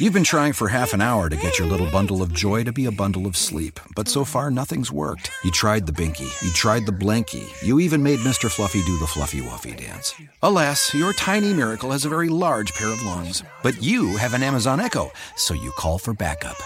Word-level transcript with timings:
You've 0.00 0.12
been 0.12 0.24
trying 0.24 0.54
for 0.54 0.66
half 0.66 0.92
an 0.92 1.00
hour 1.00 1.28
to 1.28 1.36
get 1.36 1.58
your 1.58 1.68
little 1.68 1.88
bundle 1.90 2.20
of 2.20 2.32
joy 2.32 2.64
to 2.64 2.72
be 2.72 2.86
a 2.86 2.92
bundle 2.92 3.26
of 3.26 3.36
sleep, 3.36 3.78
but 3.94 4.08
so 4.08 4.24
far 4.24 4.50
nothing's 4.50 4.90
worked. 4.90 5.30
You 5.44 5.52
tried 5.52 5.86
the 5.86 5.92
Binky, 5.92 6.28
you 6.42 6.50
tried 6.52 6.84
the 6.84 6.92
Blanky, 6.92 7.46
you 7.62 7.78
even 7.78 8.02
made 8.02 8.18
Mr. 8.20 8.50
Fluffy 8.50 8.82
do 8.82 8.98
the 8.98 9.06
Fluffy 9.06 9.40
Wuffy 9.40 9.76
dance. 9.76 10.14
Alas, 10.42 10.92
your 10.94 11.12
tiny 11.12 11.52
miracle 11.52 11.92
has 11.92 12.04
a 12.04 12.08
very 12.08 12.28
large 12.28 12.72
pair 12.74 12.88
of 12.88 13.02
lungs, 13.02 13.44
but 13.62 13.80
you 13.80 14.16
have 14.16 14.34
an 14.34 14.42
Amazon 14.42 14.80
Echo, 14.80 15.12
so 15.36 15.54
you 15.54 15.70
call 15.72 15.98
for 15.98 16.12
backup. 16.12 16.56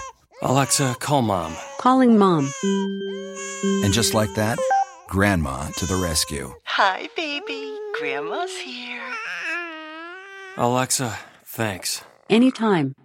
Alexa, 0.41 0.97
call 0.99 1.23
mom. 1.23 1.55
Calling 1.79 2.17
mom. 2.17 2.51
And 3.85 3.93
just 3.93 4.15
like 4.15 4.35
that, 4.37 4.59
Grandma 5.09 5.69
to 5.77 5.85
the 5.85 5.97
rescue. 5.97 6.55
Hi, 6.65 7.09
baby. 7.15 7.77
Grandma's 7.99 8.57
here. 8.57 9.03
Alexa, 10.57 11.19
thanks. 11.45 12.03
Anytime. 12.31 12.95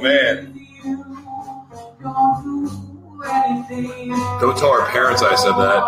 Man! 0.00 0.58
Don't 4.40 4.56
tell 4.58 4.70
our 4.70 4.86
parents 4.86 5.22
I 5.22 5.34
said 5.36 5.52
that. 5.52 5.82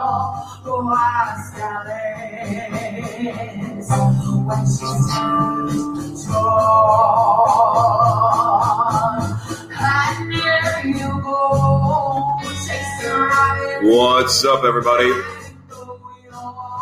What's 13.82 14.44
up, 14.44 14.64
everybody? 14.64 15.10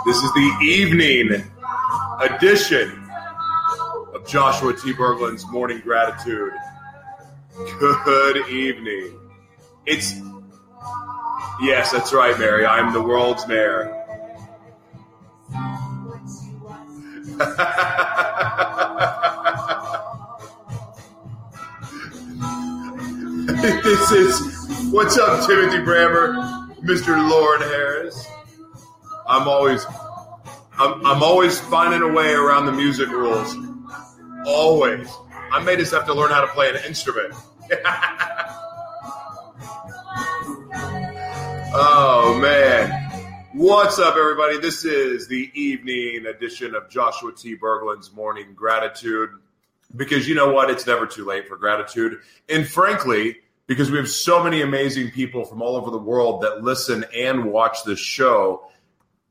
This 0.05 0.17
is 0.17 0.33
the 0.33 0.59
evening 0.62 1.45
edition 2.20 3.09
of 4.14 4.27
Joshua 4.27 4.75
T. 4.77 4.92
Berglan's 4.92 5.47
Morning 5.47 5.81
Gratitude. 5.81 6.53
Good 7.55 8.48
evening. 8.48 9.19
It's 9.84 10.14
yes, 11.61 11.92
that's 11.92 12.14
right, 12.14 12.39
Mary. 12.39 12.64
I'm 12.64 12.95
the 12.95 13.03
world's 13.03 13.47
mayor. 13.47 13.95
this 23.83 24.13
is 24.13 24.90
what's 24.90 25.19
up, 25.19 25.46
Timothy 25.46 25.79
Brammer, 25.79 26.74
Mr. 26.80 27.30
Lauren 27.30 27.61
Harris. 27.61 28.27
I'm 29.29 29.46
always, 29.46 29.84
I'm, 30.79 31.05
I'm 31.05 31.23
always 31.23 31.61
finding 31.61 32.01
a 32.01 32.08
way 32.08 32.33
around 32.33 32.64
the 32.64 32.73
music 32.73 33.11
rules. 33.11 33.55
Always. 34.46 35.07
I 35.52 35.63
may 35.63 35.77
just 35.77 35.92
have 35.92 36.07
to 36.07 36.14
learn 36.14 36.30
how 36.30 36.40
to 36.40 36.46
play 36.46 36.70
an 36.70 36.77
instrument. 36.86 37.35
oh 41.74 42.39
man. 42.40 42.98
What's 43.52 43.98
up, 43.98 44.17
everybody? 44.17 44.57
This 44.58 44.86
is 44.86 45.29
the 45.29 45.51
evening 45.52 46.24
edition 46.24 46.74
of 46.74 46.89
Joshua 46.89 47.33
T. 47.33 47.55
Berglan's 47.55 48.14
Morning 48.14 48.55
Gratitude. 48.55 49.29
Because 49.95 50.27
you 50.27 50.35
know 50.35 50.51
what? 50.51 50.70
It's 50.70 50.86
never 50.86 51.07
too 51.07 51.27
late 51.27 51.46
for 51.46 51.58
gratitude. 51.58 52.20
And 52.48 52.67
frankly, 52.67 53.36
because 53.67 53.90
we 53.90 53.98
have 53.98 54.08
so 54.08 54.42
many 54.42 54.63
amazing 54.63 55.11
people 55.11 55.45
from 55.45 55.61
all 55.61 55.77
over 55.77 55.90
the 55.90 55.98
world 55.98 56.40
that 56.45 56.63
listen 56.64 57.05
and 57.14 57.45
watch 57.45 57.84
this 57.84 57.98
show, 57.98 58.70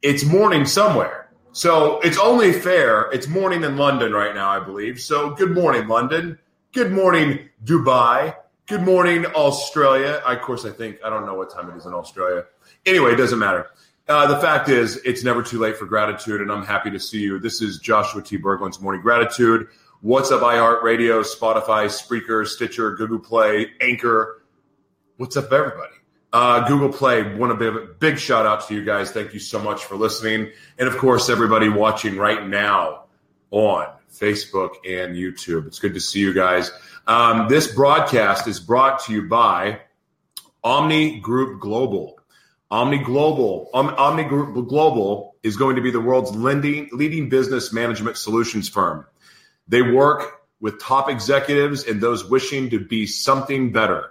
it's 0.04 0.24
morning 0.24 0.68
somewhere. 0.68 1.31
So 1.54 2.00
it's 2.00 2.18
only 2.18 2.54
fair. 2.54 3.10
It's 3.12 3.28
morning 3.28 3.64
in 3.64 3.76
London 3.76 4.14
right 4.14 4.34
now, 4.34 4.50
I 4.50 4.64
believe. 4.64 5.02
So 5.02 5.32
good 5.32 5.52
morning, 5.52 5.88
London. 5.88 6.40
Good 6.72 6.94
morning, 6.94 7.50
Dubai. 7.66 8.34
Good 8.68 8.84
morning, 8.84 9.26
Australia. 9.26 10.22
I, 10.26 10.36
of 10.36 10.42
course, 10.42 10.64
I 10.64 10.70
think, 10.70 11.00
I 11.04 11.10
don't 11.10 11.26
know 11.26 11.34
what 11.34 11.54
time 11.54 11.70
it 11.70 11.76
is 11.76 11.86
in 11.86 11.94
Australia. 11.94 12.46
Anyway, 12.86 13.12
it 13.12 13.18
doesn't 13.18 13.40
matter. 13.40 13.68
Uh, 14.08 14.28
the 14.28 14.40
fact 14.40 14.70
is, 14.70 14.96
it's 15.04 15.26
never 15.26 15.44
too 15.44 15.60
late 15.60 15.76
for 15.76 15.86
gratitude, 15.86 16.40
and 16.40 16.50
I'm 16.50 16.66
happy 16.66 16.90
to 16.90 17.00
see 17.00 17.20
you. 17.20 17.38
This 17.38 17.62
is 17.62 17.80
Joshua 17.80 18.22
T. 18.22 18.38
Berglan's 18.38 18.80
Morning 18.80 19.02
Gratitude. 19.02 19.68
What's 20.00 20.32
up, 20.32 20.42
iHeartRadio, 20.42 21.24
Spotify, 21.24 21.88
Spreaker, 21.88 22.48
Stitcher, 22.48 22.96
Google 22.96 23.20
Play, 23.20 23.72
Anchor. 23.82 24.44
What's 25.18 25.36
up, 25.36 25.52
everybody? 25.52 26.01
Uh, 26.34 26.66
Google 26.68 26.90
Play, 26.90 27.36
want 27.36 27.58
to 27.58 27.64
give 27.64 27.76
a 27.76 27.86
big 27.86 28.18
shout 28.18 28.46
out 28.46 28.68
to 28.68 28.74
you 28.74 28.86
guys. 28.86 29.12
Thank 29.12 29.34
you 29.34 29.40
so 29.40 29.60
much 29.60 29.84
for 29.84 29.96
listening. 29.96 30.52
And 30.80 30.88
of 30.88 30.98
course, 30.98 31.30
everybody 31.30 31.68
watching 31.68 32.18
right 32.18 32.48
now 32.48 33.04
on 33.52 33.88
Facebook 34.12 34.76
and 34.88 35.16
YouTube. 35.16 35.68
It's 35.68 35.80
good 35.80 35.94
to 35.94 36.00
see 36.00 36.20
you 36.20 36.34
guys. 36.34 36.72
Um, 37.06 37.50
this 37.50 37.74
broadcast 37.74 38.48
is 38.48 38.60
brought 38.60 39.04
to 39.06 39.14
you 39.14 39.28
by 39.28 39.82
Omni 40.64 41.20
Group 41.20 41.60
Global. 41.60 42.18
Omni 42.70 43.00
Global, 43.00 43.70
um, 43.74 43.94
Omni 43.98 44.24
Group 44.24 44.70
Global 44.70 45.36
is 45.44 45.58
going 45.58 45.76
to 45.76 45.82
be 45.82 45.92
the 45.92 46.00
world's 46.00 46.32
lending, 46.32 46.88
leading 46.94 47.28
business 47.28 47.74
management 47.74 48.16
solutions 48.16 48.70
firm. 48.70 49.06
They 49.68 49.82
work 49.82 50.42
with 50.62 50.80
top 50.80 51.10
executives 51.10 51.86
and 51.86 52.00
those 52.00 52.24
wishing 52.24 52.70
to 52.70 52.80
be 52.80 53.08
something 53.08 53.74
better. 53.74 54.11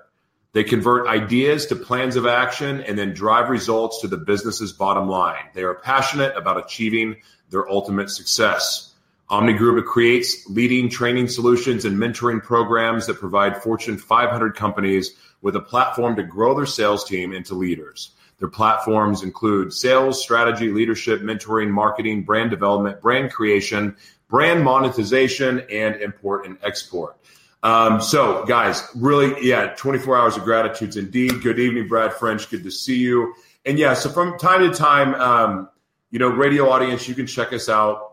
They 0.53 0.65
convert 0.65 1.06
ideas 1.06 1.66
to 1.66 1.77
plans 1.77 2.16
of 2.16 2.27
action 2.27 2.81
and 2.81 2.99
then 2.99 3.15
drive 3.15 3.50
results 3.50 4.00
to 4.00 4.09
the 4.09 4.16
business's 4.16 4.72
bottom 4.72 5.09
line. 5.09 5.44
They 5.55 5.62
are 5.62 5.75
passionate 5.75 6.37
about 6.37 6.59
achieving 6.59 7.16
their 7.50 7.69
ultimate 7.69 8.11
success. 8.11 8.94
Omni 9.28 9.53
Group 9.53 9.87
creates 9.87 10.49
leading 10.49 10.89
training 10.89 11.28
solutions 11.28 11.84
and 11.84 11.97
mentoring 11.97 12.43
programs 12.43 13.06
that 13.06 13.21
provide 13.21 13.62
Fortune 13.62 13.97
500 13.97 14.56
companies 14.56 15.15
with 15.41 15.55
a 15.55 15.60
platform 15.60 16.16
to 16.16 16.25
grow 16.25 16.53
their 16.53 16.66
sales 16.66 17.05
team 17.05 17.33
into 17.33 17.55
leaders. 17.55 18.10
Their 18.41 18.49
platforms 18.49 19.22
include 19.22 19.72
sales, 19.72 20.21
strategy, 20.21 20.72
leadership, 20.72 21.21
mentoring, 21.21 21.71
marketing, 21.71 22.25
brand 22.25 22.50
development, 22.50 23.00
brand 23.00 23.33
creation, 23.33 23.97
brand 24.28 24.65
monetization, 24.65 25.60
and 25.71 25.97
import 25.97 26.47
and 26.47 26.59
export. 26.62 27.16
Um, 27.62 28.00
so, 28.00 28.44
guys, 28.44 28.82
really, 28.94 29.47
yeah, 29.47 29.75
24 29.76 30.19
hours 30.19 30.37
of 30.37 30.44
gratitudes 30.44 30.97
indeed. 30.97 31.43
Good 31.43 31.59
evening, 31.59 31.88
Brad 31.88 32.15
French. 32.15 32.48
Good 32.48 32.65
to 32.65 32.71
see 32.71 32.98
you. 32.98 33.34
And 33.66 33.78
yeah, 33.78 33.94
so 33.94 34.09
from 34.09 34.38
time 34.38 34.71
to 34.71 34.76
time, 34.76 35.15
um, 35.15 35.69
you 36.10 36.19
know, 36.19 36.28
radio 36.28 36.71
audience, 36.71 37.06
you 37.09 37.15
can 37.15 37.26
check 37.26 37.53
us 37.53 37.69
out. 37.69 38.06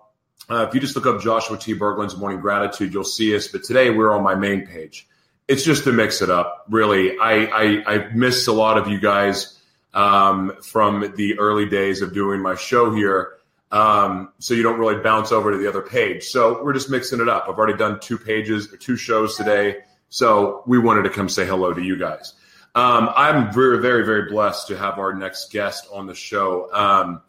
Uh, 0.49 0.65
if 0.67 0.73
you 0.73 0.79
just 0.79 0.95
look 0.95 1.05
up 1.05 1.21
Joshua 1.21 1.57
T. 1.57 1.73
Berglan's 1.73 2.15
Morning 2.15 2.39
Gratitude, 2.39 2.93
you'll 2.93 3.03
see 3.03 3.35
us. 3.35 3.47
But 3.47 3.63
today 3.63 3.89
we're 3.89 4.13
on 4.13 4.23
my 4.23 4.35
main 4.35 4.65
page. 4.65 5.07
It's 5.47 5.63
just 5.63 5.85
to 5.85 5.93
mix 5.93 6.21
it 6.21 6.29
up, 6.29 6.65
really. 6.69 7.17
I, 7.17 7.45
I, 7.45 7.83
I 7.85 8.13
missed 8.13 8.47
a 8.47 8.51
lot 8.51 8.77
of 8.77 8.87
you 8.87 8.99
guys 8.99 9.57
um, 9.93 10.53
from 10.61 11.13
the 11.15 11.39
early 11.39 11.67
days 11.67 12.01
of 12.01 12.13
doing 12.13 12.41
my 12.41 12.55
show 12.55 12.93
here. 12.93 13.36
Um, 13.71 14.31
so 14.39 14.53
you 14.53 14.63
don't 14.63 14.79
really 14.79 15.01
bounce 15.01 15.31
over 15.31 15.51
to 15.51 15.57
the 15.57 15.67
other 15.67 15.81
page. 15.81 16.25
So 16.25 16.63
we're 16.63 16.73
just 16.73 16.89
mixing 16.89 17.19
it 17.19 17.27
up. 17.27 17.45
I've 17.49 17.57
already 17.57 17.77
done 17.77 17.99
two 17.99 18.17
pages 18.17 18.71
or 18.71 18.77
two 18.77 18.95
shows 18.95 19.35
today. 19.35 19.77
So 20.09 20.63
we 20.65 20.79
wanted 20.79 21.03
to 21.03 21.09
come 21.09 21.27
say 21.27 21.45
hello 21.45 21.73
to 21.73 21.81
you 21.81 21.97
guys. 21.97 22.33
Um, 22.75 23.09
I'm 23.15 23.51
very, 23.51 23.81
very, 23.81 24.05
very 24.05 24.29
blessed 24.29 24.67
to 24.67 24.77
have 24.77 24.99
our 24.99 25.13
next 25.13 25.51
guest 25.51 25.87
on 25.91 26.05
the 26.05 26.13
show. 26.13 26.71
Um, 26.71 27.21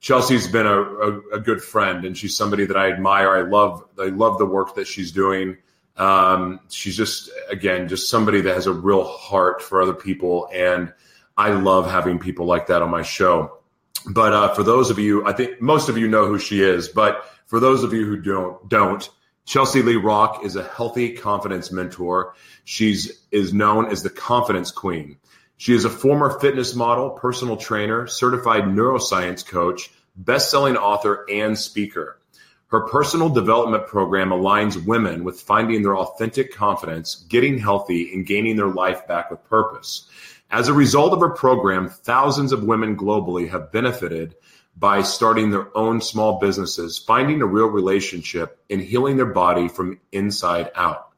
Chelsea's 0.00 0.48
been 0.48 0.66
a, 0.66 0.82
a, 0.82 1.20
a, 1.34 1.40
good 1.40 1.62
friend, 1.62 2.04
and 2.04 2.16
she's 2.16 2.36
somebody 2.36 2.66
that 2.66 2.76
I 2.76 2.90
admire. 2.90 3.30
I 3.30 3.42
love, 3.42 3.84
I 3.98 4.06
love 4.06 4.38
the 4.38 4.46
work 4.46 4.74
that 4.74 4.86
she's 4.86 5.12
doing. 5.12 5.56
Um, 5.96 6.60
she's 6.68 6.96
just, 6.96 7.30
again, 7.48 7.88
just 7.88 8.10
somebody 8.10 8.40
that 8.42 8.54
has 8.54 8.66
a 8.66 8.72
real 8.72 9.04
heart 9.04 9.62
for 9.62 9.80
other 9.80 9.94
people, 9.94 10.48
and 10.52 10.92
I 11.36 11.50
love 11.50 11.90
having 11.90 12.18
people 12.18 12.46
like 12.46 12.66
that 12.66 12.82
on 12.82 12.90
my 12.90 13.02
show. 13.02 13.55
But 14.08 14.32
uh, 14.32 14.54
for 14.54 14.62
those 14.62 14.90
of 14.90 14.98
you, 14.98 15.26
I 15.26 15.32
think 15.32 15.60
most 15.60 15.88
of 15.88 15.98
you 15.98 16.08
know 16.08 16.26
who 16.26 16.38
she 16.38 16.62
is. 16.62 16.88
But 16.88 17.24
for 17.46 17.60
those 17.60 17.82
of 17.82 17.92
you 17.92 18.04
who 18.06 18.16
don't, 18.16 18.68
don't 18.68 19.08
Chelsea 19.46 19.80
Lee 19.80 19.94
Rock 19.94 20.44
is 20.44 20.56
a 20.56 20.64
healthy 20.64 21.12
confidence 21.12 21.70
mentor. 21.70 22.34
She's 22.64 23.20
is 23.30 23.54
known 23.54 23.90
as 23.92 24.02
the 24.02 24.10
confidence 24.10 24.72
queen. 24.72 25.18
She 25.56 25.72
is 25.72 25.84
a 25.84 25.90
former 25.90 26.38
fitness 26.40 26.74
model, 26.74 27.10
personal 27.10 27.56
trainer, 27.56 28.08
certified 28.08 28.64
neuroscience 28.64 29.46
coach, 29.46 29.90
best-selling 30.16 30.76
author, 30.76 31.24
and 31.30 31.56
speaker. 31.56 32.18
Her 32.68 32.88
personal 32.88 33.28
development 33.28 33.86
program 33.86 34.30
aligns 34.30 34.84
women 34.84 35.22
with 35.22 35.40
finding 35.40 35.82
their 35.82 35.96
authentic 35.96 36.52
confidence, 36.52 37.14
getting 37.28 37.58
healthy, 37.58 38.12
and 38.12 38.26
gaining 38.26 38.56
their 38.56 38.66
life 38.66 39.06
back 39.06 39.30
with 39.30 39.44
purpose. 39.44 40.08
As 40.50 40.68
a 40.68 40.72
result 40.72 41.12
of 41.12 41.20
her 41.20 41.30
program, 41.30 41.88
thousands 41.88 42.52
of 42.52 42.64
women 42.64 42.96
globally 42.96 43.50
have 43.50 43.72
benefited 43.72 44.36
by 44.76 45.02
starting 45.02 45.50
their 45.50 45.76
own 45.76 46.00
small 46.00 46.38
businesses, 46.38 46.98
finding 46.98 47.42
a 47.42 47.46
real 47.46 47.66
relationship, 47.66 48.62
and 48.70 48.80
healing 48.80 49.16
their 49.16 49.26
body 49.26 49.68
from 49.68 49.98
inside 50.12 50.70
out. 50.74 51.08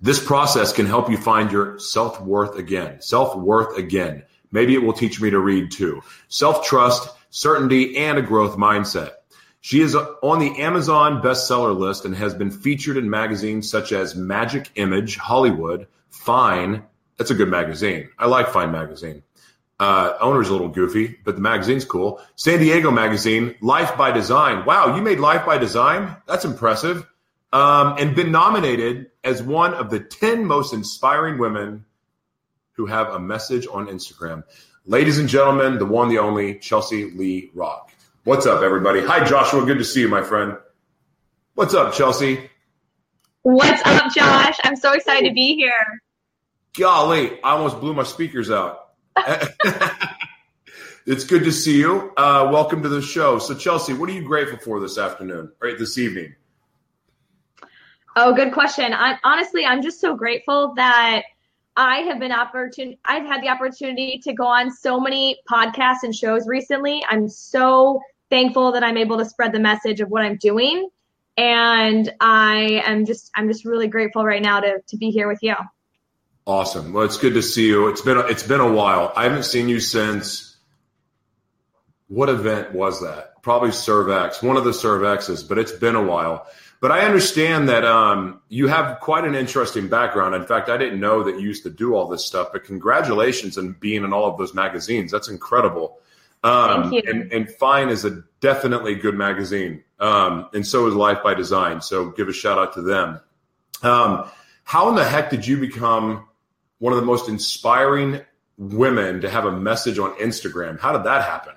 This 0.00 0.24
process 0.24 0.72
can 0.72 0.86
help 0.86 1.10
you 1.10 1.16
find 1.16 1.52
your 1.52 1.78
self 1.78 2.20
worth 2.20 2.56
again. 2.56 3.00
Self 3.00 3.36
worth 3.36 3.76
again. 3.76 4.24
Maybe 4.50 4.74
it 4.74 4.82
will 4.82 4.92
teach 4.92 5.20
me 5.20 5.30
to 5.30 5.38
read 5.38 5.70
too. 5.70 6.02
Self 6.28 6.64
trust, 6.64 7.08
certainty, 7.30 7.96
and 7.98 8.18
a 8.18 8.22
growth 8.22 8.56
mindset. 8.56 9.12
She 9.60 9.80
is 9.80 9.94
on 9.94 10.38
the 10.38 10.60
Amazon 10.60 11.20
bestseller 11.20 11.76
list 11.76 12.04
and 12.04 12.14
has 12.14 12.32
been 12.32 12.50
featured 12.50 12.96
in 12.96 13.10
magazines 13.10 13.68
such 13.70 13.92
as 13.92 14.14
Magic 14.14 14.70
Image, 14.76 15.16
Hollywood, 15.16 15.88
Fine. 16.10 16.84
That's 17.18 17.30
a 17.30 17.34
good 17.34 17.48
magazine. 17.48 18.08
I 18.18 18.26
like 18.26 18.50
Fine 18.50 18.72
magazine. 18.72 19.22
Uh, 19.80 20.14
owner's 20.20 20.48
a 20.48 20.52
little 20.52 20.68
goofy, 20.68 21.16
but 21.24 21.36
the 21.36 21.40
magazine's 21.40 21.84
cool. 21.84 22.20
San 22.34 22.58
Diego 22.58 22.90
Magazine, 22.90 23.54
Life 23.60 23.96
by 23.96 24.10
Design. 24.10 24.64
Wow, 24.64 24.96
you 24.96 25.02
made 25.02 25.20
Life 25.20 25.46
by 25.46 25.58
Design? 25.58 26.16
That's 26.26 26.44
impressive. 26.44 27.06
Um, 27.52 27.94
and 27.98 28.14
been 28.16 28.32
nominated 28.32 29.10
as 29.22 29.42
one 29.42 29.74
of 29.74 29.90
the 29.90 30.00
10 30.00 30.44
most 30.44 30.72
inspiring 30.72 31.38
women 31.38 31.84
who 32.72 32.86
have 32.86 33.08
a 33.08 33.20
message 33.20 33.66
on 33.70 33.86
Instagram. 33.86 34.44
Ladies 34.84 35.18
and 35.18 35.28
gentlemen, 35.28 35.78
the 35.78 35.86
one, 35.86 36.08
the 36.08 36.18
only, 36.18 36.58
Chelsea 36.58 37.10
Lee 37.10 37.50
Rock. 37.54 37.90
What's 38.24 38.46
up, 38.46 38.62
everybody? 38.62 39.00
Hi, 39.00 39.24
Joshua. 39.24 39.64
Good 39.64 39.78
to 39.78 39.84
see 39.84 40.00
you, 40.00 40.08
my 40.08 40.22
friend. 40.22 40.56
What's 41.54 41.74
up, 41.74 41.94
Chelsea? 41.94 42.50
What's 43.42 43.82
up, 43.84 44.12
Josh? 44.12 44.56
I'm 44.64 44.76
so 44.76 44.92
excited 44.92 45.28
to 45.28 45.34
be 45.34 45.54
here. 45.54 46.02
Golly, 46.78 47.42
I 47.42 47.50
almost 47.50 47.80
blew 47.80 47.92
my 47.92 48.04
speakers 48.04 48.52
out. 48.52 48.90
it's 51.06 51.24
good 51.24 51.42
to 51.42 51.50
see 51.50 51.78
you. 51.78 52.12
Uh, 52.16 52.48
welcome 52.52 52.84
to 52.84 52.88
the 52.88 53.02
show. 53.02 53.40
So, 53.40 53.56
Chelsea, 53.56 53.94
what 53.94 54.08
are 54.08 54.12
you 54.12 54.22
grateful 54.22 54.58
for 54.58 54.78
this 54.78 54.96
afternoon, 54.96 55.50
right? 55.60 55.76
This 55.76 55.98
evening? 55.98 56.36
Oh, 58.14 58.32
good 58.32 58.52
question. 58.52 58.92
I, 58.92 59.18
honestly, 59.24 59.66
I'm 59.66 59.82
just 59.82 60.00
so 60.00 60.14
grateful 60.14 60.74
that 60.76 61.22
I 61.76 61.98
have 62.02 62.20
been 62.20 62.30
opportun- 62.30 62.98
I've 63.04 63.26
had 63.26 63.42
the 63.42 63.48
opportunity 63.48 64.20
to 64.22 64.32
go 64.32 64.46
on 64.46 64.70
so 64.70 65.00
many 65.00 65.36
podcasts 65.50 66.04
and 66.04 66.14
shows 66.14 66.46
recently. 66.46 67.04
I'm 67.10 67.28
so 67.28 68.00
thankful 68.30 68.70
that 68.72 68.84
I'm 68.84 68.96
able 68.96 69.18
to 69.18 69.24
spread 69.24 69.52
the 69.52 69.58
message 69.58 70.00
of 70.00 70.10
what 70.10 70.22
I'm 70.22 70.36
doing. 70.36 70.88
And 71.36 72.14
I 72.20 72.82
am 72.84 73.04
just 73.04 73.32
I'm 73.34 73.48
just 73.48 73.64
really 73.64 73.88
grateful 73.88 74.24
right 74.24 74.42
now 74.42 74.60
to 74.60 74.80
to 74.86 74.96
be 74.96 75.10
here 75.10 75.26
with 75.26 75.40
you. 75.42 75.54
Awesome. 76.48 76.94
Well, 76.94 77.04
it's 77.04 77.18
good 77.18 77.34
to 77.34 77.42
see 77.42 77.66
you. 77.66 77.88
It's 77.88 78.00
been 78.00 78.16
it's 78.16 78.42
been 78.42 78.60
a 78.60 78.72
while. 78.72 79.12
I 79.14 79.24
haven't 79.24 79.42
seen 79.42 79.68
you 79.68 79.80
since 79.80 80.56
what 82.06 82.30
event 82.30 82.72
was 82.72 83.02
that? 83.02 83.42
Probably 83.42 83.68
Servex, 83.68 84.42
one 84.42 84.56
of 84.56 84.64
the 84.64 84.70
Servexes, 84.70 85.46
but 85.46 85.58
it's 85.58 85.72
been 85.72 85.94
a 85.94 86.02
while. 86.02 86.46
But 86.80 86.90
I 86.90 87.00
understand 87.00 87.68
that 87.68 87.84
um, 87.84 88.40
you 88.48 88.66
have 88.66 88.98
quite 89.00 89.24
an 89.24 89.34
interesting 89.34 89.88
background. 89.88 90.34
In 90.36 90.46
fact, 90.46 90.70
I 90.70 90.78
didn't 90.78 91.00
know 91.00 91.22
that 91.24 91.34
you 91.34 91.42
used 91.42 91.64
to 91.64 91.70
do 91.70 91.94
all 91.94 92.08
this 92.08 92.24
stuff. 92.24 92.48
But 92.50 92.64
congratulations 92.64 93.58
on 93.58 93.76
being 93.78 94.02
in 94.02 94.14
all 94.14 94.24
of 94.24 94.38
those 94.38 94.54
magazines. 94.54 95.12
That's 95.12 95.28
incredible. 95.28 95.98
Um, 96.42 96.90
Thank 96.90 97.04
you. 97.04 97.12
And, 97.12 97.30
and 97.30 97.50
Fine 97.50 97.90
is 97.90 98.06
a 98.06 98.24
definitely 98.40 98.94
good 98.94 99.16
magazine, 99.16 99.84
um, 100.00 100.48
and 100.54 100.66
so 100.66 100.86
is 100.86 100.94
Life 100.94 101.22
by 101.22 101.34
Design. 101.34 101.82
So 101.82 102.08
give 102.08 102.28
a 102.28 102.32
shout 102.32 102.56
out 102.56 102.72
to 102.72 102.80
them. 102.80 103.20
Um, 103.82 104.30
how 104.64 104.88
in 104.88 104.94
the 104.94 105.04
heck 105.04 105.28
did 105.28 105.46
you 105.46 105.58
become 105.58 106.27
one 106.78 106.92
of 106.92 106.98
the 106.98 107.04
most 107.04 107.28
inspiring 107.28 108.20
women 108.56 109.20
to 109.20 109.30
have 109.30 109.44
a 109.44 109.52
message 109.52 109.98
on 109.98 110.12
Instagram? 110.14 110.78
How 110.78 110.92
did 110.92 111.04
that 111.04 111.24
happen? 111.24 111.54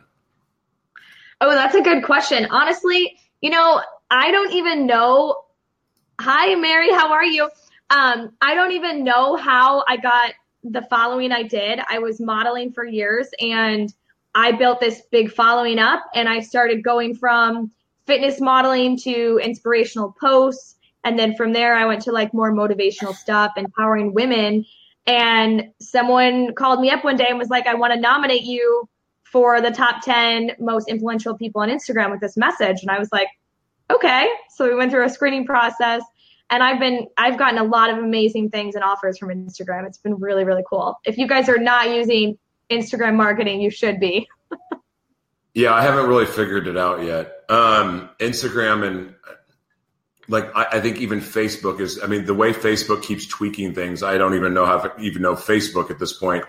Oh, 1.42 1.50
that's 1.50 1.76
a 1.76 1.82
good 1.82 2.04
question. 2.04 2.48
Honestly, 2.52 3.18
you 3.42 3.50
know, 3.50 3.82
I 4.10 4.32
don't 4.32 4.54
even 4.54 4.86
know. 4.86 5.44
Hi, 6.20 6.54
Mary. 6.56 6.92
How 6.92 7.12
are 7.14 7.26
you? 7.26 7.50
Um, 7.90 8.32
I 8.42 8.54
don't 8.54 8.72
even 8.74 9.04
know 9.04 9.36
how 9.36 9.84
I 9.88 9.98
got 9.98 10.34
the 10.64 10.84
following 10.84 11.32
I 11.32 11.44
did. 11.44 11.80
I 11.90 12.00
was 12.00 12.20
modeling 12.20 12.72
for 12.72 12.86
years 12.86 13.28
and 13.40 13.92
I 14.36 14.52
built 14.54 14.80
this 14.80 15.02
big 15.12 15.32
following 15.32 15.80
up 15.80 16.04
and 16.14 16.30
I 16.30 16.40
started 16.40 16.84
going 16.84 17.16
from 17.16 17.72
fitness 18.06 18.40
modeling 18.40 18.98
to 19.00 19.40
inspirational 19.44 20.16
posts. 20.20 20.76
And 21.04 21.18
then 21.18 21.36
from 21.36 21.54
there, 21.54 21.74
I 21.74 21.86
went 21.86 22.04
to 22.04 22.12
like 22.12 22.34
more 22.34 22.52
motivational 22.52 23.16
stuff, 23.16 23.54
empowering 23.58 24.14
women. 24.14 24.66
And 25.08 25.72
someone 25.80 26.54
called 26.54 26.80
me 26.80 26.90
up 26.90 27.04
one 27.04 27.16
day 27.16 27.26
and 27.28 27.38
was 27.38 27.50
like, 27.50 27.68
I 27.68 27.74
want 27.74 27.94
to 27.94 28.00
nominate 28.00 28.44
you 28.44 28.88
for 29.24 29.62
the 29.62 29.72
top 29.72 30.04
10 30.04 30.52
most 30.60 30.88
influential 30.90 31.36
people 31.36 31.62
on 31.62 31.70
Instagram 31.70 32.12
with 32.12 32.20
this 32.20 32.38
message. 32.38 32.82
And 32.82 32.92
I 32.92 33.00
was 33.00 33.10
like, 33.12 33.28
okay. 33.90 34.30
So 34.56 34.68
we 34.68 34.76
went 34.76 34.92
through 34.92 35.06
a 35.06 35.10
screening 35.10 35.46
process 35.46 36.04
and 36.52 36.62
I've 36.62 36.80
been 36.80 37.08
I've 37.18 37.40
gotten 37.40 37.58
a 37.58 37.64
lot 37.64 37.90
of 37.90 37.98
amazing 37.98 38.50
things 38.50 38.76
and 38.76 38.84
offers 38.84 39.18
from 39.18 39.30
Instagram. 39.30 39.88
It's 39.88 39.98
been 39.98 40.20
really 40.20 40.44
really 40.44 40.64
cool. 40.70 41.00
If 41.06 41.18
you 41.18 41.28
guys 41.28 41.50
are 41.50 41.58
not 41.58 41.90
using 41.90 42.38
Instagram 42.70 43.16
marketing, 43.16 43.62
you 43.62 43.72
should 43.72 44.00
be. 44.00 44.28
yeah, 45.54 45.74
I 45.74 45.82
haven't 45.82 46.08
really 46.08 46.26
figured 46.26 46.68
it 46.68 46.78
out 46.78 47.04
yet. 47.04 47.32
Um, 47.50 48.10
Instagram 48.20 48.86
and 48.86 49.16
like 50.32 50.56
I, 50.56 50.78
I, 50.78 50.80
think 50.80 50.98
even 50.98 51.20
Facebook 51.20 51.80
is. 51.80 52.02
I 52.02 52.08
mean, 52.08 52.26
the 52.26 52.34
way 52.34 52.54
Facebook 52.54 53.04
keeps 53.04 53.28
tweaking 53.28 53.76
things, 53.76 54.02
I 54.02 54.18
don't 54.18 54.34
even 54.34 54.54
know 54.54 54.66
how 54.66 54.92
even 55.00 55.22
know 55.22 55.36
Facebook 55.36 55.92
at 55.92 56.00
this 56.00 56.14
point. 56.14 56.46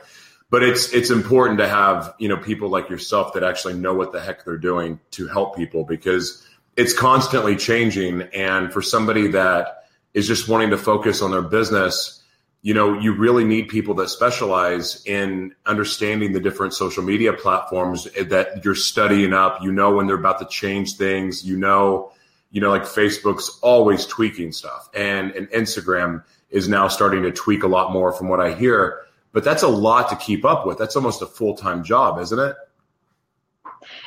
But 0.50 0.62
it's 0.62 0.92
it's 0.92 1.10
important 1.10 1.58
to 1.58 1.68
have 1.68 2.14
you 2.18 2.28
know 2.28 2.36
people 2.36 2.68
like 2.68 2.88
yourself 2.88 3.32
that 3.34 3.42
actually 3.42 3.74
know 3.74 3.92
what 3.92 4.12
the 4.12 4.20
heck 4.20 4.44
they're 4.44 4.56
doing 4.56 5.00
to 5.12 5.26
help 5.26 5.56
people 5.56 5.84
because 5.84 6.46
it's 6.76 6.92
constantly 6.92 7.56
changing. 7.56 8.22
And 8.34 8.72
for 8.72 8.82
somebody 8.82 9.28
that 9.28 9.84
is 10.14 10.28
just 10.28 10.48
wanting 10.48 10.70
to 10.70 10.78
focus 10.78 11.20
on 11.20 11.32
their 11.32 11.42
business, 11.42 12.22
you 12.62 12.74
know, 12.74 12.98
you 12.98 13.14
really 13.14 13.44
need 13.44 13.68
people 13.68 13.94
that 13.94 14.10
specialize 14.10 15.04
in 15.06 15.54
understanding 15.66 16.32
the 16.32 16.40
different 16.40 16.74
social 16.74 17.02
media 17.02 17.32
platforms 17.32 18.04
that 18.04 18.64
you're 18.64 18.76
studying 18.76 19.32
up. 19.32 19.60
You 19.62 19.72
know, 19.72 19.96
when 19.96 20.06
they're 20.06 20.16
about 20.16 20.38
to 20.38 20.46
change 20.46 20.96
things, 20.96 21.44
you 21.44 21.56
know, 21.56 22.12
you 22.52 22.60
know, 22.60 22.70
like 22.70 22.82
Facebook's 22.82 23.58
always 23.62 24.06
tweaking 24.06 24.52
stuff 24.52 24.88
and, 24.94 25.32
and 25.32 25.48
Instagram 25.48 26.22
is 26.50 26.68
now 26.68 26.86
starting 26.86 27.22
to 27.22 27.32
tweak 27.32 27.62
a 27.62 27.66
lot 27.66 27.92
more 27.92 28.12
from 28.12 28.28
what 28.28 28.40
I 28.40 28.54
hear. 28.54 29.00
But 29.32 29.42
that's 29.42 29.62
a 29.62 29.68
lot 29.68 30.10
to 30.10 30.16
keep 30.16 30.44
up 30.44 30.66
with. 30.66 30.76
That's 30.76 30.94
almost 30.94 31.22
a 31.22 31.26
full 31.26 31.56
time 31.56 31.82
job, 31.82 32.20
isn't 32.20 32.38
it? 32.38 32.54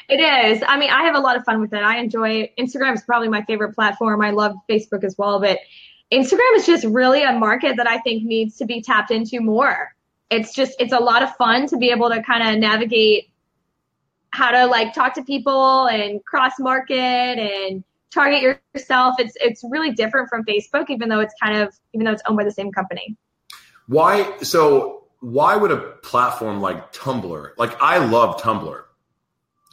It 0.08 0.20
is. 0.20 0.64
I 0.66 0.78
mean, 0.78 0.92
I 0.92 1.04
have 1.04 1.16
a 1.16 1.20
lot 1.20 1.36
of 1.36 1.44
fun 1.44 1.60
with 1.60 1.74
it. 1.74 1.82
I 1.82 1.98
enjoy. 1.98 2.52
Instagram 2.60 2.94
is 2.94 3.02
probably 3.02 3.28
my 3.28 3.42
favorite 3.42 3.74
platform. 3.74 4.22
I 4.22 4.30
love 4.30 4.54
Facebook 4.70 5.04
as 5.04 5.18
well, 5.18 5.40
but 5.40 5.58
Instagram 6.12 6.56
is 6.56 6.68
just 6.68 6.86
really 6.86 7.24
a 7.24 7.34
market 7.34 7.78
that 7.78 7.90
I 7.90 7.98
think 8.00 8.24
needs 8.24 8.58
to 8.58 8.66
be 8.66 8.82
tapped 8.82 9.10
into 9.10 9.42
more. 9.42 9.96
It's 10.30 10.54
just 10.54 10.76
it's 10.80 10.94
a 10.94 11.00
lot 11.00 11.24
of 11.24 11.36
fun 11.36 11.66
to 11.68 11.78
be 11.78 11.90
able 11.90 12.12
to 12.12 12.22
kind 12.22 12.48
of 12.48 12.60
navigate 12.60 13.32
how 14.30 14.52
to 14.52 14.68
like 14.68 14.94
talk 14.94 15.16
to 15.16 15.24
people 15.24 15.88
and 15.88 16.24
cross 16.24 16.54
market 16.60 16.96
and 16.96 17.84
target 18.16 18.58
yourself. 18.74 19.16
It's 19.20 19.36
it's 19.40 19.64
really 19.70 19.92
different 19.92 20.30
from 20.30 20.44
Facebook, 20.46 20.90
even 20.90 21.10
though 21.10 21.20
it's 21.20 21.34
kind 21.42 21.58
of 21.58 21.74
even 21.94 22.06
though 22.06 22.14
it's 22.14 22.24
owned 22.26 22.38
by 22.38 22.44
the 22.44 22.52
same 22.52 22.72
company. 22.72 23.16
Why 23.88 24.38
so? 24.42 25.04
Why 25.20 25.56
would 25.56 25.72
a 25.72 25.78
platform 25.78 26.62
like 26.62 26.94
Tumblr? 26.94 27.52
Like 27.58 27.80
I 27.82 27.98
love 27.98 28.42
Tumblr. 28.42 28.82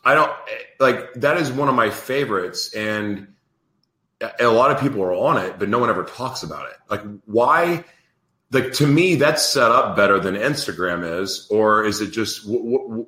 I 0.05 0.15
don't 0.15 0.33
like 0.81 1.15
that 1.15 1.37
is 1.37 1.51
one 1.51 1.69
of 1.69 1.75
my 1.75 1.91
favorites, 1.91 2.75
and 2.75 3.29
a 4.39 4.49
lot 4.49 4.71
of 4.71 4.81
people 4.81 5.03
are 5.03 5.15
on 5.15 5.39
it, 5.39 5.59
but 5.59 5.69
no 5.69 5.79
one 5.79 5.91
ever 5.91 6.05
talks 6.05 6.43
about 6.43 6.69
it. 6.69 6.77
Like, 6.91 7.03
why? 7.25 7.85
Like 8.51 8.73
to 8.75 8.87
me, 8.87 9.15
that's 9.15 9.47
set 9.47 9.71
up 9.71 9.97
better 9.97 10.21
than 10.21 10.35
Instagram 10.35 11.21
is, 11.21 11.49
or 11.51 11.85
is 11.85 12.01
it 12.01 12.11
just 12.11 12.47
what, 12.47 13.07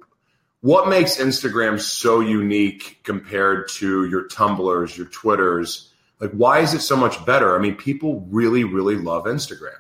what 0.64 0.88
makes 0.88 1.18
Instagram 1.18 1.78
so 1.78 2.21
unique 2.21 2.99
compared 3.02 3.68
to 3.68 4.06
your 4.06 4.26
Tumblrs, 4.28 4.97
your 4.97 5.04
Twitters? 5.09 5.92
Like, 6.21 6.30
why 6.30 6.61
is 6.61 6.73
it 6.73 6.80
so 6.80 6.97
much 6.97 7.23
better? 7.26 7.54
I 7.54 7.59
mean, 7.59 7.75
people 7.75 8.26
really, 8.30 8.64
really 8.64 8.97
love 8.97 9.25
Instagram. 9.25 9.76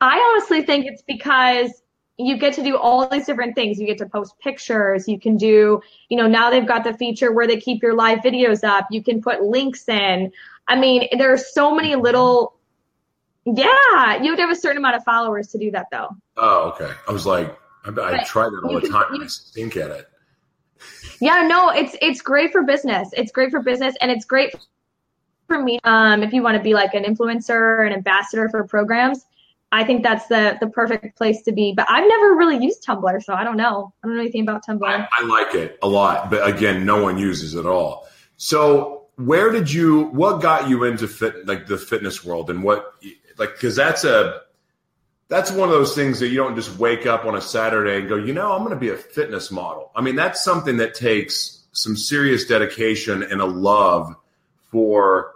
I 0.00 0.18
honestly 0.18 0.62
think 0.62 0.86
it's 0.86 1.02
because 1.02 1.70
you 2.16 2.38
get 2.38 2.54
to 2.54 2.64
do 2.64 2.76
all 2.76 3.08
these 3.08 3.24
different 3.24 3.54
things. 3.54 3.78
You 3.78 3.86
get 3.86 3.98
to 3.98 4.06
post 4.06 4.36
pictures. 4.40 5.06
You 5.06 5.20
can 5.20 5.36
do, 5.36 5.80
you 6.08 6.16
know, 6.16 6.26
now 6.26 6.50
they've 6.50 6.66
got 6.66 6.82
the 6.82 6.92
feature 6.92 7.30
where 7.30 7.46
they 7.46 7.58
keep 7.58 7.84
your 7.84 7.94
live 7.94 8.18
videos 8.18 8.64
up. 8.64 8.88
You 8.90 9.04
can 9.04 9.22
put 9.22 9.44
links 9.44 9.88
in. 9.88 10.32
I 10.66 10.74
mean, 10.74 11.06
there 11.16 11.32
are 11.32 11.38
so 11.38 11.72
many 11.72 11.94
little, 11.94 12.56
yeah, 13.44 14.20
you 14.20 14.30
have 14.30 14.38
to 14.38 14.42
have 14.42 14.50
a 14.50 14.56
certain 14.56 14.78
amount 14.78 14.96
of 14.96 15.04
followers 15.04 15.46
to 15.52 15.58
do 15.58 15.70
that 15.70 15.86
though. 15.92 16.08
Oh, 16.36 16.72
okay. 16.74 16.92
I 17.06 17.12
was 17.12 17.26
like, 17.26 17.56
I, 17.88 18.20
I 18.20 18.24
try 18.24 18.44
that 18.50 18.60
all 18.64 18.74
the 18.74 18.80
can- 18.82 18.90
time. 18.90 19.14
you- 19.14 19.24
I 19.24 19.26
stink 19.26 19.76
at 19.76 19.90
it. 19.90 20.08
Yeah, 21.20 21.42
no, 21.48 21.70
it's 21.70 21.96
it's 22.00 22.20
great 22.22 22.52
for 22.52 22.62
business. 22.62 23.08
It's 23.12 23.32
great 23.32 23.50
for 23.50 23.60
business, 23.60 23.96
and 24.00 24.10
it's 24.10 24.24
great 24.24 24.54
for 25.48 25.60
me. 25.60 25.80
Um, 25.82 26.22
if 26.22 26.32
you 26.32 26.42
want 26.42 26.56
to 26.56 26.62
be 26.62 26.74
like 26.74 26.94
an 26.94 27.02
influencer, 27.02 27.84
an 27.84 27.92
ambassador 27.92 28.48
for 28.48 28.62
programs, 28.64 29.24
I 29.72 29.82
think 29.82 30.04
that's 30.04 30.28
the 30.28 30.56
the 30.60 30.68
perfect 30.68 31.16
place 31.16 31.42
to 31.42 31.52
be. 31.52 31.72
But 31.76 31.86
I've 31.90 32.06
never 32.06 32.34
really 32.36 32.62
used 32.62 32.84
Tumblr, 32.86 33.22
so 33.24 33.34
I 33.34 33.42
don't 33.42 33.56
know. 33.56 33.92
I 34.02 34.06
don't 34.06 34.14
know 34.16 34.22
anything 34.22 34.42
about 34.42 34.64
Tumblr. 34.64 34.86
I, 34.86 35.08
I 35.10 35.24
like 35.24 35.54
it 35.56 35.78
a 35.82 35.88
lot, 35.88 36.30
but 36.30 36.46
again, 36.46 36.86
no 36.86 37.02
one 37.02 37.18
uses 37.18 37.54
it 37.56 37.60
at 37.60 37.66
all. 37.66 38.06
So, 38.36 39.06
where 39.16 39.50
did 39.50 39.72
you? 39.72 40.04
What 40.10 40.40
got 40.40 40.68
you 40.68 40.84
into 40.84 41.08
fit, 41.08 41.46
like 41.48 41.66
the 41.66 41.78
fitness 41.78 42.24
world, 42.24 42.50
and 42.50 42.62
what, 42.62 42.94
like, 43.38 43.54
because 43.54 43.74
that's 43.74 44.04
a 44.04 44.42
that's 45.28 45.50
one 45.50 45.68
of 45.68 45.74
those 45.74 45.94
things 45.94 46.20
that 46.20 46.28
you 46.28 46.36
don't 46.36 46.56
just 46.56 46.78
wake 46.78 47.06
up 47.06 47.24
on 47.24 47.36
a 47.36 47.40
Saturday 47.40 47.98
and 47.98 48.08
go, 48.08 48.16
you 48.16 48.32
know, 48.32 48.52
I'm 48.52 48.60
going 48.60 48.70
to 48.70 48.76
be 48.80 48.88
a 48.88 48.96
fitness 48.96 49.50
model. 49.50 49.90
I 49.94 50.00
mean, 50.00 50.16
that's 50.16 50.42
something 50.42 50.78
that 50.78 50.94
takes 50.94 51.64
some 51.72 51.96
serious 51.96 52.46
dedication 52.46 53.22
and 53.22 53.40
a 53.40 53.44
love 53.44 54.14
for 54.70 55.34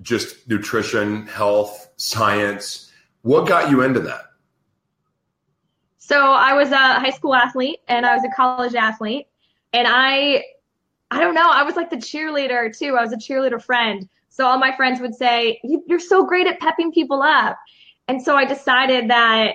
just 0.00 0.48
nutrition, 0.48 1.26
health, 1.28 1.88
science. 1.96 2.90
What 3.22 3.46
got 3.46 3.70
you 3.70 3.82
into 3.82 4.00
that? 4.00 4.22
So 5.98 6.18
I 6.20 6.54
was 6.54 6.70
a 6.72 6.76
high 6.76 7.10
school 7.10 7.34
athlete 7.34 7.78
and 7.86 8.04
I 8.04 8.14
was 8.16 8.24
a 8.24 8.34
college 8.34 8.74
athlete, 8.74 9.28
and 9.72 9.86
I, 9.88 10.42
I 11.10 11.20
don't 11.20 11.34
know, 11.34 11.48
I 11.48 11.62
was 11.62 11.76
like 11.76 11.90
the 11.90 11.96
cheerleader 11.96 12.76
too. 12.76 12.96
I 12.96 13.02
was 13.02 13.12
a 13.12 13.16
cheerleader 13.16 13.62
friend. 13.62 14.08
So 14.28 14.46
all 14.46 14.58
my 14.58 14.74
friends 14.74 15.00
would 15.00 15.14
say, 15.14 15.60
"You- 15.62 15.84
"You're 15.86 16.00
so 16.00 16.24
great 16.24 16.46
at 16.46 16.58
pepping 16.58 16.90
people 16.90 17.22
up," 17.22 17.56
and 18.12 18.20
so 18.20 18.36
I 18.36 18.44
decided 18.44 19.08
that, 19.08 19.54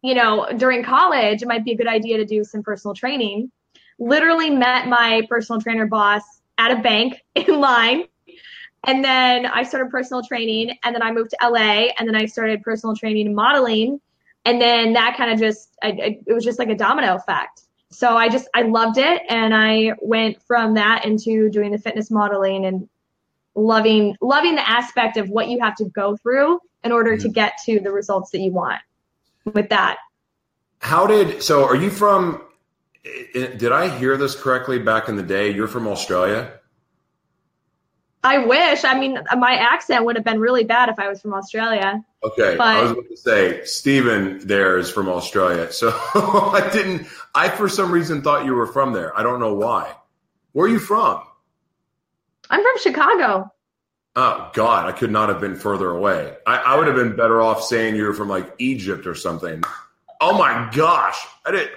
you 0.00 0.14
know, 0.14 0.48
during 0.56 0.82
college 0.82 1.42
it 1.42 1.46
might 1.46 1.62
be 1.62 1.72
a 1.72 1.76
good 1.76 1.86
idea 1.86 2.16
to 2.16 2.24
do 2.24 2.42
some 2.42 2.62
personal 2.62 2.94
training. 2.94 3.52
Literally 3.98 4.48
met 4.48 4.88
my 4.88 5.26
personal 5.28 5.60
trainer 5.60 5.86
boss 5.86 6.22
at 6.56 6.70
a 6.70 6.80
bank 6.80 7.22
in 7.34 7.60
line. 7.60 8.04
And 8.84 9.04
then 9.04 9.44
I 9.44 9.62
started 9.62 9.90
personal 9.90 10.24
training, 10.24 10.76
and 10.82 10.92
then 10.92 11.02
I 11.02 11.12
moved 11.12 11.30
to 11.30 11.48
LA, 11.48 11.90
and 11.98 12.08
then 12.08 12.16
I 12.16 12.26
started 12.26 12.62
personal 12.62 12.96
training 12.96 13.26
and 13.26 13.36
modeling 13.36 14.00
and 14.44 14.60
then 14.60 14.92
that 14.94 15.16
kind 15.16 15.30
of 15.30 15.38
just 15.38 15.76
I, 15.82 16.18
it 16.26 16.32
was 16.32 16.44
just 16.44 16.58
like 16.58 16.68
a 16.68 16.74
domino 16.74 17.14
effect 17.14 17.62
so 17.90 18.16
i 18.16 18.28
just 18.28 18.48
i 18.54 18.62
loved 18.62 18.98
it 18.98 19.22
and 19.28 19.54
i 19.54 19.92
went 20.00 20.42
from 20.42 20.74
that 20.74 21.04
into 21.04 21.50
doing 21.50 21.70
the 21.70 21.78
fitness 21.78 22.10
modeling 22.10 22.66
and 22.66 22.88
loving 23.54 24.16
loving 24.20 24.54
the 24.54 24.68
aspect 24.68 25.16
of 25.16 25.28
what 25.28 25.48
you 25.48 25.60
have 25.60 25.76
to 25.76 25.84
go 25.86 26.16
through 26.16 26.58
in 26.84 26.92
order 26.92 27.16
to 27.16 27.28
get 27.28 27.52
to 27.66 27.80
the 27.80 27.90
results 27.90 28.30
that 28.30 28.40
you 28.40 28.52
want 28.52 28.80
with 29.44 29.68
that 29.70 29.98
How 30.80 31.06
did 31.06 31.42
so? 31.42 31.64
Are 31.64 31.76
you 31.76 31.90
from? 31.90 32.42
Did 33.34 33.72
I 33.72 33.88
hear 33.88 34.16
this 34.16 34.34
correctly? 34.34 34.78
Back 34.78 35.08
in 35.08 35.16
the 35.16 35.22
day, 35.22 35.50
you're 35.50 35.68
from 35.68 35.86
Australia. 35.88 36.52
i 38.24 38.38
wish 38.38 38.84
i 38.84 38.94
mean 38.98 39.18
my 39.36 39.54
accent 39.54 40.04
would 40.04 40.14
have 40.14 40.24
been 40.24 40.38
really 40.38 40.62
bad 40.64 40.88
if 40.88 40.98
i 41.00 41.08
was 41.08 41.20
from 41.20 41.34
australia 41.34 42.02
Okay, 42.24 42.54
But- 42.56 42.76
I 42.76 42.82
was 42.82 42.92
going 42.92 43.08
to 43.08 43.16
say 43.16 43.64
Stephen 43.64 44.46
there 44.46 44.78
is 44.78 44.88
from 44.88 45.08
Australia, 45.08 45.72
so 45.72 45.88
I 46.14 46.70
didn't. 46.72 47.08
I 47.34 47.48
for 47.48 47.68
some 47.68 47.90
reason 47.90 48.22
thought 48.22 48.44
you 48.44 48.54
were 48.54 48.68
from 48.68 48.92
there. 48.92 49.10
I 49.18 49.24
don't 49.24 49.40
know 49.40 49.54
why. 49.54 49.92
Where 50.52 50.66
are 50.66 50.70
you 50.70 50.78
from? 50.78 51.20
i'm 52.48 52.62
from 52.62 52.78
chicago 52.78 53.50
Oh 54.14 54.50
God, 54.52 54.86
I 54.86 54.92
could 54.92 55.10
not 55.10 55.28
have 55.30 55.40
been 55.40 55.56
further 55.56 55.88
away. 55.88 56.36
I, 56.46 56.56
I 56.58 56.76
would 56.76 56.86
have 56.86 56.96
been 56.96 57.16
better 57.16 57.40
off 57.40 57.62
saying 57.64 57.96
you're 57.96 58.12
from 58.12 58.28
like 58.28 58.54
Egypt 58.58 59.06
or 59.06 59.14
something. 59.14 59.62
Oh 60.20 60.36
my 60.36 60.70
gosh, 60.74 61.18
I 61.46 61.50
did. 61.52 61.70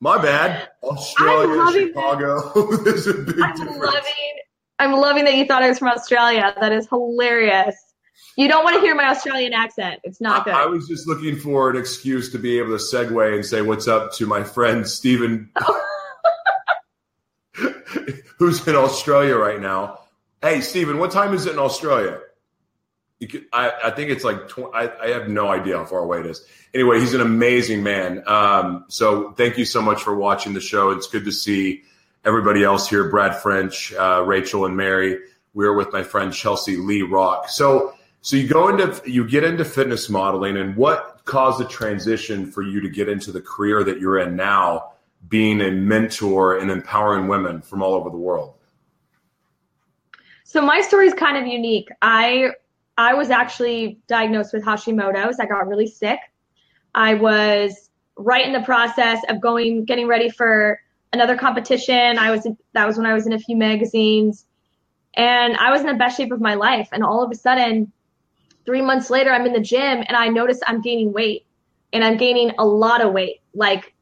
My 0.00 0.20
bad. 0.20 0.68
Australia, 0.82 1.72
Chicago. 1.72 2.76
There's 2.84 3.06
a 3.06 3.14
big 3.14 3.40
i'm 3.40 3.56
difference. 3.56 3.78
loving 3.78 4.38
i'm 4.80 4.92
loving 4.92 5.24
that 5.24 5.34
you 5.34 5.44
thought 5.44 5.62
i 5.62 5.68
was 5.68 5.78
from 5.80 5.88
australia 5.88 6.54
that 6.60 6.70
is 6.72 6.86
hilarious 6.88 7.74
you 8.36 8.46
don't 8.46 8.62
want 8.62 8.76
to 8.76 8.80
hear 8.80 8.94
my 8.94 9.08
australian 9.08 9.52
accent 9.52 9.98
it's 10.04 10.20
not 10.20 10.44
good 10.44 10.54
I, 10.54 10.62
I 10.62 10.66
was 10.66 10.86
just 10.86 11.08
looking 11.08 11.36
for 11.36 11.68
an 11.68 11.76
excuse 11.76 12.30
to 12.30 12.38
be 12.38 12.58
able 12.60 12.78
to 12.78 12.84
segue 12.84 13.34
and 13.34 13.44
say 13.44 13.60
what's 13.60 13.88
up 13.88 14.12
to 14.14 14.26
my 14.26 14.44
friend 14.44 14.86
Stephen, 14.86 15.50
who's 18.38 18.66
in 18.68 18.76
Australia 18.76 19.36
right 19.36 19.60
now. 19.60 19.97
Hey, 20.40 20.60
Stephen, 20.60 20.98
what 20.98 21.10
time 21.10 21.34
is 21.34 21.46
it 21.46 21.52
in 21.52 21.58
Australia? 21.58 22.20
Could, 23.20 23.46
I, 23.52 23.72
I 23.86 23.90
think 23.90 24.10
it's 24.10 24.22
like 24.22 24.48
tw- 24.48 24.72
I, 24.72 24.92
I 25.02 25.08
have 25.08 25.28
no 25.28 25.48
idea 25.48 25.76
how 25.76 25.84
far 25.84 25.98
away 25.98 26.20
it 26.20 26.26
is. 26.26 26.46
Anyway, 26.72 27.00
he's 27.00 27.14
an 27.14 27.20
amazing 27.20 27.82
man. 27.82 28.22
Um, 28.28 28.84
so 28.88 29.32
thank 29.32 29.58
you 29.58 29.64
so 29.64 29.82
much 29.82 30.02
for 30.02 30.14
watching 30.14 30.54
the 30.54 30.60
show. 30.60 30.90
It's 30.90 31.08
good 31.08 31.24
to 31.24 31.32
see 31.32 31.82
everybody 32.24 32.62
else 32.62 32.88
here. 32.88 33.10
Brad 33.10 33.34
French, 33.34 33.92
uh, 33.94 34.22
Rachel, 34.24 34.64
and 34.64 34.76
Mary. 34.76 35.18
We're 35.54 35.74
with 35.74 35.92
my 35.92 36.04
friend 36.04 36.32
Chelsea 36.32 36.76
Lee 36.76 37.02
Rock. 37.02 37.48
So 37.48 37.94
so 38.20 38.36
you 38.36 38.46
go 38.46 38.68
into 38.68 39.10
you 39.10 39.26
get 39.26 39.42
into 39.42 39.64
fitness 39.64 40.08
modeling, 40.08 40.56
and 40.56 40.76
what 40.76 41.22
caused 41.24 41.58
the 41.58 41.64
transition 41.64 42.50
for 42.50 42.62
you 42.62 42.80
to 42.80 42.88
get 42.88 43.08
into 43.08 43.32
the 43.32 43.40
career 43.40 43.82
that 43.82 43.98
you're 43.98 44.18
in 44.18 44.36
now, 44.36 44.92
being 45.28 45.60
a 45.60 45.72
mentor 45.72 46.58
and 46.58 46.70
empowering 46.70 47.26
women 47.26 47.62
from 47.62 47.82
all 47.82 47.94
over 47.94 48.10
the 48.10 48.16
world? 48.16 48.54
So 50.48 50.62
my 50.62 50.80
story 50.80 51.06
is 51.06 51.12
kind 51.12 51.36
of 51.36 51.46
unique. 51.46 51.90
I 52.00 52.52
I 52.96 53.12
was 53.12 53.28
actually 53.28 54.00
diagnosed 54.06 54.54
with 54.54 54.64
Hashimoto's. 54.64 55.38
I 55.38 55.44
got 55.44 55.68
really 55.68 55.86
sick. 55.86 56.20
I 56.94 57.12
was 57.12 57.90
right 58.16 58.46
in 58.46 58.54
the 58.54 58.62
process 58.62 59.20
of 59.28 59.42
going 59.42 59.84
getting 59.84 60.08
ready 60.08 60.30
for 60.30 60.80
another 61.12 61.36
competition. 61.36 62.16
I 62.18 62.30
was 62.30 62.46
that 62.72 62.86
was 62.86 62.96
when 62.96 63.04
I 63.04 63.12
was 63.12 63.26
in 63.26 63.34
a 63.34 63.38
few 63.38 63.58
magazines 63.58 64.46
and 65.12 65.54
I 65.58 65.70
was 65.70 65.82
in 65.82 65.86
the 65.86 65.92
best 65.92 66.16
shape 66.16 66.32
of 66.32 66.40
my 66.40 66.54
life 66.54 66.88
and 66.92 67.04
all 67.04 67.22
of 67.22 67.30
a 67.30 67.34
sudden 67.34 67.92
3 68.64 68.80
months 68.80 69.10
later 69.10 69.30
I'm 69.30 69.44
in 69.44 69.52
the 69.52 69.60
gym 69.60 70.02
and 70.08 70.16
I 70.16 70.28
notice 70.28 70.60
I'm 70.66 70.80
gaining 70.80 71.12
weight 71.12 71.44
and 71.92 72.02
I'm 72.02 72.16
gaining 72.16 72.52
a 72.58 72.64
lot 72.64 73.04
of 73.04 73.12
weight, 73.12 73.42
like 73.52 73.92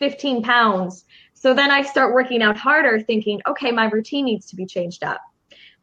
15 0.00 0.42
pounds. 0.42 1.04
So 1.34 1.54
then 1.54 1.70
I 1.70 1.82
start 1.82 2.12
working 2.12 2.42
out 2.42 2.56
harder 2.56 2.98
thinking, 3.00 3.40
okay, 3.46 3.70
my 3.70 3.84
routine 3.88 4.24
needs 4.24 4.46
to 4.46 4.56
be 4.56 4.66
changed 4.66 5.04
up. 5.04 5.20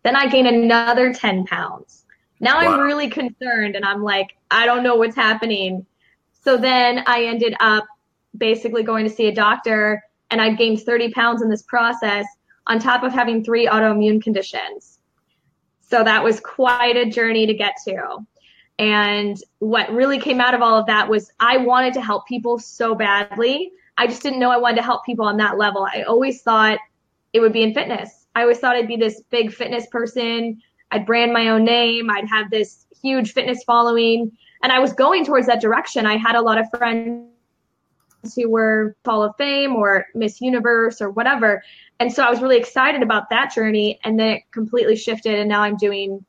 Then 0.03 0.15
I 0.15 0.27
gain 0.27 0.47
another 0.47 1.13
10 1.13 1.45
pounds. 1.45 2.05
Now 2.39 2.57
Wow. 2.57 2.73
I'm 2.73 2.79
really 2.81 3.09
concerned 3.09 3.75
and 3.75 3.85
I'm 3.85 4.03
like, 4.03 4.35
I 4.49 4.65
don't 4.65 4.83
know 4.83 4.95
what's 4.95 5.15
happening. 5.15 5.85
So 6.43 6.57
then 6.57 7.03
I 7.05 7.25
ended 7.25 7.55
up 7.59 7.85
basically 8.37 8.83
going 8.83 9.07
to 9.07 9.13
see 9.13 9.27
a 9.27 9.35
doctor 9.35 10.03
and 10.31 10.41
I 10.41 10.53
gained 10.53 10.81
30 10.81 11.11
pounds 11.11 11.41
in 11.41 11.49
this 11.49 11.61
process 11.61 12.25
on 12.67 12.79
top 12.79 13.03
of 13.03 13.11
having 13.11 13.43
three 13.43 13.67
autoimmune 13.67 14.21
conditions. 14.21 14.99
So 15.81 16.03
that 16.03 16.23
was 16.23 16.39
quite 16.39 16.95
a 16.95 17.09
journey 17.09 17.45
to 17.45 17.53
get 17.53 17.75
to. 17.85 18.25
And 18.79 19.37
what 19.59 19.91
really 19.91 20.19
came 20.19 20.41
out 20.41 20.55
of 20.55 20.61
all 20.61 20.79
of 20.79 20.87
that 20.87 21.07
was 21.07 21.31
I 21.39 21.57
wanted 21.57 21.93
to 21.95 22.01
help 22.01 22.27
people 22.27 22.57
so 22.57 22.95
badly. 22.95 23.71
I 23.97 24.07
just 24.07 24.23
didn't 24.23 24.39
know 24.39 24.49
I 24.49 24.57
wanted 24.57 24.77
to 24.77 24.83
help 24.83 25.05
people 25.05 25.25
on 25.25 25.37
that 25.37 25.57
level. 25.57 25.83
I 25.83 26.03
always 26.03 26.41
thought 26.41 26.79
it 27.33 27.41
would 27.41 27.53
be 27.53 27.61
in 27.61 27.73
fitness. 27.73 28.20
I 28.35 28.41
always 28.41 28.59
thought 28.59 28.75
I'd 28.75 28.87
be 28.87 28.97
this 28.97 29.21
big 29.29 29.51
fitness 29.51 29.87
person. 29.87 30.61
I'd 30.91 31.05
brand 31.05 31.33
my 31.33 31.49
own 31.49 31.63
name. 31.63 32.09
I'd 32.09 32.27
have 32.27 32.49
this 32.49 32.85
huge 33.01 33.33
fitness 33.33 33.63
following. 33.63 34.31
And 34.63 34.71
I 34.71 34.79
was 34.79 34.93
going 34.93 35.25
towards 35.25 35.47
that 35.47 35.61
direction. 35.61 36.05
I 36.05 36.17
had 36.17 36.35
a 36.35 36.41
lot 36.41 36.57
of 36.57 36.69
friends 36.69 37.27
who 38.35 38.49
were 38.49 38.95
Hall 39.05 39.23
of 39.23 39.35
Fame 39.37 39.75
or 39.75 40.05
Miss 40.13 40.41
Universe 40.41 41.01
or 41.01 41.09
whatever. 41.09 41.63
And 41.99 42.11
so 42.11 42.23
I 42.23 42.29
was 42.29 42.41
really 42.41 42.57
excited 42.57 43.01
about 43.01 43.29
that 43.31 43.53
journey. 43.53 43.99
And 44.03 44.19
then 44.19 44.27
it 44.29 44.43
completely 44.51 44.95
shifted. 44.95 45.39
And 45.39 45.49
now 45.49 45.61
I'm 45.61 45.77
doing 45.77 46.23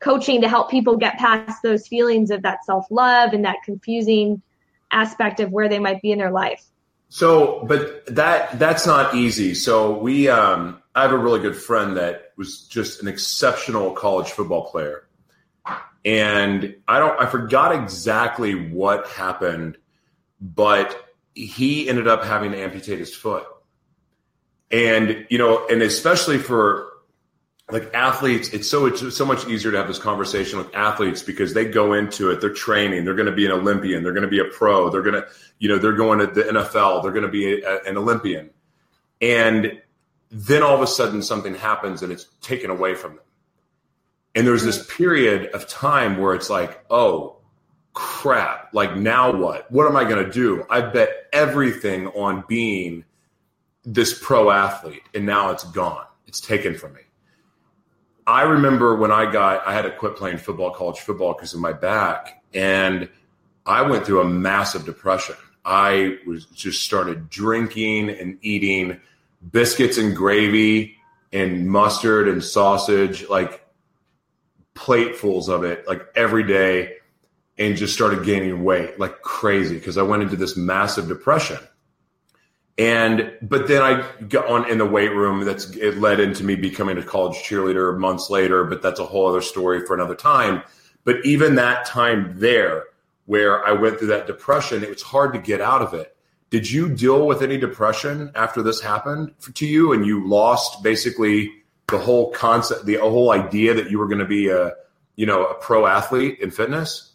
coaching 0.00 0.42
to 0.42 0.48
help 0.48 0.70
people 0.70 0.96
get 0.96 1.18
past 1.18 1.62
those 1.62 1.88
feelings 1.88 2.30
of 2.30 2.42
that 2.42 2.64
self 2.64 2.86
love 2.90 3.32
and 3.32 3.44
that 3.44 3.56
confusing 3.64 4.42
aspect 4.90 5.40
of 5.40 5.50
where 5.50 5.68
they 5.68 5.78
might 5.78 6.02
be 6.02 6.12
in 6.12 6.18
their 6.18 6.30
life. 6.30 6.62
So, 7.08 7.64
but 7.66 8.04
that 8.14 8.58
that's 8.58 8.86
not 8.86 9.14
easy. 9.14 9.54
So 9.54 9.98
we, 9.98 10.28
um, 10.28 10.82
I 10.94 11.02
have 11.02 11.12
a 11.12 11.18
really 11.18 11.40
good 11.40 11.56
friend 11.56 11.96
that 11.96 12.32
was 12.36 12.66
just 12.68 13.02
an 13.02 13.08
exceptional 13.08 13.92
college 13.92 14.30
football 14.30 14.70
player, 14.70 15.08
and 16.04 16.76
I 16.86 16.98
don't, 16.98 17.20
I 17.20 17.26
forgot 17.26 17.74
exactly 17.74 18.54
what 18.54 19.08
happened, 19.08 19.76
but 20.40 20.96
he 21.34 21.88
ended 21.88 22.06
up 22.06 22.24
having 22.24 22.52
to 22.52 22.58
amputate 22.58 22.98
his 22.98 23.14
foot, 23.14 23.44
and 24.70 25.26
you 25.30 25.38
know, 25.38 25.66
and 25.66 25.82
especially 25.82 26.38
for 26.38 26.90
like 27.70 27.94
athletes, 27.94 28.50
it's 28.50 28.68
so 28.68 28.86
it's 28.86 29.16
so 29.16 29.24
much 29.24 29.46
easier 29.48 29.72
to 29.72 29.78
have 29.78 29.88
this 29.88 29.98
conversation 29.98 30.58
with 30.58 30.74
athletes 30.74 31.22
because 31.22 31.54
they 31.54 31.64
go 31.64 31.94
into 31.94 32.30
it, 32.30 32.40
they're 32.40 32.52
training, 32.52 33.04
they're 33.04 33.14
going 33.14 33.26
to 33.26 33.32
be 33.32 33.46
an 33.46 33.52
Olympian, 33.52 34.02
they're 34.02 34.12
going 34.12 34.22
to 34.24 34.28
be 34.28 34.40
a 34.40 34.44
pro, 34.44 34.90
they're 34.90 35.02
going 35.02 35.14
to, 35.14 35.26
you 35.58 35.68
know, 35.68 35.78
they're 35.78 35.92
going 35.92 36.18
to 36.18 36.26
the 36.26 36.42
NFL, 36.42 37.02
they're 37.02 37.12
going 37.12 37.24
to 37.24 37.30
be 37.30 37.62
a, 37.62 37.82
an 37.84 37.96
Olympian, 37.96 38.50
and 39.20 39.80
then 40.34 40.62
all 40.62 40.74
of 40.74 40.82
a 40.82 40.86
sudden 40.86 41.22
something 41.22 41.54
happens 41.54 42.02
and 42.02 42.12
it's 42.12 42.26
taken 42.40 42.70
away 42.70 42.94
from 42.94 43.12
them, 43.12 43.24
and 44.34 44.46
there's 44.46 44.64
this 44.64 44.86
period 44.86 45.50
of 45.54 45.66
time 45.68 46.18
where 46.18 46.34
it's 46.34 46.50
like, 46.50 46.84
oh 46.90 47.38
crap, 47.92 48.74
like 48.74 48.96
now 48.96 49.34
what? 49.34 49.70
What 49.70 49.86
am 49.86 49.96
I 49.96 50.04
going 50.04 50.24
to 50.24 50.30
do? 50.30 50.66
I 50.68 50.80
bet 50.80 51.10
everything 51.32 52.08
on 52.08 52.44
being 52.48 53.04
this 53.84 54.18
pro 54.18 54.50
athlete, 54.50 55.02
and 55.14 55.24
now 55.24 55.50
it's 55.50 55.64
gone, 55.64 56.06
it's 56.26 56.40
taken 56.40 56.74
from 56.74 56.94
me 56.94 57.00
I 58.26 58.42
remember 58.42 58.96
when 58.96 59.12
I 59.12 59.30
got, 59.30 59.66
I 59.66 59.74
had 59.74 59.82
to 59.82 59.90
quit 59.90 60.16
playing 60.16 60.38
football, 60.38 60.70
college 60.70 60.98
football 61.00 61.34
because 61.34 61.52
of 61.52 61.60
my 61.60 61.72
back. 61.72 62.42
And 62.54 63.08
I 63.66 63.82
went 63.82 64.06
through 64.06 64.22
a 64.22 64.28
massive 64.28 64.86
depression. 64.86 65.36
I 65.64 66.18
was 66.26 66.46
just 66.46 66.82
started 66.82 67.28
drinking 67.28 68.10
and 68.10 68.38
eating 68.42 69.00
biscuits 69.50 69.98
and 69.98 70.14
gravy 70.14 70.96
and 71.32 71.68
mustard 71.68 72.28
and 72.28 72.42
sausage, 72.42 73.28
like 73.28 73.66
platefuls 74.74 75.48
of 75.48 75.64
it, 75.64 75.86
like 75.86 76.02
every 76.14 76.44
day, 76.44 76.96
and 77.58 77.76
just 77.76 77.94
started 77.94 78.24
gaining 78.24 78.64
weight 78.64 78.98
like 78.98 79.22
crazy 79.22 79.76
because 79.76 79.96
I 79.96 80.02
went 80.02 80.22
into 80.22 80.36
this 80.36 80.56
massive 80.56 81.08
depression. 81.08 81.58
And 82.76 83.32
but 83.40 83.68
then 83.68 83.82
I 83.82 84.04
got 84.26 84.48
on 84.48 84.68
in 84.68 84.78
the 84.78 84.86
weight 84.86 85.12
room. 85.12 85.44
That's 85.44 85.70
it 85.76 85.98
led 85.98 86.18
into 86.18 86.42
me 86.42 86.56
becoming 86.56 86.98
a 86.98 87.04
college 87.04 87.36
cheerleader 87.36 87.96
months 87.96 88.30
later. 88.30 88.64
But 88.64 88.82
that's 88.82 88.98
a 88.98 89.04
whole 89.04 89.28
other 89.28 89.42
story 89.42 89.86
for 89.86 89.94
another 89.94 90.16
time. 90.16 90.62
But 91.04 91.24
even 91.24 91.54
that 91.54 91.84
time 91.86 92.34
there, 92.40 92.84
where 93.26 93.64
I 93.64 93.72
went 93.72 93.98
through 93.98 94.08
that 94.08 94.26
depression, 94.26 94.82
it 94.82 94.90
was 94.90 95.02
hard 95.02 95.32
to 95.34 95.38
get 95.38 95.60
out 95.60 95.82
of 95.82 95.94
it. 95.94 96.13
Did 96.54 96.70
you 96.70 96.88
deal 96.88 97.26
with 97.26 97.42
any 97.42 97.58
depression 97.58 98.30
after 98.36 98.62
this 98.62 98.80
happened 98.80 99.34
to 99.54 99.66
you, 99.66 99.92
and 99.92 100.06
you 100.06 100.24
lost 100.24 100.84
basically 100.84 101.50
the 101.88 101.98
whole 101.98 102.30
concept, 102.30 102.86
the 102.86 102.94
whole 102.94 103.32
idea 103.32 103.74
that 103.74 103.90
you 103.90 103.98
were 103.98 104.06
going 104.06 104.20
to 104.20 104.24
be 104.24 104.50
a, 104.50 104.74
you 105.16 105.26
know, 105.26 105.46
a 105.46 105.54
pro 105.54 105.84
athlete 105.84 106.38
in 106.38 106.52
fitness? 106.52 107.10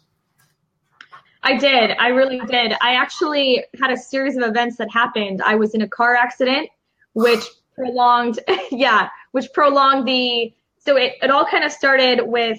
I 1.42 1.56
did. 1.56 1.92
I 1.98 2.08
really 2.08 2.38
did. 2.40 2.74
I 2.82 2.96
actually 2.96 3.64
had 3.80 3.90
a 3.90 3.96
series 3.96 4.36
of 4.36 4.42
events 4.42 4.76
that 4.76 4.92
happened. 4.92 5.40
I 5.40 5.54
was 5.54 5.74
in 5.74 5.80
a 5.80 5.88
car 5.88 6.14
accident, 6.14 6.68
which 7.14 7.42
prolonged, 7.74 8.40
yeah, 8.70 9.08
which 9.32 9.50
prolonged 9.54 10.06
the. 10.06 10.52
So 10.80 10.98
it, 10.98 11.14
it 11.22 11.30
all 11.30 11.46
kind 11.46 11.64
of 11.64 11.72
started 11.72 12.20
with 12.26 12.58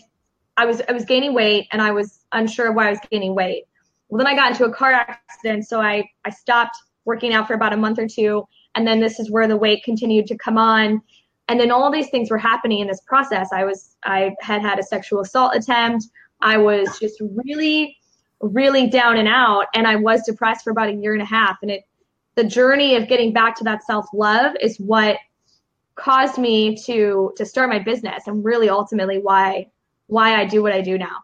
I 0.57 0.65
was 0.65 0.81
I 0.89 0.93
was 0.93 1.05
gaining 1.05 1.35
weight 1.35 1.67
and 1.71 1.79
I 1.79 1.91
was 1.91 2.25
unsure 2.31 2.71
why 2.71 2.87
I 2.87 2.89
was 2.89 2.99
gaining 3.11 3.35
weight. 3.35 3.65
Well, 4.11 4.17
then 4.17 4.27
I 4.27 4.35
got 4.35 4.51
into 4.51 4.65
a 4.65 4.73
car 4.73 4.91
accident, 4.91 5.67
so 5.67 5.81
I 5.81 6.03
I 6.25 6.29
stopped 6.29 6.75
working 7.05 7.33
out 7.33 7.47
for 7.47 7.53
about 7.53 7.73
a 7.73 7.77
month 7.77 7.97
or 7.97 8.07
two, 8.07 8.45
and 8.75 8.85
then 8.85 8.99
this 8.99 9.19
is 9.19 9.31
where 9.31 9.47
the 9.47 9.57
weight 9.57 9.83
continued 9.83 10.27
to 10.27 10.37
come 10.37 10.57
on, 10.57 11.01
and 11.47 11.59
then 11.59 11.71
all 11.71 11.89
these 11.89 12.09
things 12.09 12.29
were 12.29 12.37
happening 12.37 12.79
in 12.79 12.87
this 12.87 13.01
process. 13.07 13.49
I 13.53 13.63
was 13.63 13.95
I 14.03 14.35
had 14.41 14.61
had 14.61 14.77
a 14.79 14.83
sexual 14.83 15.21
assault 15.21 15.55
attempt. 15.55 16.05
I 16.41 16.57
was 16.57 16.99
just 16.99 17.21
really 17.45 17.97
really 18.41 18.87
down 18.87 19.17
and 19.17 19.27
out 19.27 19.67
and 19.75 19.85
I 19.87 19.95
was 19.95 20.23
depressed 20.23 20.63
for 20.63 20.71
about 20.71 20.89
a 20.89 20.93
year 20.93 21.13
and 21.13 21.21
a 21.21 21.25
half 21.25 21.59
and 21.61 21.69
it 21.69 21.83
the 22.35 22.43
journey 22.43 22.95
of 22.95 23.07
getting 23.07 23.33
back 23.33 23.55
to 23.57 23.63
that 23.65 23.83
self-love 23.83 24.55
is 24.59 24.79
what 24.79 25.17
caused 25.95 26.37
me 26.37 26.75
to 26.85 27.33
to 27.37 27.45
start 27.45 27.69
my 27.69 27.77
business 27.77 28.23
and 28.25 28.43
really 28.43 28.69
ultimately 28.69 29.19
why 29.19 29.67
why 30.07 30.35
I 30.35 30.45
do 30.45 30.61
what 30.61 30.73
I 30.73 30.81
do 30.81 30.97
now. 30.97 31.23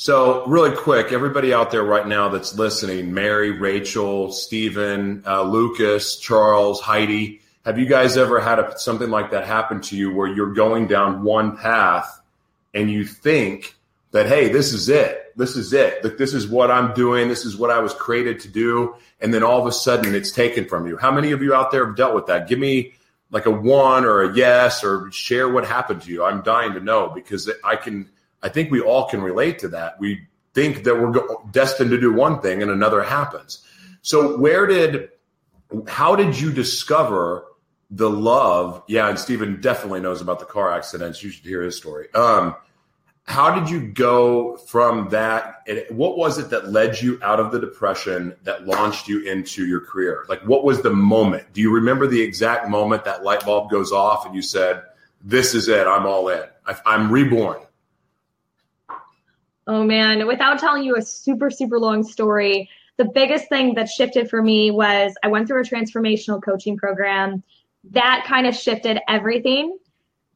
So, 0.00 0.46
really 0.46 0.76
quick, 0.76 1.10
everybody 1.10 1.52
out 1.52 1.72
there 1.72 1.82
right 1.82 2.06
now 2.06 2.28
that's 2.28 2.54
listening, 2.54 3.12
Mary, 3.12 3.50
Rachel, 3.50 4.30
Stephen, 4.30 5.24
uh, 5.26 5.42
Lucas, 5.42 6.18
Charles, 6.18 6.80
Heidi, 6.80 7.40
have 7.64 7.80
you 7.80 7.86
guys 7.86 8.16
ever 8.16 8.38
had 8.38 8.60
a, 8.60 8.78
something 8.78 9.10
like 9.10 9.32
that 9.32 9.44
happen 9.44 9.80
to 9.80 9.96
you 9.96 10.14
where 10.14 10.28
you're 10.28 10.54
going 10.54 10.86
down 10.86 11.24
one 11.24 11.56
path 11.56 12.20
and 12.72 12.88
you 12.88 13.04
think 13.04 13.74
that, 14.12 14.26
hey, 14.26 14.48
this 14.50 14.72
is 14.72 14.88
it? 14.88 15.28
this 15.38 15.56
is 15.56 15.72
it. 15.72 16.04
Like 16.04 16.18
this 16.18 16.34
is 16.34 16.48
what 16.48 16.70
I'm 16.70 16.92
doing. 16.94 17.28
This 17.28 17.44
is 17.44 17.56
what 17.56 17.70
I 17.70 17.78
was 17.78 17.94
created 17.94 18.40
to 18.40 18.48
do. 18.48 18.96
And 19.20 19.32
then 19.32 19.44
all 19.44 19.60
of 19.60 19.66
a 19.66 19.72
sudden 19.72 20.14
it's 20.14 20.32
taken 20.32 20.66
from 20.66 20.86
you. 20.86 20.96
How 20.96 21.12
many 21.12 21.30
of 21.30 21.42
you 21.42 21.54
out 21.54 21.70
there 21.70 21.86
have 21.86 21.96
dealt 21.96 22.14
with 22.14 22.26
that? 22.26 22.48
Give 22.48 22.58
me 22.58 22.94
like 23.30 23.46
a 23.46 23.50
one 23.50 24.04
or 24.04 24.22
a 24.22 24.34
yes 24.34 24.82
or 24.82 25.10
share 25.12 25.48
what 25.48 25.64
happened 25.64 26.02
to 26.02 26.10
you. 26.10 26.24
I'm 26.24 26.42
dying 26.42 26.72
to 26.74 26.80
know 26.80 27.08
because 27.08 27.48
I 27.62 27.76
can, 27.76 28.10
I 28.42 28.48
think 28.48 28.70
we 28.70 28.80
all 28.80 29.08
can 29.08 29.22
relate 29.22 29.58
to 29.60 29.68
that. 29.68 29.98
We 29.98 30.26
think 30.54 30.84
that 30.84 30.94
we're 30.94 31.14
destined 31.50 31.90
to 31.90 32.00
do 32.00 32.12
one 32.12 32.40
thing 32.40 32.62
and 32.62 32.70
another 32.70 33.02
happens. 33.02 33.64
So 34.02 34.38
where 34.38 34.66
did, 34.66 35.10
how 35.86 36.16
did 36.16 36.38
you 36.38 36.52
discover 36.52 37.44
the 37.90 38.10
love? 38.10 38.82
Yeah. 38.88 39.08
And 39.08 39.18
Stephen 39.18 39.60
definitely 39.60 40.00
knows 40.00 40.20
about 40.20 40.38
the 40.38 40.44
car 40.44 40.72
accidents. 40.72 41.22
You 41.22 41.30
should 41.30 41.44
hear 41.44 41.62
his 41.62 41.76
story. 41.76 42.12
Um, 42.14 42.54
how 43.28 43.54
did 43.54 43.68
you 43.68 43.86
go 43.86 44.56
from 44.56 45.10
that 45.10 45.62
and 45.66 45.84
what 45.90 46.16
was 46.16 46.38
it 46.38 46.48
that 46.48 46.70
led 46.70 46.98
you 46.98 47.18
out 47.22 47.38
of 47.38 47.52
the 47.52 47.60
depression 47.60 48.34
that 48.42 48.66
launched 48.66 49.06
you 49.06 49.20
into 49.30 49.66
your 49.66 49.80
career 49.80 50.24
like 50.30 50.40
what 50.46 50.64
was 50.64 50.80
the 50.80 50.90
moment 50.90 51.44
do 51.52 51.60
you 51.60 51.70
remember 51.70 52.06
the 52.06 52.20
exact 52.20 52.70
moment 52.70 53.04
that 53.04 53.22
light 53.22 53.44
bulb 53.44 53.70
goes 53.70 53.92
off 53.92 54.24
and 54.24 54.34
you 54.34 54.40
said 54.40 54.82
this 55.22 55.54
is 55.54 55.68
it 55.68 55.86
i'm 55.86 56.06
all 56.06 56.28
in 56.30 56.42
i'm 56.86 57.12
reborn 57.12 57.60
oh 59.68 59.84
man 59.84 60.26
without 60.26 60.58
telling 60.58 60.82
you 60.82 60.96
a 60.96 61.02
super 61.02 61.50
super 61.50 61.78
long 61.78 62.02
story 62.02 62.68
the 62.96 63.04
biggest 63.04 63.48
thing 63.48 63.74
that 63.74 63.88
shifted 63.88 64.28
for 64.28 64.42
me 64.42 64.70
was 64.70 65.14
i 65.22 65.28
went 65.28 65.46
through 65.46 65.60
a 65.60 65.64
transformational 65.64 66.42
coaching 66.42 66.76
program 66.76 67.42
that 67.84 68.24
kind 68.26 68.46
of 68.46 68.54
shifted 68.54 68.98
everything 69.08 69.78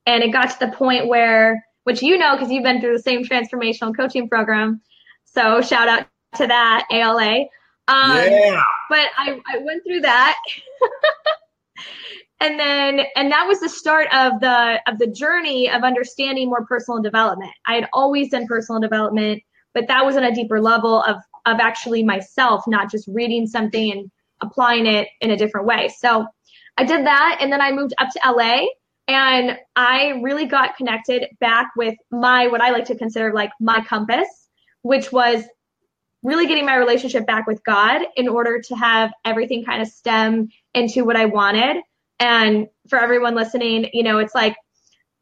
and 0.07 0.23
it 0.23 0.33
got 0.33 0.51
to 0.51 0.59
the 0.67 0.73
point 0.73 1.07
where 1.07 1.65
which 1.85 2.03
you 2.03 2.19
know 2.19 2.37
because 2.37 2.51
you've 2.51 2.65
been 2.65 2.81
through 2.81 2.97
the 2.97 3.03
same 3.03 3.25
transformational 3.25 3.95
coaching 3.97 4.29
program. 4.29 4.81
So 5.25 5.61
shout 5.61 5.89
out 5.89 6.07
to 6.37 6.47
that 6.47 6.87
ALA. 6.91 7.47
Um, 7.89 8.17
yeah. 8.17 8.63
But 8.89 9.07
I, 9.17 9.41
I 9.53 9.59
went 9.59 9.83
through 9.85 10.01
that. 10.03 10.37
and 12.43 12.59
then 12.59 13.07
and 13.17 13.31
that 13.31 13.47
was 13.47 13.61
the 13.61 13.69
start 13.69 14.09
of 14.13 14.41
the 14.41 14.81
of 14.87 14.99
the 14.99 15.07
journey 15.07 15.71
of 15.71 15.83
understanding 15.83 16.49
more 16.49 16.67
personal 16.67 17.01
development. 17.01 17.53
I 17.67 17.75
had 17.75 17.89
always 17.93 18.31
done 18.31 18.47
personal 18.47 18.81
development, 18.81 19.43
but 19.75 19.89
that 19.89 20.05
was 20.05 20.17
on 20.17 20.25
a 20.25 20.35
deeper 20.35 20.61
level 20.61 21.03
of 21.03 21.17
of 21.47 21.61
actually 21.61 22.05
myself, 22.05 22.65
not 22.67 22.91
just 22.91 23.09
reading 23.09 23.47
something 23.47 23.93
and 23.93 24.11
applying 24.43 24.87
it 24.87 25.09
in 25.21 25.31
a 25.31 25.37
different 25.37 25.67
way. 25.67 25.89
So 25.89 26.27
I 26.77 26.85
did 26.85 27.07
that 27.07 27.39
and 27.41 27.53
then 27.53 27.61
I 27.61 27.73
moved 27.73 27.95
up 27.99 28.09
to 28.11 28.21
LA 28.25 28.67
and 29.09 29.59
I 29.77 30.21
really 30.23 30.47
got 30.47 30.77
connected 30.77 31.27
back 31.41 31.71
with 31.77 31.95
my, 32.11 32.47
what 32.47 32.61
I 32.61 32.71
like 32.71 32.85
to 32.87 32.97
consider 32.97 33.33
like 33.33 33.51
my 33.61 33.85
compass, 33.85 34.49
which 34.83 35.13
was 35.13 35.45
really 36.23 36.47
getting 36.47 36.65
my 36.65 36.77
relationship 36.77 37.27
back 37.27 37.47
with 37.47 37.63
God 37.65 38.03
in 38.17 38.29
order 38.29 38.61
to 38.61 38.75
have 38.77 39.13
everything 39.25 39.65
kind 39.65 39.83
of 39.83 39.89
stem 39.89 40.49
into 40.75 41.05
what 41.05 41.17
I 41.17 41.27
wanted. 41.27 41.83
And 42.23 42.69
for 42.89 43.01
everyone 43.01 43.35
listening, 43.35 43.91
you 43.93 44.05
know, 44.05 44.19
it's 44.19 44.35
like, 44.35 44.55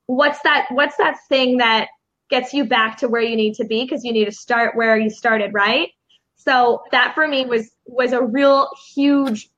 what's 0.05 0.41
that, 0.43 0.67
what's 0.71 0.99
that 0.99 1.17
thing 1.31 1.57
that 1.57 1.89
gets 2.29 2.53
you 2.53 2.67
back 2.67 2.99
to 2.99 3.09
where 3.09 3.23
you 3.23 3.37
need 3.37 3.55
to 3.55 3.65
be? 3.65 3.89
Cause 3.89 4.05
you 4.05 4.13
need 4.13 4.27
to 4.27 4.33
start 4.33 4.77
where 4.77 4.99
you 4.99 5.09
started, 5.09 5.55
right? 5.55 5.89
So 6.37 6.83
that 6.91 7.15
for 7.15 7.27
me 7.27 7.47
was, 7.47 7.71
was 7.87 8.13
a 8.13 8.23
real 8.23 8.69
huge 8.93 9.49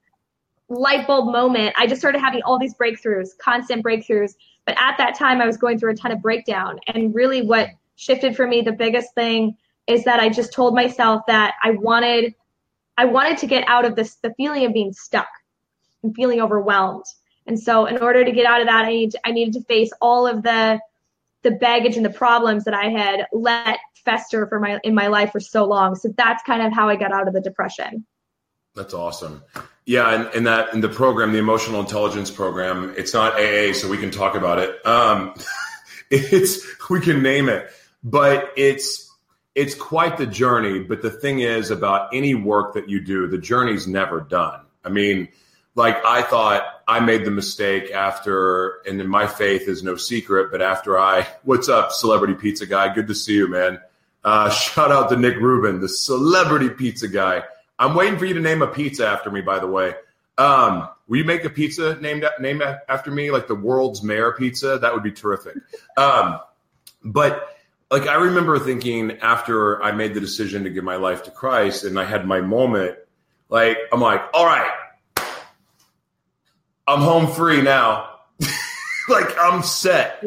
light 0.68 1.04
bulb 1.06 1.32
moment, 1.32 1.74
I 1.76 1.88
just 1.88 2.00
started 2.00 2.20
having 2.20 2.42
all 2.42 2.60
these 2.60 2.74
breakthroughs, 2.74 3.30
constant 3.38 3.84
breakthroughs. 3.84 4.34
But 4.64 4.76
at 4.78 4.96
that 4.98 5.16
time, 5.18 5.40
I 5.40 5.46
was 5.46 5.56
going 5.56 5.80
through 5.80 5.92
a 5.92 5.96
ton 5.96 6.12
of 6.12 6.22
breakdown. 6.22 6.78
And 6.86 7.12
really, 7.12 7.42
what 7.42 7.70
shifted 7.96 8.36
for 8.36 8.46
me, 8.46 8.62
the 8.62 8.72
biggest 8.72 9.14
thing 9.16 9.56
is 9.88 10.04
that 10.04 10.20
I 10.20 10.28
just 10.28 10.52
told 10.52 10.76
myself 10.76 11.22
that 11.26 11.54
I 11.64 11.72
wanted, 11.72 12.34
I 12.96 13.06
wanted 13.06 13.38
to 13.38 13.48
get 13.48 13.66
out 13.66 13.84
of 13.84 13.96
this, 13.96 14.14
the 14.22 14.32
feeling 14.34 14.64
of 14.64 14.72
being 14.72 14.92
stuck 14.92 15.28
and 16.04 16.14
feeling 16.14 16.40
overwhelmed. 16.40 17.04
And 17.46 17.58
so, 17.58 17.86
in 17.86 17.98
order 17.98 18.24
to 18.24 18.32
get 18.32 18.46
out 18.46 18.60
of 18.60 18.66
that, 18.68 18.84
I 18.84 18.90
need, 18.90 19.16
I 19.24 19.32
needed 19.32 19.54
to 19.54 19.62
face 19.62 19.90
all 20.00 20.26
of 20.26 20.42
the, 20.42 20.80
the 21.42 21.50
baggage 21.50 21.96
and 21.96 22.04
the 22.04 22.10
problems 22.10 22.64
that 22.64 22.74
I 22.74 22.88
had 22.88 23.26
let 23.32 23.78
fester 24.04 24.46
for 24.46 24.60
my 24.60 24.80
in 24.84 24.94
my 24.94 25.08
life 25.08 25.32
for 25.32 25.40
so 25.40 25.64
long. 25.64 25.94
So 25.94 26.12
that's 26.16 26.42
kind 26.44 26.62
of 26.62 26.72
how 26.72 26.88
I 26.88 26.96
got 26.96 27.12
out 27.12 27.28
of 27.28 27.34
the 27.34 27.40
depression. 27.40 28.06
That's 28.74 28.94
awesome. 28.94 29.42
Yeah, 29.84 30.14
and, 30.14 30.34
and 30.34 30.46
that 30.46 30.72
in 30.72 30.80
the 30.80 30.88
program, 30.88 31.32
the 31.32 31.38
emotional 31.38 31.80
intelligence 31.80 32.30
program, 32.30 32.94
it's 32.96 33.12
not 33.12 33.34
AA, 33.34 33.72
so 33.72 33.88
we 33.88 33.98
can 33.98 34.10
talk 34.10 34.34
about 34.34 34.58
it. 34.58 34.86
Um, 34.86 35.34
it's 36.10 36.64
we 36.88 37.00
can 37.00 37.22
name 37.22 37.48
it, 37.48 37.70
but 38.02 38.52
it's 38.56 39.10
it's 39.54 39.74
quite 39.74 40.16
the 40.16 40.26
journey. 40.26 40.80
But 40.80 41.02
the 41.02 41.10
thing 41.10 41.40
is 41.40 41.70
about 41.70 42.14
any 42.14 42.34
work 42.34 42.74
that 42.74 42.88
you 42.88 43.00
do, 43.00 43.26
the 43.26 43.38
journey's 43.38 43.86
never 43.86 44.20
done. 44.20 44.60
I 44.84 44.88
mean, 44.88 45.28
like 45.74 46.04
I 46.04 46.22
thought 46.22 46.64
I 46.86 47.00
made 47.00 47.24
the 47.24 47.30
mistake 47.30 47.90
after, 47.90 48.82
and 48.86 49.00
then 49.00 49.08
my 49.08 49.26
faith 49.26 49.68
is 49.68 49.82
no 49.82 49.96
secret, 49.96 50.50
but 50.50 50.60
after 50.60 50.98
I, 50.98 51.26
what's 51.42 51.68
up, 51.68 51.92
celebrity 51.92 52.34
pizza 52.34 52.66
guy? 52.66 52.92
Good 52.94 53.08
to 53.08 53.14
see 53.14 53.34
you, 53.34 53.48
man. 53.48 53.80
Uh, 54.24 54.50
shout 54.50 54.92
out 54.92 55.08
to 55.10 55.16
Nick 55.16 55.36
Rubin, 55.36 55.80
the 55.80 55.88
celebrity 55.88 56.68
pizza 56.68 57.08
guy. 57.08 57.44
I'm 57.78 57.94
waiting 57.94 58.18
for 58.18 58.26
you 58.26 58.34
to 58.34 58.40
name 58.40 58.62
a 58.62 58.66
pizza 58.66 59.06
after 59.06 59.30
me, 59.30 59.40
by 59.40 59.58
the 59.58 59.66
way. 59.66 59.94
Um, 60.38 60.88
will 61.08 61.18
you 61.18 61.24
make 61.24 61.44
a 61.44 61.50
pizza 61.50 61.96
named 62.00 62.24
named 62.38 62.62
after 62.88 63.10
me, 63.10 63.30
like 63.30 63.48
the 63.48 63.54
world's 63.54 64.02
mayor 64.02 64.32
pizza? 64.32 64.78
That 64.78 64.94
would 64.94 65.02
be 65.02 65.12
terrific. 65.12 65.56
Um, 65.96 66.40
but 67.04 67.56
like 67.90 68.06
I 68.06 68.14
remember 68.14 68.58
thinking 68.58 69.18
after 69.20 69.82
I 69.82 69.92
made 69.92 70.14
the 70.14 70.20
decision 70.20 70.64
to 70.64 70.70
give 70.70 70.84
my 70.84 70.96
life 70.96 71.24
to 71.24 71.30
Christ, 71.30 71.84
and 71.84 71.98
I 71.98 72.04
had 72.04 72.26
my 72.26 72.40
moment. 72.40 72.96
Like 73.48 73.78
I'm 73.92 74.00
like, 74.00 74.22
all 74.32 74.46
right, 74.46 74.70
I'm 76.86 77.00
home 77.00 77.32
free 77.32 77.62
now. 77.62 78.08
like 79.08 79.36
I'm 79.40 79.62
set. 79.62 80.24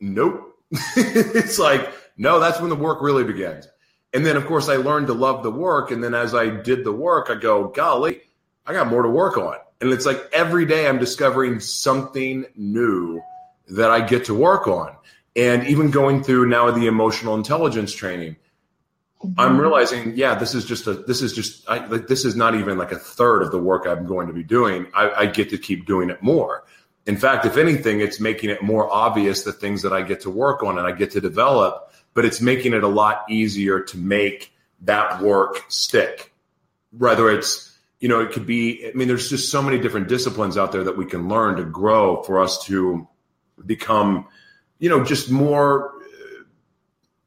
Nope. 0.00 0.56
it's 0.96 1.58
like, 1.58 1.92
no, 2.16 2.40
that's 2.40 2.60
when 2.60 2.70
the 2.70 2.76
work 2.76 3.00
really 3.00 3.24
begins. 3.24 3.68
And 4.12 4.24
then, 4.24 4.36
of 4.36 4.46
course, 4.46 4.68
I 4.68 4.76
learned 4.76 5.06
to 5.08 5.12
love 5.12 5.42
the 5.42 5.50
work. 5.50 5.90
And 5.90 6.02
then 6.02 6.14
as 6.14 6.34
I 6.34 6.48
did 6.48 6.84
the 6.84 6.92
work, 6.92 7.28
I 7.30 7.34
go, 7.34 7.68
golly, 7.68 8.20
I 8.66 8.72
got 8.72 8.88
more 8.88 9.02
to 9.02 9.08
work 9.08 9.36
on. 9.36 9.56
And 9.80 9.92
it's 9.92 10.06
like 10.06 10.28
every 10.32 10.66
day 10.66 10.88
I'm 10.88 10.98
discovering 10.98 11.60
something 11.60 12.46
new 12.56 13.22
that 13.68 13.90
I 13.90 14.00
get 14.00 14.24
to 14.26 14.34
work 14.34 14.66
on. 14.66 14.94
And 15.36 15.66
even 15.66 15.90
going 15.90 16.24
through 16.24 16.48
now 16.48 16.70
the 16.70 16.86
emotional 16.86 17.34
intelligence 17.34 17.92
training, 17.92 18.36
Mm-hmm. 19.22 19.40
I'm 19.40 19.60
realizing, 19.60 20.16
yeah, 20.16 20.36
this 20.36 20.54
is 20.54 20.64
just 20.64 20.86
a, 20.86 20.94
this 20.94 21.22
is 21.22 21.32
just, 21.32 21.68
I, 21.68 21.84
like, 21.86 22.06
this 22.06 22.24
is 22.24 22.36
not 22.36 22.54
even 22.54 22.78
like 22.78 22.92
a 22.92 22.98
third 22.98 23.42
of 23.42 23.50
the 23.50 23.58
work 23.58 23.86
I'm 23.86 24.06
going 24.06 24.28
to 24.28 24.32
be 24.32 24.44
doing. 24.44 24.86
I, 24.94 25.10
I 25.10 25.26
get 25.26 25.50
to 25.50 25.58
keep 25.58 25.86
doing 25.86 26.08
it 26.10 26.22
more. 26.22 26.64
In 27.06 27.16
fact, 27.16 27.44
if 27.44 27.56
anything, 27.56 28.00
it's 28.00 28.20
making 28.20 28.50
it 28.50 28.62
more 28.62 28.88
obvious 28.92 29.42
the 29.42 29.52
things 29.52 29.82
that 29.82 29.92
I 29.92 30.02
get 30.02 30.20
to 30.20 30.30
work 30.30 30.62
on 30.62 30.78
and 30.78 30.86
I 30.86 30.92
get 30.92 31.10
to 31.12 31.20
develop, 31.20 31.92
but 32.14 32.24
it's 32.24 32.40
making 32.40 32.74
it 32.74 32.84
a 32.84 32.88
lot 32.88 33.24
easier 33.28 33.80
to 33.80 33.96
make 33.96 34.52
that 34.82 35.20
work 35.20 35.64
stick. 35.68 36.32
Whether 36.96 37.30
it's, 37.30 37.76
you 37.98 38.08
know, 38.08 38.20
it 38.20 38.30
could 38.30 38.46
be, 38.46 38.86
I 38.86 38.92
mean, 38.92 39.08
there's 39.08 39.30
just 39.30 39.50
so 39.50 39.62
many 39.62 39.78
different 39.80 40.08
disciplines 40.08 40.56
out 40.56 40.70
there 40.70 40.84
that 40.84 40.96
we 40.96 41.06
can 41.06 41.28
learn 41.28 41.56
to 41.56 41.64
grow 41.64 42.22
for 42.22 42.40
us 42.40 42.64
to 42.66 43.08
become, 43.66 44.26
you 44.78 44.88
know, 44.88 45.02
just 45.02 45.30
more 45.30 45.92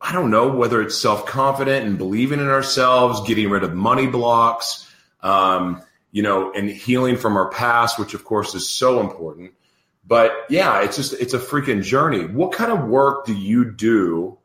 I 0.01 0.13
don't 0.13 0.31
know 0.31 0.47
whether 0.47 0.81
it's 0.81 0.97
self 0.97 1.25
confident 1.27 1.85
and 1.85 1.97
believing 1.97 2.39
in 2.39 2.47
ourselves, 2.47 3.27
getting 3.27 3.49
rid 3.49 3.63
of 3.63 3.73
money 3.75 4.07
blocks, 4.07 4.89
um, 5.21 5.83
you 6.11 6.23
know, 6.23 6.51
and 6.51 6.69
healing 6.69 7.17
from 7.17 7.37
our 7.37 7.49
past, 7.49 7.99
which 7.99 8.15
of 8.15 8.25
course 8.25 8.55
is 8.55 8.67
so 8.67 8.99
important. 8.99 9.53
But 10.05 10.31
yeah, 10.49 10.81
it's 10.81 10.95
just 10.97 11.13
it's 11.13 11.35
a 11.35 11.39
freaking 11.39 11.83
journey. 11.83 12.25
What 12.25 12.51
kind 12.51 12.71
of 12.71 12.87
work 12.87 13.25
do 13.25 13.35
you 13.35 13.71
do? 13.71 14.37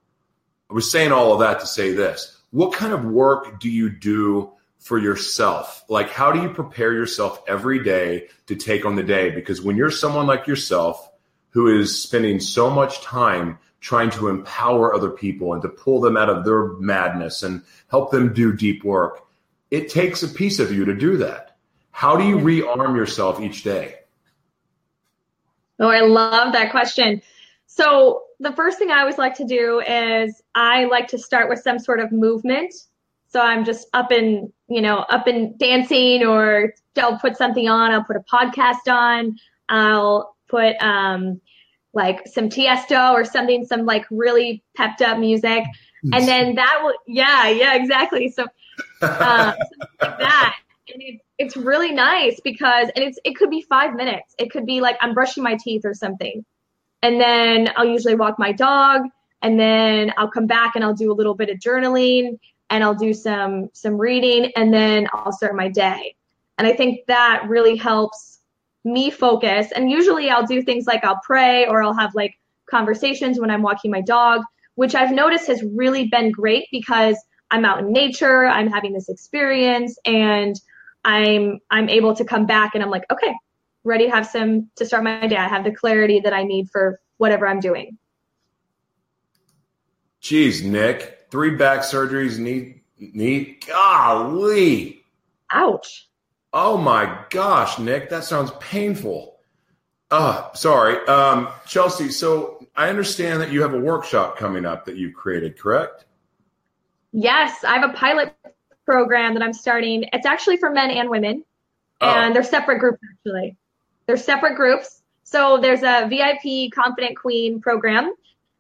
I 0.71 0.75
was 0.75 0.91
saying 0.91 1.13
all 1.13 1.33
of 1.33 1.41
that 1.41 1.61
to 1.61 1.67
say 1.67 1.93
this. 1.93 2.39
What 2.51 2.75
kind 2.75 2.93
of 2.93 3.05
work 3.05 3.59
do 3.59 3.71
you 3.71 3.89
do 3.89 4.53
for 4.79 4.99
yourself? 4.99 5.85
Like, 5.89 6.11
how 6.11 6.33
do 6.33 6.43
you 6.43 6.51
prepare 6.51 6.93
yourself 6.93 7.43
every 7.49 7.83
day 7.83 8.29
to 8.47 8.57
take 8.57 8.85
on 8.85 8.95
the 8.95 9.03
day? 9.03 9.31
Because 9.31 9.63
when 9.63 9.77
you're 9.77 9.91
someone 9.91 10.27
like 10.27 10.47
yourself 10.47 11.11
who 11.51 11.81
is 11.81 12.03
spending 12.03 12.39
so 12.39 12.69
much 12.69 13.01
time 13.01 13.59
trying 13.87 14.11
to 14.11 14.27
empower 14.27 14.93
other 14.93 15.11
people 15.11 15.53
and 15.53 15.63
to 15.63 15.69
pull 15.69 16.01
them 16.01 16.17
out 16.17 16.29
of 16.29 16.45
their 16.45 16.73
madness 16.81 17.45
and 17.45 17.63
help 17.89 18.11
them 18.11 18.33
do 18.33 18.53
deep 18.53 18.83
work. 18.83 19.25
It 19.71 19.89
takes 19.89 20.25
a 20.25 20.29
piece 20.29 20.59
of 20.59 20.73
you 20.73 20.85
to 20.87 20.93
do 20.93 21.19
that. 21.19 21.57
How 21.93 22.17
do 22.17 22.25
you 22.25 22.37
rearm 22.39 22.97
yourself 22.97 23.41
each 23.41 23.63
day? 23.63 23.95
Oh, 25.79 25.89
I 25.89 26.01
love 26.01 26.53
that 26.53 26.73
question. 26.73 27.23
So, 27.67 28.25
the 28.41 28.53
first 28.55 28.77
thing 28.77 28.91
I 28.91 28.99
always 28.99 29.19
like 29.19 29.37
to 29.37 29.45
do 29.45 29.81
is 29.81 30.43
I 30.53 30.87
like 30.87 31.07
to 31.09 31.19
start 31.19 31.49
with 31.49 31.61
some 31.61 31.79
sort 31.79 32.01
of 32.01 32.11
movement. 32.11 32.75
So, 33.29 33.41
I'm 33.41 33.65
just 33.65 33.87
up 33.95 34.11
and, 34.11 34.53
you 34.67 34.81
know, 34.81 34.99
up 35.11 35.29
and 35.29 35.57
dancing, 35.61 36.27
or 36.27 36.75
I'll 36.99 37.21
put 37.21 37.37
something 37.37 37.69
on, 37.69 37.93
I'll 37.93 38.03
put 38.03 38.17
a 38.17 38.21
podcast 38.21 38.93
on, 38.93 39.37
I'll 39.69 40.35
put, 40.49 40.75
um, 40.83 41.41
like 41.97 42.29
some 42.29 42.51
Tiesto 42.51 43.13
or 43.13 43.25
something, 43.25 43.65
some 43.65 43.87
like 43.87 44.05
really 44.11 44.63
pepped 44.77 45.01
up 45.01 45.19
music. 45.19 45.65
And 46.13 46.29
then 46.29 46.55
that 46.55 46.81
will, 46.85 46.95
yeah, 47.09 47.49
yeah, 47.49 47.75
exactly. 47.75 48.29
So, 48.29 48.47
uh, 49.03 49.55
like 50.01 50.19
that. 50.19 50.57
And 50.93 51.03
it, 51.03 51.21
it's 51.39 51.57
really 51.57 51.93
nice 51.93 52.39
because, 52.45 52.91
and 52.95 53.05
it's, 53.05 53.19
it 53.25 53.35
could 53.35 53.51
be 53.51 53.63
five 53.63 53.95
minutes. 53.95 54.35
It 54.39 54.53
could 54.53 54.67
be 54.67 54.81
like 54.81 54.97
I'm 55.01 55.15
brushing 55.15 55.43
my 55.43 55.57
teeth 55.57 55.83
or 55.85 55.95
something. 55.95 56.45
And 57.03 57.21
then 57.21 57.71
I'll 57.77 57.87
usually 57.87 58.15
walk 58.15 58.39
my 58.39 58.53
dog 58.53 59.03
and 59.43 59.59
then 59.59 60.13
I'll 60.19 60.31
come 60.31 60.47
back 60.47 60.77
and 60.77 60.85
I'll 60.85 60.95
do 60.95 61.11
a 61.11 61.15
little 61.15 61.35
bit 61.35 61.49
of 61.49 61.59
journaling 61.59 62.39
and 62.69 62.85
I'll 62.85 62.95
do 62.95 63.15
some, 63.15 63.71
some 63.73 63.99
reading 63.99 64.53
and 64.55 64.73
then 64.73 65.09
I'll 65.13 65.33
start 65.33 65.57
my 65.57 65.69
day. 65.69 66.15
And 66.59 66.67
I 66.67 66.75
think 66.75 67.07
that 67.07 67.45
really 67.49 67.77
helps 67.77 68.36
me 68.87 69.11
focus. 69.11 69.73
And 69.73 69.91
usually 69.91 70.31
I'll 70.31 70.47
do 70.47 70.63
things 70.63 70.87
like 70.87 71.05
I'll 71.05 71.21
pray 71.25 71.67
or 71.67 71.83
I'll 71.83 71.93
have 71.93 72.15
like 72.15 72.39
conversations 72.71 73.39
when 73.39 73.51
I'm 73.51 73.63
walking 73.63 73.91
my 73.91 74.01
dog, 74.01 74.43
which 74.77 74.95
I've 74.95 75.13
noticed 75.13 75.49
has 75.49 75.63
really 75.75 76.07
been 76.07 76.31
great 76.31 76.69
because 76.71 77.19
I'm 77.51 77.65
out 77.65 77.81
in 77.81 77.93
nature, 77.93 78.47
I'm 78.47 78.71
having 78.71 78.93
this 78.93 79.09
experience 79.09 79.99
and 80.05 80.59
I'm 81.05 81.61
I'm 81.71 81.89
able 81.89 82.15
to 82.17 82.25
come 82.25 82.47
back 82.47 82.75
and 82.75 82.83
I'm 82.83 82.91
like, 82.91 83.05
okay, 83.13 83.35
ready 83.85 84.07
to 84.07 84.11
have 84.11 84.27
some 84.27 84.71
to 84.77 84.87
start 84.87 85.05
my 85.05 85.27
day. 85.27 85.37
I 85.37 85.49
have 85.49 85.65
the 85.65 85.73
clarity 85.73 86.21
that 86.21 86.33
I 86.33 86.45
need 86.45 86.71
for 86.71 87.01
whatever 87.19 87.47
I'm 87.47 87.61
doing. 87.61 87.99
Jeez, 90.23 90.65
Nick, 90.65 91.27
three 91.31 91.55
back 91.57 91.81
surgeries, 91.81 92.39
knee, 92.39 92.83
knee, 92.99 93.59
golly. 93.67 95.05
Ouch. 95.53 96.09
Oh 96.59 96.79
my 96.79 97.19
gosh, 97.29 97.79
Nick, 97.79 98.09
that 98.09 98.25
sounds 98.25 98.51
painful. 98.61 99.37
Uh, 100.11 100.51
sorry. 100.55 101.07
Um, 101.07 101.49
Chelsea, 101.67 102.09
so 102.09 102.67
I 102.75 102.89
understand 102.89 103.43
that 103.43 103.53
you 103.53 103.61
have 103.61 103.75
a 103.75 103.79
workshop 103.79 104.39
coming 104.39 104.65
up 104.65 104.87
that 104.87 104.97
you 104.97 105.13
created, 105.13 105.59
correct? 105.59 106.07
Yes, 107.13 107.63
I 107.63 107.79
have 107.79 107.91
a 107.91 107.93
pilot 107.93 108.35
program 108.87 109.35
that 109.35 109.43
I'm 109.43 109.53
starting. 109.53 110.09
It's 110.15 110.25
actually 110.25 110.57
for 110.57 110.71
men 110.71 110.91
and 110.91 111.11
women, 111.11 111.45
oh. 112.01 112.09
and 112.09 112.35
they're 112.35 112.43
separate 112.43 112.79
groups 112.79 113.01
actually. 113.13 113.59
They're 114.07 114.17
separate 114.17 114.57
groups. 114.57 115.03
So 115.25 115.59
there's 115.61 115.83
a 115.83 116.09
VIP 116.09 116.73
Confident 116.73 117.19
Queen 117.19 117.61
program, 117.61 118.15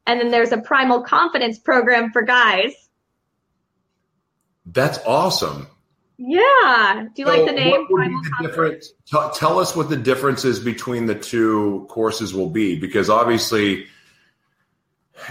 and 0.06 0.20
then 0.20 0.30
there's 0.30 0.52
a 0.52 0.58
Primal 0.58 1.00
Confidence 1.00 1.58
program 1.58 2.12
for 2.12 2.20
guys. 2.20 2.74
That's 4.66 4.98
awesome. 5.06 5.68
Yeah. 6.18 7.08
Do 7.14 7.22
you 7.22 7.26
so 7.26 7.32
like 7.32 7.46
the 7.46 7.52
name? 7.52 7.86
The 7.88 8.48
difference, 8.48 8.92
t- 9.04 9.18
tell 9.34 9.58
us 9.58 9.76
what 9.76 9.90
the 9.90 9.96
differences 9.96 10.58
between 10.58 11.06
the 11.06 11.14
two 11.14 11.86
courses 11.90 12.34
will 12.34 12.48
be, 12.48 12.78
because 12.78 13.10
obviously, 13.10 13.86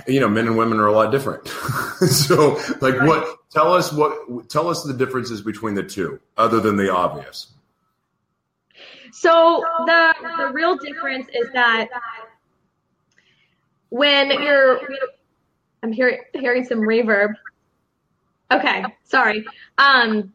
you 0.07 0.19
know, 0.19 0.29
men 0.29 0.45
and 0.45 0.57
women 0.57 0.79
are 0.79 0.87
a 0.87 0.91
lot 0.91 1.11
different. 1.11 1.47
so, 2.07 2.59
like, 2.81 2.99
right. 2.99 3.07
what? 3.07 3.37
Tell 3.51 3.73
us 3.73 3.91
what. 3.91 4.49
Tell 4.49 4.69
us 4.69 4.83
the 4.83 4.93
differences 4.93 5.41
between 5.41 5.73
the 5.73 5.83
two, 5.83 6.19
other 6.37 6.59
than 6.59 6.75
the 6.75 6.93
obvious. 6.93 7.51
So 9.11 9.63
the 9.85 10.13
the 10.37 10.51
real 10.53 10.75
difference 10.77 11.27
is 11.33 11.49
that 11.53 11.87
when 13.89 14.29
you're, 14.29 14.81
I'm 15.81 15.91
hearing 15.91 16.19
hearing 16.33 16.63
some 16.65 16.81
reverb. 16.81 17.33
Okay, 18.51 18.83
sorry. 19.05 19.45
Um, 19.79 20.34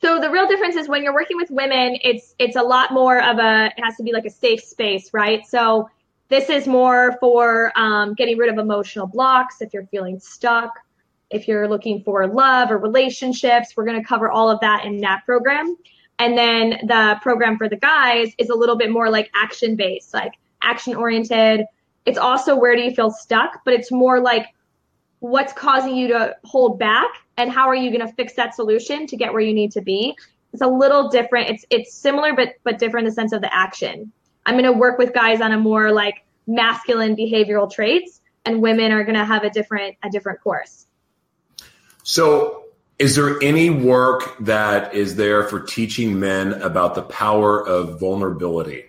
so 0.00 0.20
the 0.20 0.30
real 0.30 0.46
difference 0.46 0.76
is 0.76 0.88
when 0.88 1.02
you're 1.02 1.14
working 1.14 1.36
with 1.36 1.50
women, 1.50 1.98
it's 2.02 2.34
it's 2.38 2.56
a 2.56 2.62
lot 2.62 2.92
more 2.92 3.20
of 3.20 3.38
a 3.38 3.66
it 3.76 3.82
has 3.82 3.96
to 3.96 4.02
be 4.02 4.12
like 4.12 4.24
a 4.24 4.30
safe 4.30 4.62
space, 4.62 5.12
right? 5.12 5.46
So 5.46 5.88
this 6.28 6.50
is 6.50 6.66
more 6.66 7.16
for 7.20 7.72
um, 7.74 8.14
getting 8.14 8.36
rid 8.36 8.50
of 8.50 8.58
emotional 8.58 9.06
blocks 9.06 9.60
if 9.60 9.72
you're 9.72 9.86
feeling 9.86 10.20
stuck, 10.20 10.70
if 11.30 11.48
you're 11.48 11.66
looking 11.66 12.02
for 12.02 12.26
love 12.26 12.70
or 12.70 12.78
relationships. 12.78 13.74
We're 13.76 13.86
going 13.86 14.00
to 14.00 14.06
cover 14.06 14.30
all 14.30 14.50
of 14.50 14.60
that 14.60 14.84
in 14.84 15.00
that 15.00 15.24
program. 15.24 15.76
And 16.18 16.36
then 16.36 16.80
the 16.86 17.18
program 17.22 17.56
for 17.56 17.68
the 17.68 17.76
guys 17.76 18.32
is 18.38 18.50
a 18.50 18.54
little 18.54 18.76
bit 18.76 18.90
more 18.90 19.08
like 19.08 19.30
action 19.34 19.74
based, 19.74 20.12
like 20.12 20.34
action 20.62 20.94
oriented. 20.94 21.64
It's 22.06 22.18
also 22.18 22.56
where 22.56 22.76
do 22.76 22.82
you 22.82 22.90
feel 22.90 23.10
stuck, 23.10 23.64
but 23.64 23.74
it's 23.74 23.90
more 23.90 24.20
like 24.20 24.46
what's 25.20 25.52
causing 25.52 25.96
you 25.96 26.08
to 26.08 26.36
hold 26.44 26.78
back 26.78 27.10
and 27.36 27.50
how 27.50 27.68
are 27.68 27.74
you 27.74 27.90
going 27.90 28.06
to 28.06 28.12
fix 28.14 28.34
that 28.34 28.54
solution 28.54 29.06
to 29.06 29.16
get 29.16 29.32
where 29.32 29.42
you 29.42 29.54
need 29.54 29.72
to 29.72 29.80
be 29.80 30.16
it's 30.52 30.62
a 30.62 30.66
little 30.66 31.08
different 31.08 31.50
it's 31.50 31.64
it's 31.70 31.94
similar 31.94 32.34
but 32.34 32.54
but 32.64 32.78
different 32.78 33.06
in 33.06 33.10
the 33.10 33.14
sense 33.14 33.32
of 33.32 33.40
the 33.40 33.54
action 33.54 34.12
i'm 34.46 34.54
going 34.54 34.64
to 34.64 34.72
work 34.72 34.98
with 34.98 35.12
guys 35.12 35.40
on 35.40 35.52
a 35.52 35.58
more 35.58 35.92
like 35.92 36.24
masculine 36.46 37.16
behavioral 37.16 37.70
traits 37.70 38.20
and 38.44 38.62
women 38.62 38.92
are 38.92 39.04
going 39.04 39.16
to 39.16 39.24
have 39.24 39.42
a 39.42 39.50
different 39.50 39.96
a 40.02 40.10
different 40.10 40.40
course 40.40 40.86
so 42.02 42.64
Is 42.98 43.14
there 43.14 43.40
any 43.42 43.70
work 43.70 44.36
that 44.40 44.92
is 44.92 45.14
there 45.14 45.44
for 45.44 45.60
teaching 45.60 46.18
men 46.18 46.54
about 46.54 46.96
the 46.96 47.02
power 47.02 47.64
of 47.64 48.00
vulnerability? 48.00 48.86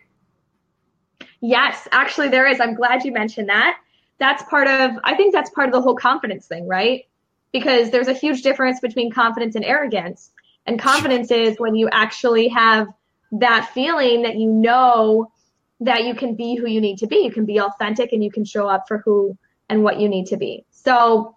Yes, 1.40 1.88
actually, 1.92 2.30
there 2.30 2.48
is. 2.48 2.60
I'm 2.60 2.74
glad 2.74 3.04
you 3.04 3.12
mentioned 3.12 3.50
that. 3.50 3.78
That's 4.20 4.44
part 4.44 4.68
of, 4.68 4.92
I 5.04 5.16
think 5.16 5.34
that's 5.34 5.50
part 5.52 5.68
of 5.68 5.74
the 5.74 5.82
whole 5.82 5.96
confidence 5.96 6.46
thing, 6.46 6.68
right? 6.68 7.06
Because 7.52 7.90
there's 7.90 8.08
a 8.08 8.14
huge 8.14 8.42
difference 8.42 8.80
between 8.80 9.12
confidence 9.12 9.56
and 9.56 9.66
arrogance. 9.66 10.32
And 10.66 10.80
confidence 10.80 11.32
is 11.32 11.58
when 11.58 11.76
you 11.76 11.90
actually 11.92 12.50
have 12.50 12.88
that 13.32 13.70
feeling 13.74 14.24
that 14.24 14.36
you 14.38 14.52
know 14.52 15.32
that 15.80 16.04
you 16.04 16.14
can 16.14 16.36
be 16.36 16.56
who 16.56 16.68
you 16.68 16.82
need 16.82 16.98
to 17.00 17.08
be. 17.08 17.18
You 17.18 17.32
can 17.32 17.46
be 17.46 17.60
authentic 17.60 18.12
and 18.12 18.24
you 18.24 18.32
can 18.32 18.44
show 18.44 18.68
up 18.68 18.88
for 18.88 19.00
who 19.00 19.38
and 19.70 19.84
what 19.84 20.00
you 20.00 20.10
need 20.10 20.28
to 20.28 20.38
be. 20.38 20.66
So 20.72 21.36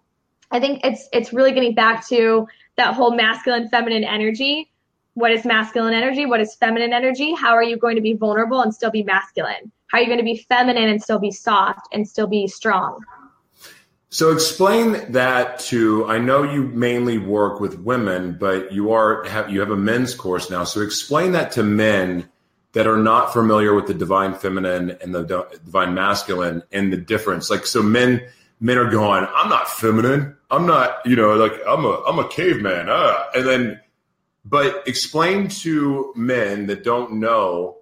I 0.51 0.61
think 0.61 0.85
it's 0.85 1.09
it's 1.13 1.33
really 1.33 1.53
getting 1.53 1.75
back 1.75 2.07
to 2.09 2.47
that 2.77 2.95
whole 2.95 3.15
masculine 3.15 3.69
feminine 3.69 4.05
energy. 4.05 4.71
What 5.15 5.31
is 5.31 5.45
masculine 5.45 5.95
energy? 5.95 6.27
What 6.27 6.41
is 6.41 6.55
feminine 6.55 6.93
energy? 6.93 7.35
How 7.35 7.55
are 7.55 7.63
you 7.63 7.77
going 7.77 7.97
to 7.97 8.03
be 8.03 8.15
vulnerable 8.15 8.63
and 8.63 8.75
still 8.75 8.91
be 8.91 9.03
masculine? 9.03 9.71
How 9.93 9.99
are 9.99 10.01
you 10.01 10.07
going 10.07 10.19
to 10.19 10.25
be 10.25 10.39
feminine 10.49 10.89
and 10.89 11.03
still 11.03 11.19
be 11.19 11.31
soft 11.31 11.87
and 11.93 12.09
still 12.09 12.27
be 12.27 12.47
strong? 12.47 13.05
So 14.09 14.33
explain 14.33 15.13
that 15.13 15.59
to 15.61 16.07
I 16.07 16.19
know 16.19 16.43
you 16.43 16.63
mainly 16.65 17.19
work 17.19 17.61
with 17.61 17.79
women, 17.79 18.39
but 18.39 18.73
you 18.73 18.93
are 18.93 19.25
have 19.25 19.51
you 19.51 19.61
have 19.61 19.71
a 19.71 19.77
men's 19.77 20.15
course 20.15 20.51
now. 20.51 20.65
So 20.65 20.81
explain 20.81 21.33
that 21.33 21.53
to 21.53 21.63
men 21.63 22.29
that 22.73 22.87
are 22.87 22.97
not 22.97 23.35
familiar 23.35 23.75
with 23.75 23.87
the 23.87 23.95
divine 23.95 24.33
feminine 24.35 24.97
and 25.03 25.15
the 25.15 25.47
divine 25.65 25.95
masculine 25.95 26.63
and 26.73 26.91
the 26.91 26.97
difference. 26.97 27.51
Like 27.51 27.67
so 27.67 27.83
men 27.83 28.27
men 28.61 28.79
are 28.79 28.91
going, 28.91 29.27
I'm 29.35 29.51
not 29.51 29.69
feminine. 29.69 30.37
I'm 30.51 30.67
not, 30.67 31.05
you 31.05 31.17
know, 31.17 31.35
like 31.35 31.53
I'm 31.67 31.85
a 31.85 32.03
I'm 32.07 32.19
a 32.19 32.29
caveman. 32.29 32.89
Uh. 32.89 33.25
And 33.35 33.47
then 33.47 33.81
but 34.45 34.89
explain 34.89 35.49
to 35.49 36.15
men 36.17 36.67
that 36.67 36.83
don't 36.83 37.15
know 37.15 37.82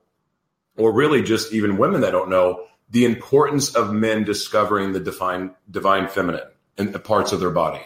or 0.77 0.93
really 0.93 1.23
just 1.23 1.53
even 1.53 1.77
women 1.77 2.01
that 2.03 2.11
don't 2.11 2.31
know 2.31 2.67
the 2.91 3.05
importance 3.05 3.75
of 3.75 3.93
men 3.93 4.25
discovering 4.25 4.93
the 4.93 5.01
divine 5.01 5.55
divine 5.71 6.09
feminine 6.09 6.49
in 6.77 6.93
the 6.93 6.99
parts 6.99 7.33
of 7.33 7.41
their 7.41 7.51
body. 7.51 7.83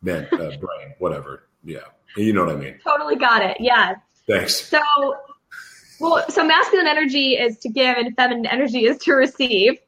Men, 0.00 0.28
uh, 0.32 0.36
brain, 0.60 0.94
whatever. 0.98 1.44
Yeah. 1.64 1.80
You 2.16 2.32
know 2.32 2.44
what 2.44 2.54
I 2.54 2.58
mean. 2.58 2.78
Totally 2.84 3.16
got 3.16 3.42
it. 3.42 3.56
Yeah. 3.60 3.94
Thanks. 4.26 4.66
So, 4.66 4.80
well, 6.00 6.24
so 6.28 6.44
masculine 6.44 6.86
energy 6.86 7.34
is 7.34 7.58
to 7.60 7.68
give 7.68 7.96
and 7.96 8.14
feminine 8.16 8.46
energy 8.46 8.86
is 8.86 8.98
to 8.98 9.12
receive. 9.12 9.78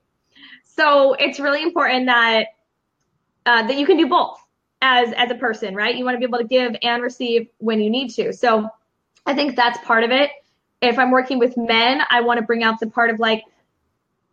So 0.65 1.15
it's 1.15 1.39
really 1.39 1.63
important 1.63 2.07
that 2.07 2.47
uh, 3.47 3.67
that 3.67 3.79
you 3.79 3.87
can 3.87 3.97
do 3.97 4.09
both 4.09 4.39
as 4.81 5.13
as 5.17 5.31
a 5.31 5.35
person, 5.35 5.75
right? 5.75 5.95
You 5.95 6.05
want 6.05 6.15
to 6.15 6.19
be 6.19 6.25
able 6.25 6.39
to 6.39 6.45
give 6.45 6.77
and 6.83 7.03
receive 7.03 7.49
when 7.59 7.81
you 7.81 7.91
need 7.91 8.11
to. 8.15 8.33
So 8.33 8.69
I 9.27 9.35
think 9.35 9.57
that's 9.57 9.79
part 9.85 10.05
of 10.05 10.11
it. 10.11 10.31
If 10.89 10.99
I'm 10.99 11.11
working 11.11 11.39
with 11.39 11.57
men, 11.57 12.03
I 12.11 12.21
want 12.21 12.39
to 12.39 12.45
bring 12.45 12.63
out 12.63 12.81
the 12.81 12.87
part 12.87 13.11
of 13.11 13.19
like 13.19 13.45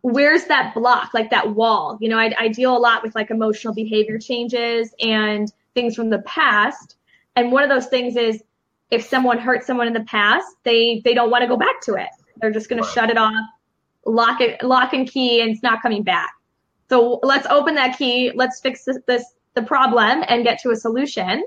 where's 0.02 0.44
that 0.46 0.74
block, 0.74 1.14
like 1.14 1.30
that 1.30 1.54
wall. 1.54 1.96
You 2.00 2.08
know, 2.08 2.18
I, 2.18 2.34
I 2.38 2.48
deal 2.48 2.76
a 2.76 2.78
lot 2.78 3.02
with 3.02 3.14
like 3.14 3.30
emotional 3.30 3.72
behavior 3.72 4.18
changes 4.18 4.92
and 5.00 5.52
things 5.74 5.94
from 5.94 6.10
the 6.10 6.18
past. 6.20 6.96
And 7.36 7.50
one 7.50 7.62
of 7.62 7.70
those 7.70 7.86
things 7.86 8.16
is 8.16 8.42
if 8.90 9.04
someone 9.04 9.38
hurt 9.38 9.64
someone 9.64 9.86
in 9.86 9.92
the 9.94 10.04
past, 10.04 10.46
they 10.64 11.00
they 11.04 11.14
don't 11.14 11.30
want 11.30 11.42
to 11.42 11.48
go 11.48 11.56
back 11.56 11.80
to 11.82 11.94
it. 11.94 12.08
They're 12.36 12.50
just 12.50 12.68
going 12.68 12.82
right. 12.82 12.88
to 12.88 12.92
shut 12.92 13.10
it 13.10 13.16
off, 13.16 13.32
lock 14.04 14.40
it, 14.40 14.62
lock 14.62 14.92
and 14.92 15.08
key, 15.08 15.40
and 15.40 15.50
it's 15.50 15.62
not 15.62 15.80
coming 15.80 16.02
back. 16.02 16.32
So 16.88 17.20
let's 17.22 17.46
open 17.46 17.76
that 17.76 17.96
key. 17.96 18.32
Let's 18.34 18.60
fix 18.60 18.84
this, 18.84 18.98
this 19.06 19.24
the 19.54 19.62
problem 19.62 20.24
and 20.28 20.44
get 20.44 20.60
to 20.62 20.70
a 20.70 20.76
solution. 20.76 21.44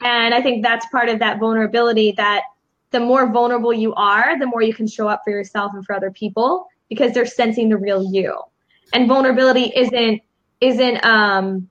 And 0.00 0.34
I 0.34 0.42
think 0.42 0.64
that's 0.64 0.86
part 0.86 1.08
of 1.08 1.18
that 1.20 1.38
vulnerability. 1.38 2.12
That 2.12 2.42
the 2.90 3.00
more 3.00 3.30
vulnerable 3.30 3.72
you 3.72 3.94
are, 3.94 4.38
the 4.38 4.46
more 4.46 4.62
you 4.62 4.74
can 4.74 4.86
show 4.86 5.08
up 5.08 5.22
for 5.24 5.30
yourself 5.30 5.72
and 5.74 5.84
for 5.84 5.94
other 5.94 6.10
people 6.10 6.66
because 6.88 7.12
they're 7.12 7.26
sensing 7.26 7.68
the 7.68 7.76
real 7.76 8.12
you. 8.12 8.40
And 8.92 9.08
vulnerability 9.08 9.72
isn't 9.74 10.22
isn't 10.60 11.04
um 11.04 11.68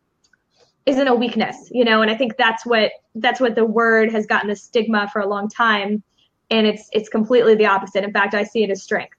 isn't 0.86 1.08
a 1.08 1.16
weakness, 1.16 1.70
you 1.72 1.84
know, 1.84 2.02
and 2.02 2.10
I 2.10 2.16
think 2.16 2.38
that's 2.38 2.66
what 2.66 2.92
that's 3.16 3.40
what 3.40 3.56
the 3.56 3.66
word 3.66 4.12
has 4.12 4.26
gotten 4.26 4.50
a 4.50 4.56
stigma 4.56 5.10
for 5.12 5.20
a 5.22 5.28
long 5.28 5.50
time. 5.50 6.04
And 6.50 6.68
it's 6.68 6.90
it's 6.94 7.10
completely 7.10 7.56
the 7.56 7.66
opposite. 7.66 8.04
In 8.04 8.14
fact, 8.14 8.34
I 8.34 8.44
see 8.44 8.64
it 8.64 8.70
as 8.70 8.84
strength. 8.84 9.18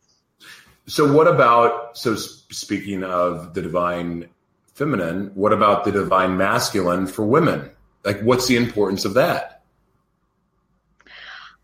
So 0.87 1.13
what 1.13 1.27
about 1.27 1.99
so 1.99 2.15
speaking 2.15 3.05
of 3.05 3.55
the 3.55 3.61
divine 3.61 4.29
feminine, 4.75 5.33
what 5.35 5.53
about 5.53 5.85
the 5.85 5.93
divine 5.93 6.37
masculine 6.37 7.07
for 7.07 7.27
women? 7.27 7.71
Like 8.05 8.21
what's 8.21 8.47
the 8.47 8.57
importance 8.57 9.05
of 9.05 9.15
that? 9.15 9.58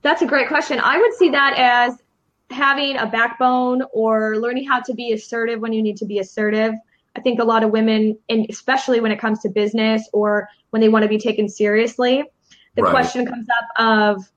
That's 0.05 0.23
a 0.23 0.27
great 0.27 0.47
question. 0.47 0.79
I 0.79 0.99
would 0.99 1.15
see 1.15 1.31
that 1.31 1.55
as 1.59 1.99
having 2.51 2.97
a 2.99 3.07
backbone 3.07 3.83
or 3.93 4.37
learning 4.37 4.69
how 4.69 4.81
to 4.83 4.95
be 4.95 5.13
assertive 5.13 5.59
when 5.61 5.73
you 5.73 5.83
need 5.83 5.97
to 5.97 6.07
be 6.07 6.21
assertive 6.21 6.75
I 7.17 7.21
think 7.21 7.41
a 7.41 7.45
lot 7.45 7.63
of 7.63 7.71
women, 7.71 8.19
and 8.29 8.47
especially 8.49 9.01
when 9.01 9.13
it 9.13 9.19
comes 9.19 9.41
to 9.41 9.49
business 9.49 10.09
or 10.13 10.49
when 10.71 10.81
they 10.81 10.89
want 10.89 11.05
to 11.05 11.09
be 11.09 11.19
taken 11.19 11.49
seriously, 11.49 12.25
the 12.75 12.83
right. 12.83 12.91
question 12.91 13.25
comes 13.25 13.47
up 13.49 13.85
of, 13.85 14.31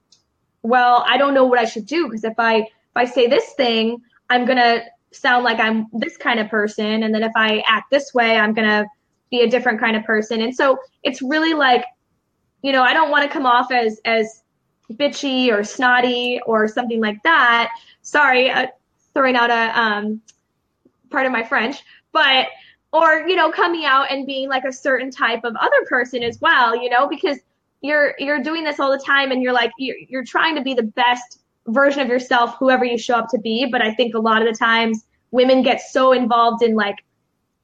well, 0.62 1.04
I 1.08 1.18
don't 1.18 1.34
know 1.34 1.46
what 1.46 1.60
I 1.60 1.66
should 1.66 1.88
do 1.88 2.06
because 2.06 2.24
if 2.24 2.36
I 2.38 2.58
if 2.60 2.70
I 2.96 3.06
say 3.06 3.28
this 3.28 3.54
thing, 3.54 4.02
I'm 4.30 4.46
gonna 4.46 4.84
sound 5.12 5.44
like 5.44 5.60
I'm 5.60 5.88
this 5.94 6.18
kind 6.18 6.40
of 6.40 6.50
person, 6.50 7.04
and 7.04 7.14
then 7.14 7.24
if 7.24 7.32
I 7.36 7.64
act 7.68 7.90
this 7.90 8.14
way, 8.14 8.38
I'm 8.38 8.54
gonna 8.54 8.86
be 9.32 9.42
a 9.42 9.50
different 9.50 9.80
kind 9.80 9.96
of 9.96 10.04
person. 10.04 10.42
And 10.42 10.56
so 10.56 10.78
it's 11.04 11.22
really 11.22 11.54
like, 11.54 11.84
you 12.62 12.72
know, 12.72 12.84
I 12.84 12.94
don't 12.94 13.10
want 13.10 13.24
to 13.24 13.30
come 13.30 13.46
off 13.46 13.72
as 13.72 14.00
as 14.06 14.44
bitchy 14.94 15.52
or 15.52 15.64
snotty 15.64 16.40
or 16.46 16.68
something 16.68 17.02
like 17.02 17.22
that. 17.24 17.72
Sorry, 18.02 18.50
uh, 18.50 18.68
throwing 19.14 19.36
out 19.36 19.50
a 19.50 19.80
um, 19.80 20.22
part 21.10 21.26
of 21.26 21.32
my 21.32 21.44
French, 21.44 21.84
but 22.12 22.48
or 22.94 23.28
you 23.28 23.36
know 23.36 23.52
coming 23.52 23.86
out 23.86 24.12
and 24.12 24.26
being 24.26 24.50
like 24.50 24.64
a 24.64 24.72
certain 24.72 25.12
type 25.12 25.44
of 25.44 25.56
other 25.58 25.86
person 25.88 26.24
as 26.24 26.40
well 26.42 26.76
you 26.76 26.90
know 26.90 27.08
because 27.08 27.38
you're 27.82 28.16
you're 28.18 28.42
doing 28.42 28.64
this 28.64 28.80
all 28.80 28.92
the 28.92 29.04
time 29.04 29.32
and 29.32 29.42
you're 29.42 29.54
like 29.54 29.72
you're, 29.78 29.98
you're 30.08 30.24
trying 30.24 30.56
to 30.56 30.62
be 30.62 30.74
the 30.74 30.84
best 30.84 31.42
version 31.68 32.02
of 32.02 32.08
yourself 32.08 32.56
whoever 32.58 32.86
you 32.86 32.98
show 32.98 33.16
up 33.16 33.28
to 33.30 33.38
be 33.40 33.68
but 33.70 33.82
i 33.82 33.94
think 33.94 34.16
a 34.16 34.20
lot 34.20 34.42
of 34.42 34.48
the 34.48 34.58
times 34.58 35.06
women 35.32 35.62
get 35.62 35.82
so 35.82 36.14
involved 36.14 36.64
in 36.64 36.76
like 36.76 36.96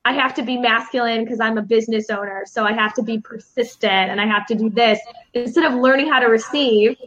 i 0.06 0.13
have 0.13 0.34
to 0.34 0.44
be 0.44 0.58
masculine 0.58 1.24
because 1.24 1.39
i'm 1.39 1.58
a 1.58 1.62
business 1.62 2.10
owner 2.10 2.44
so 2.46 2.63
i 2.63 2.74
have 2.74 2.94
to 2.94 3.04
be 3.04 3.20
persistent 3.20 4.10
and 4.12 4.20
i 4.20 4.26
have 4.26 4.46
to 4.46 4.56
do 4.56 4.70
this 4.70 5.00
instead 5.34 5.66
of 5.66 5.78
learning 5.80 6.10
how 6.10 6.20
to 6.20 6.28
receive 6.28 6.98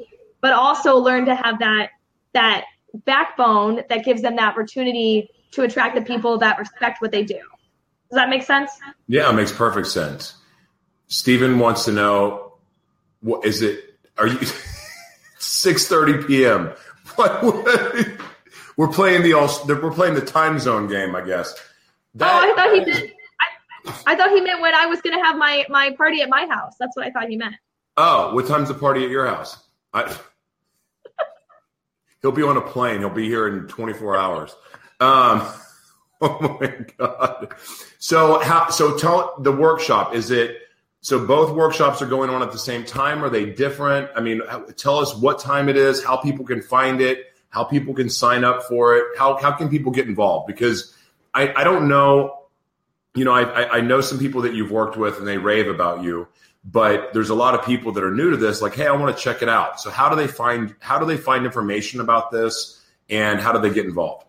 but 0.41 0.53
also 0.53 0.97
learn 0.97 1.25
to 1.25 1.35
have 1.35 1.59
that 1.59 1.91
that 2.33 2.65
backbone 3.05 3.83
that 3.89 4.05
gives 4.05 4.23
them 4.23 4.37
the 4.37 4.43
opportunity 4.43 5.29
to 5.51 5.63
attract 5.63 5.95
the 5.95 6.03
people 6.03 6.39
that 6.39 6.59
respect 6.59 7.01
what 7.01 7.11
they 7.11 7.23
do 7.23 7.41
does 8.11 8.17
that 8.17 8.29
make 8.29 8.45
sense? 8.45 8.71
Yeah, 9.09 9.29
it 9.31 9.33
makes 9.33 9.53
perfect 9.53 9.89
sense. 9.89 10.35
Stephen 11.09 11.59
wants 11.59 11.85
to 11.87 11.93
know 11.93 12.55
what 13.21 13.45
is 13.45 13.63
it? 13.63 13.81
Are 14.17 14.27
you 14.27 14.39
6:30 15.39 16.27
p.m. 16.27 16.73
What, 17.17 17.43
what, 17.43 18.07
we're 18.77 18.89
playing 18.89 19.23
the 19.23 19.33
all 19.33 19.49
we're 19.67 19.93
playing 19.93 20.15
the 20.15 20.21
time 20.21 20.59
zone 20.59 20.89
game, 20.89 21.17
I 21.17 21.23
guess. 21.23 21.55
That, 22.17 22.31
oh, 22.33 22.53
I 22.53 22.55
thought 22.57 22.75
he 22.75 22.81
meant 22.81 23.13
I, 23.41 24.13
I 24.13 24.17
thought 24.17 24.31
he 24.31 24.41
meant 24.41 24.61
when 24.61 24.75
I 24.75 24.87
was 24.87 25.01
going 25.01 25.17
to 25.17 25.25
have 25.25 25.37
my 25.37 25.65
my 25.69 25.93
party 25.93 26.23
at 26.23 26.29
my 26.29 26.47
house. 26.47 26.75
That's 26.79 26.97
what 26.97 27.07
I 27.07 27.11
thought 27.11 27.29
he 27.29 27.37
meant. 27.37 27.55
Oh, 27.97 28.35
what 28.35 28.47
time's 28.47 28.69
the 28.69 28.75
party 28.75 29.05
at 29.05 29.11
your 29.11 29.27
house? 29.27 29.57
I, 29.95 30.15
he'll 32.23 32.33
be 32.33 32.43
on 32.43 32.57
a 32.57 32.61
plane. 32.61 33.01
He'll 33.01 33.11
be 33.11 33.27
here 33.27 33.49
in 33.49 33.69
24 33.69 34.17
hours. 34.17 34.55
Um, 35.01 35.47
Oh 36.21 36.59
my 36.61 36.73
god! 36.97 37.55
So 37.99 38.41
how? 38.41 38.71
So 38.71 38.97
tell 38.97 39.35
the 39.39 39.53
workshop. 39.53 40.15
Is 40.15 40.31
it 40.31 40.63
so? 41.03 41.27
Both 41.27 41.55
workshops 41.55 42.01
are 42.01 42.07
going 42.07 42.31
on 42.31 42.43
at 42.43 42.53
the 42.53 42.59
same 42.59 42.85
time. 42.85 43.23
Are 43.23 43.29
they 43.29 43.51
different? 43.51 44.09
I 44.17 44.21
mean, 44.21 44.41
tell 44.79 44.99
us 44.99 45.15
what 45.15 45.39
time 45.41 45.69
it 45.69 45.77
is, 45.77 46.03
how 46.03 46.17
people 46.17 46.47
can 46.47 46.63
find 46.63 47.03
it, 47.03 47.27
how 47.51 47.65
people 47.65 47.93
can 47.93 48.09
sign 48.09 48.45
up 48.45 48.63
for 48.63 48.97
it, 48.97 49.05
how 49.19 49.37
how 49.37 49.53
can 49.53 49.69
people 49.69 49.93
get 49.93 50.09
involved? 50.09 50.47
Because 50.47 50.96
I 51.37 51.53
I 51.61 51.65
don't 51.65 51.89
know. 51.89 52.47
You 53.15 53.25
know, 53.25 53.33
I 53.33 53.79
I 53.79 53.81
know 53.81 54.01
some 54.01 54.19
people 54.19 54.43
that 54.43 54.55
you've 54.55 54.71
worked 54.71 54.97
with 54.97 55.19
and 55.19 55.27
they 55.27 55.39
rave 55.39 55.69
about 55.69 56.03
you, 56.03 56.29
but 56.65 57.13
there's 57.13 57.31
a 57.31 57.35
lot 57.35 57.55
of 57.55 57.65
people 57.65 57.93
that 57.93 58.03
are 58.03 58.11
new 58.11 58.31
to 58.31 58.37
this. 58.37 58.63
Like, 58.63 58.75
hey, 58.75 58.87
I 58.87 58.93
want 58.93 59.17
to 59.17 59.23
check 59.23 59.43
it 59.43 59.49
out. 59.49 59.81
So 59.81 59.91
how 59.91 60.09
do 60.09 60.17
they 60.17 60.27
find 60.27 60.75
how 60.81 60.99
do 60.99 61.07
they 61.07 61.17
find 61.17 61.45
information 61.45 62.01
about 62.01 62.31
this, 62.31 62.85
and 63.09 63.41
how 63.41 63.53
do 63.53 63.61
they 63.61 63.73
get 63.73 63.85
involved? 63.85 64.27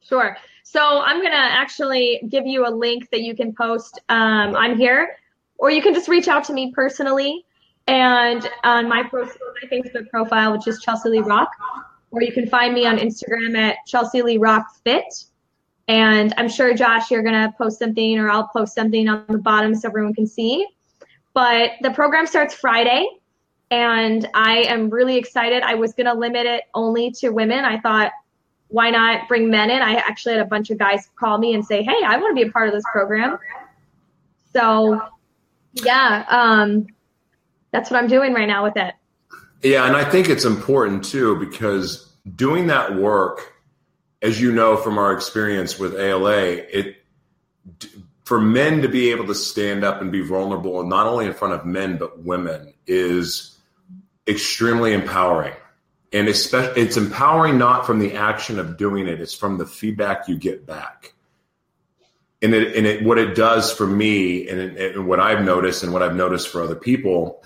Sure. 0.00 0.36
So 0.62 1.02
I'm 1.02 1.20
going 1.20 1.32
to 1.32 1.36
actually 1.36 2.20
give 2.28 2.46
you 2.46 2.66
a 2.66 2.72
link 2.72 3.10
that 3.10 3.20
you 3.20 3.36
can 3.36 3.54
post 3.54 4.00
um, 4.08 4.56
on 4.56 4.76
here, 4.76 5.16
or 5.56 5.70
you 5.70 5.80
can 5.80 5.94
just 5.94 6.08
reach 6.08 6.26
out 6.26 6.44
to 6.44 6.52
me 6.52 6.72
personally 6.72 7.44
and 7.86 8.48
on 8.64 8.88
my, 8.88 9.02
my 9.12 9.68
Facebook 9.70 10.08
profile, 10.10 10.52
which 10.52 10.66
is 10.66 10.80
Chelsea 10.80 11.10
Lee 11.10 11.20
Rock, 11.20 11.50
or 12.10 12.22
you 12.22 12.32
can 12.32 12.48
find 12.48 12.74
me 12.74 12.86
on 12.86 12.98
Instagram 12.98 13.56
at 13.56 13.76
Chelsea 13.86 14.22
Lee 14.22 14.38
Rock 14.38 14.66
Fit. 14.82 15.04
And 15.86 16.32
I'm 16.38 16.48
sure, 16.48 16.72
Josh, 16.74 17.10
you're 17.10 17.22
going 17.22 17.34
to 17.34 17.52
post 17.58 17.78
something, 17.78 18.18
or 18.18 18.30
I'll 18.30 18.48
post 18.48 18.74
something 18.74 19.08
on 19.08 19.24
the 19.28 19.38
bottom 19.38 19.74
so 19.74 19.88
everyone 19.88 20.14
can 20.14 20.26
see. 20.26 20.66
but 21.34 21.72
the 21.82 21.90
program 21.90 22.26
starts 22.26 22.54
Friday, 22.54 23.06
and 23.70 24.28
I 24.34 24.62
am 24.62 24.88
really 24.88 25.16
excited. 25.16 25.62
I 25.62 25.74
was 25.74 25.92
going 25.92 26.06
to 26.06 26.14
limit 26.14 26.46
it 26.46 26.64
only 26.74 27.10
to 27.12 27.30
women. 27.30 27.64
I 27.64 27.80
thought, 27.80 28.12
why 28.68 28.90
not 28.90 29.28
bring 29.28 29.50
men 29.50 29.70
in? 29.70 29.82
I 29.82 29.94
actually 29.94 30.34
had 30.34 30.42
a 30.42 30.48
bunch 30.48 30.70
of 30.70 30.78
guys 30.78 31.08
call 31.16 31.38
me 31.38 31.54
and 31.54 31.64
say, 31.64 31.82
hey, 31.82 32.02
I 32.04 32.16
want 32.16 32.36
to 32.36 32.42
be 32.42 32.48
a 32.48 32.52
part 32.52 32.68
of 32.68 32.74
this 32.74 32.84
program. 32.92 33.38
So, 34.52 35.00
yeah, 35.74 36.24
um, 36.28 36.86
that's 37.72 37.90
what 37.90 38.00
I'm 38.02 38.08
doing 38.08 38.32
right 38.32 38.48
now 38.48 38.64
with 38.64 38.76
it. 38.76 38.94
Yeah, 39.62 39.86
and 39.86 39.96
I 39.96 40.04
think 40.04 40.28
it's 40.28 40.44
important 40.44 41.04
too 41.04 41.36
because 41.38 42.12
doing 42.36 42.68
that 42.68 42.94
work, 42.94 43.53
as 44.24 44.40
you 44.40 44.50
know 44.50 44.76
from 44.78 44.96
our 44.96 45.12
experience 45.12 45.78
with 45.78 45.94
ALA, 45.94 46.40
it 46.40 46.96
for 48.24 48.40
men 48.40 48.80
to 48.80 48.88
be 48.88 49.10
able 49.10 49.26
to 49.26 49.34
stand 49.34 49.84
up 49.84 50.00
and 50.00 50.10
be 50.10 50.22
vulnerable, 50.22 50.82
not 50.82 51.06
only 51.06 51.26
in 51.26 51.34
front 51.34 51.52
of 51.52 51.66
men 51.66 51.98
but 51.98 52.22
women, 52.22 52.72
is 52.86 53.56
extremely 54.26 54.94
empowering. 54.94 55.52
And 56.10 56.28
especially, 56.28 56.80
it's 56.80 56.96
empowering 56.96 57.58
not 57.58 57.86
from 57.86 57.98
the 57.98 58.14
action 58.14 58.58
of 58.58 58.78
doing 58.78 59.08
it; 59.08 59.20
it's 59.20 59.34
from 59.34 59.58
the 59.58 59.66
feedback 59.66 60.26
you 60.26 60.38
get 60.38 60.64
back. 60.66 61.12
And 62.40 62.54
it, 62.54 62.76
and 62.76 62.86
it, 62.86 63.04
what 63.04 63.18
it 63.18 63.34
does 63.34 63.72
for 63.72 63.86
me, 63.86 64.48
and, 64.48 64.58
it, 64.58 64.96
and 64.96 65.06
what 65.06 65.20
I've 65.20 65.44
noticed, 65.44 65.82
and 65.82 65.92
what 65.92 66.02
I've 66.02 66.16
noticed 66.16 66.48
for 66.48 66.62
other 66.62 66.76
people, 66.76 67.42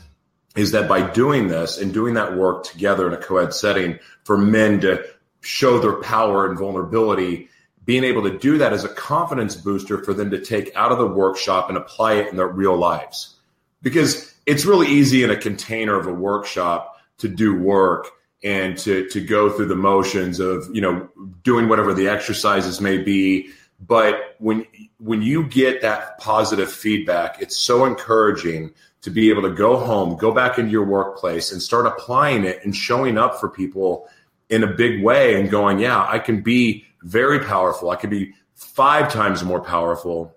is 0.54 0.72
that 0.72 0.88
by 0.88 1.08
doing 1.10 1.48
this 1.48 1.78
and 1.78 1.92
doing 1.92 2.14
that 2.14 2.36
work 2.36 2.64
together 2.64 3.06
in 3.08 3.14
a 3.14 3.16
co-ed 3.16 3.52
setting, 3.52 3.98
for 4.24 4.36
men 4.36 4.80
to 4.80 5.04
show 5.40 5.78
their 5.78 6.00
power 6.02 6.48
and 6.48 6.58
vulnerability, 6.58 7.48
being 7.84 8.04
able 8.04 8.22
to 8.22 8.38
do 8.38 8.58
that 8.58 8.72
as 8.72 8.84
a 8.84 8.88
confidence 8.88 9.56
booster 9.56 10.02
for 10.04 10.12
them 10.12 10.30
to 10.30 10.40
take 10.40 10.74
out 10.76 10.92
of 10.92 10.98
the 10.98 11.06
workshop 11.06 11.68
and 11.68 11.78
apply 11.78 12.14
it 12.14 12.28
in 12.28 12.36
their 12.36 12.48
real 12.48 12.76
lives. 12.76 13.36
Because 13.82 14.34
it's 14.46 14.64
really 14.64 14.88
easy 14.88 15.22
in 15.22 15.30
a 15.30 15.36
container 15.36 15.98
of 15.98 16.06
a 16.06 16.12
workshop 16.12 16.96
to 17.18 17.28
do 17.28 17.54
work 17.54 18.08
and 18.42 18.78
to 18.78 19.08
to 19.08 19.20
go 19.20 19.50
through 19.50 19.66
the 19.66 19.74
motions 19.74 20.38
of 20.40 20.68
you 20.72 20.80
know 20.80 21.08
doing 21.42 21.68
whatever 21.68 21.92
the 21.92 22.08
exercises 22.08 22.80
may 22.80 22.98
be 22.98 23.50
but 23.80 24.36
when 24.38 24.64
when 24.98 25.22
you 25.22 25.44
get 25.44 25.82
that 25.82 26.18
positive 26.18 26.70
feedback 26.70 27.42
it's 27.42 27.56
so 27.56 27.84
encouraging 27.84 28.72
to 29.00 29.10
be 29.10 29.28
able 29.28 29.42
to 29.42 29.50
go 29.50 29.76
home 29.76 30.16
go 30.16 30.32
back 30.32 30.58
into 30.58 30.70
your 30.70 30.84
workplace 30.84 31.50
and 31.50 31.60
start 31.60 31.86
applying 31.86 32.44
it 32.44 32.60
and 32.64 32.76
showing 32.76 33.18
up 33.18 33.40
for 33.40 33.48
people 33.48 34.08
in 34.50 34.62
a 34.62 34.66
big 34.66 35.02
way 35.02 35.38
and 35.38 35.50
going 35.50 35.78
yeah 35.78 36.06
i 36.08 36.18
can 36.18 36.40
be 36.40 36.84
very 37.02 37.40
powerful. 37.40 37.90
I 37.90 37.96
can 37.96 38.10
be 38.10 38.34
five 38.54 39.12
times 39.12 39.44
more 39.44 39.60
powerful 39.60 40.34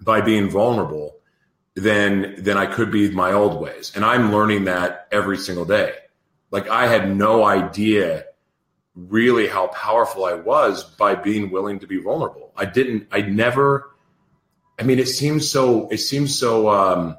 by 0.00 0.20
being 0.20 0.50
vulnerable 0.50 1.16
than 1.74 2.42
than 2.42 2.58
i 2.58 2.66
could 2.66 2.90
be 2.90 3.10
my 3.10 3.32
old 3.32 3.60
ways. 3.60 3.92
And 3.94 4.04
i'm 4.04 4.32
learning 4.32 4.64
that 4.64 5.08
every 5.10 5.38
single 5.38 5.64
day. 5.64 5.94
Like 6.50 6.68
I 6.68 6.86
had 6.86 7.14
no 7.16 7.44
idea 7.44 8.24
really 8.94 9.46
how 9.46 9.68
powerful 9.68 10.26
I 10.26 10.34
was 10.34 10.84
by 10.84 11.14
being 11.14 11.50
willing 11.50 11.78
to 11.78 11.86
be 11.86 11.98
vulnerable. 11.98 12.52
I 12.54 12.66
didn't, 12.66 13.08
I 13.10 13.22
never, 13.22 13.90
I 14.78 14.82
mean, 14.82 14.98
it 14.98 15.08
seems 15.08 15.48
so, 15.48 15.88
it 15.88 15.96
seems 15.96 16.38
so, 16.38 16.68
um, 16.68 17.16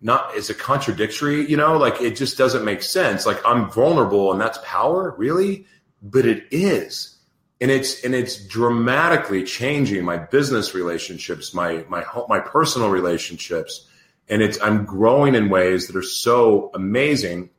not 0.00 0.34
as 0.36 0.50
a 0.50 0.54
contradictory, 0.54 1.48
you 1.48 1.56
know, 1.56 1.76
like 1.76 2.00
it 2.00 2.16
just 2.16 2.38
doesn't 2.38 2.64
make 2.64 2.82
sense. 2.82 3.26
Like 3.26 3.40
I'm 3.44 3.70
vulnerable 3.70 4.32
and 4.32 4.40
that's 4.40 4.58
power, 4.64 5.14
really? 5.18 5.66
But 6.02 6.26
it 6.26 6.46
is. 6.50 7.16
And 7.60 7.70
it's 7.70 8.02
and 8.04 8.14
it's 8.14 8.46
dramatically 8.46 9.44
changing 9.44 10.04
my 10.04 10.16
business 10.16 10.74
relationships, 10.74 11.52
my 11.52 11.84
my 11.88 12.04
my 12.28 12.40
personal 12.40 12.88
relationships, 12.88 13.86
and 14.28 14.40
it's 14.40 14.58
I'm 14.62 14.86
growing 14.86 15.34
in 15.34 15.50
ways 15.50 15.86
that 15.86 15.96
are 15.96 16.02
so 16.02 16.70
amazing 16.72 17.50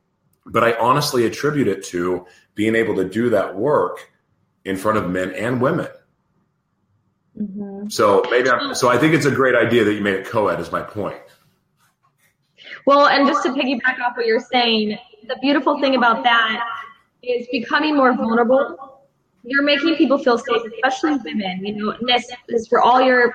but 0.46 0.64
I 0.64 0.74
honestly 0.74 1.26
attribute 1.26 1.68
it 1.68 1.84
to 1.86 2.26
being 2.54 2.74
able 2.74 2.96
to 2.96 3.08
do 3.08 3.30
that 3.30 3.56
work 3.56 4.10
in 4.64 4.76
front 4.76 4.98
of 4.98 5.10
men 5.10 5.32
and 5.32 5.60
women. 5.60 5.88
Mm-hmm. 7.40 7.88
So 7.88 8.22
maybe 8.30 8.50
I'm, 8.50 8.74
so 8.74 8.88
I 8.88 8.98
think 8.98 9.14
it's 9.14 9.26
a 9.26 9.30
great 9.30 9.54
idea 9.54 9.84
that 9.84 9.94
you 9.94 10.00
made 10.00 10.14
it 10.14 10.26
co-ed 10.26 10.60
is 10.60 10.70
my 10.70 10.82
point. 10.82 11.16
Well, 12.86 13.08
and 13.08 13.26
just 13.26 13.42
to 13.44 13.50
piggyback 13.50 14.00
off 14.00 14.16
what 14.16 14.26
you're 14.26 14.40
saying, 14.40 14.98
the 15.28 15.36
beautiful 15.40 15.80
thing 15.80 15.94
about 15.94 16.24
that 16.24 16.64
is 17.22 17.46
becoming 17.52 17.96
more 17.96 18.14
vulnerable. 18.14 19.00
You're 19.44 19.62
making 19.62 19.96
people 19.96 20.18
feel 20.18 20.38
safe, 20.38 20.62
especially 20.84 21.16
women. 21.24 21.64
You 21.64 21.74
know, 21.74 21.96
this 22.00 22.30
is 22.48 22.68
for 22.68 22.80
all 22.80 23.00
your 23.00 23.34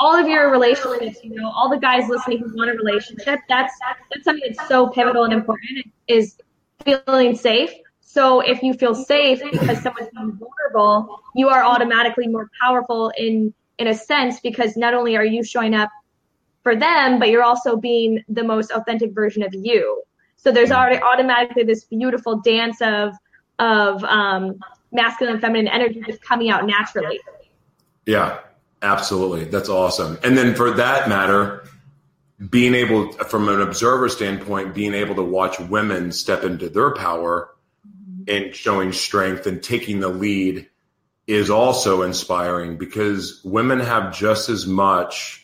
all 0.00 0.16
of 0.16 0.26
your 0.26 0.50
relationships, 0.50 1.20
you 1.22 1.34
know, 1.34 1.48
all 1.50 1.70
the 1.70 1.78
guys 1.78 2.08
listening 2.08 2.38
who 2.38 2.56
want 2.56 2.70
a 2.70 2.74
relationship, 2.74 3.40
that's 3.48 3.72
that's 4.10 4.24
something 4.24 4.52
that's 4.54 4.68
so 4.68 4.88
pivotal 4.88 5.24
and 5.24 5.32
important 5.32 5.86
is 6.08 6.36
feeling 6.84 7.36
safe. 7.36 7.70
So 8.00 8.40
if 8.40 8.62
you 8.62 8.74
feel 8.74 8.94
safe 8.94 9.40
because 9.50 9.80
someone's 9.80 10.10
vulnerable, 10.12 11.20
you 11.34 11.48
are 11.48 11.64
automatically 11.64 12.26
more 12.26 12.50
powerful 12.60 13.12
in 13.16 13.54
in 13.78 13.86
a 13.88 13.94
sense 13.94 14.40
because 14.40 14.76
not 14.76 14.92
only 14.92 15.16
are 15.16 15.24
you 15.24 15.42
showing 15.42 15.74
up 15.74 15.90
for 16.62 16.76
them, 16.76 17.18
but 17.18 17.28
you're 17.28 17.42
also 17.42 17.76
being 17.76 18.22
the 18.28 18.44
most 18.44 18.70
authentic 18.70 19.12
version 19.12 19.42
of 19.42 19.54
you. 19.54 20.02
So 20.36 20.50
there's 20.50 20.70
already 20.70 21.00
automatically 21.00 21.62
this 21.64 21.84
beautiful 21.84 22.40
dance 22.40 22.80
of 22.80 23.14
of 23.58 24.02
um, 24.04 24.58
masculine 24.90 25.34
and 25.34 25.40
feminine 25.40 25.68
energy 25.68 26.02
just 26.06 26.22
coming 26.22 26.50
out 26.50 26.66
naturally. 26.66 27.20
Yeah, 28.06 28.38
Absolutely. 28.82 29.44
That's 29.44 29.68
awesome. 29.68 30.18
And 30.24 30.36
then 30.36 30.56
for 30.56 30.72
that 30.72 31.08
matter, 31.08 31.64
being 32.50 32.74
able, 32.74 33.12
from 33.12 33.48
an 33.48 33.60
observer 33.60 34.08
standpoint, 34.08 34.74
being 34.74 34.92
able 34.92 35.14
to 35.14 35.22
watch 35.22 35.60
women 35.60 36.10
step 36.10 36.42
into 36.42 36.68
their 36.68 36.92
power 36.92 37.54
and 38.26 38.54
showing 38.54 38.92
strength 38.92 39.46
and 39.46 39.62
taking 39.62 40.00
the 40.00 40.08
lead 40.08 40.68
is 41.28 41.48
also 41.48 42.02
inspiring 42.02 42.76
because 42.76 43.40
women 43.44 43.78
have 43.78 44.12
just 44.12 44.48
as 44.48 44.66
much 44.66 45.41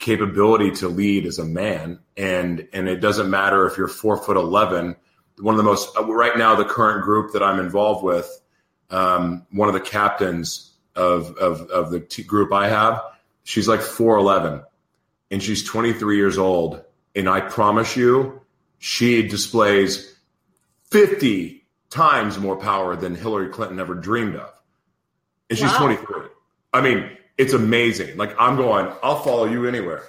capability 0.00 0.72
to 0.72 0.88
lead 0.88 1.26
as 1.26 1.38
a 1.38 1.44
man. 1.44 2.00
And, 2.16 2.66
and 2.72 2.88
it 2.88 2.96
doesn't 2.96 3.30
matter 3.30 3.66
if 3.66 3.78
you're 3.78 3.86
four 3.86 4.16
foot 4.16 4.36
11. 4.36 4.96
One 5.38 5.54
of 5.54 5.56
the 5.56 5.62
most, 5.62 5.96
right 5.96 6.36
now, 6.36 6.56
the 6.56 6.64
current 6.64 7.04
group 7.04 7.32
that 7.34 7.42
I'm 7.42 7.60
involved 7.60 8.02
with, 8.02 8.28
um, 8.90 9.46
one 9.52 9.68
of 9.68 9.74
the 9.74 9.80
captains 9.80 10.66
of 10.96 11.36
of 11.36 11.70
of 11.70 11.90
the 11.90 12.00
t- 12.00 12.24
group 12.24 12.52
I 12.52 12.68
have, 12.68 13.00
she's 13.44 13.68
like 13.68 13.80
4'11 13.80 14.64
and 15.30 15.42
she's 15.42 15.64
23 15.64 16.16
years 16.16 16.36
old 16.36 16.82
and 17.14 17.28
I 17.28 17.40
promise 17.40 17.96
you 17.96 18.40
she 18.78 19.26
displays 19.26 20.16
50 20.90 21.64
times 21.90 22.38
more 22.38 22.56
power 22.56 22.96
than 22.96 23.14
Hillary 23.14 23.50
Clinton 23.50 23.78
ever 23.78 23.94
dreamed 23.94 24.36
of. 24.36 24.50
And 25.48 25.58
she's 25.58 25.70
wow. 25.72 25.78
23. 25.78 26.28
I 26.72 26.80
mean, 26.80 27.10
it's 27.40 27.54
amazing. 27.54 28.16
Like 28.16 28.34
I'm 28.38 28.56
going, 28.56 28.92
I'll 29.02 29.22
follow 29.22 29.46
you 29.46 29.66
anywhere. 29.66 30.04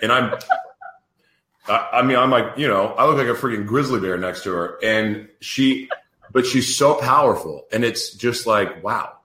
And 0.00 0.10
I'm 0.10 0.38
I, 1.68 1.88
I 1.92 2.02
mean, 2.02 2.16
I'm 2.16 2.30
like, 2.30 2.56
you 2.56 2.68
know, 2.68 2.86
I 2.86 3.06
look 3.06 3.18
like 3.18 3.26
a 3.26 3.34
freaking 3.34 3.66
grizzly 3.66 4.00
bear 4.00 4.16
next 4.16 4.44
to 4.44 4.52
her. 4.52 4.78
And 4.82 5.28
she 5.40 5.88
but 6.30 6.46
she's 6.46 6.74
so 6.74 6.94
powerful. 6.94 7.66
And 7.72 7.84
it's 7.84 8.14
just 8.14 8.46
like, 8.46 8.82
wow 8.82 9.18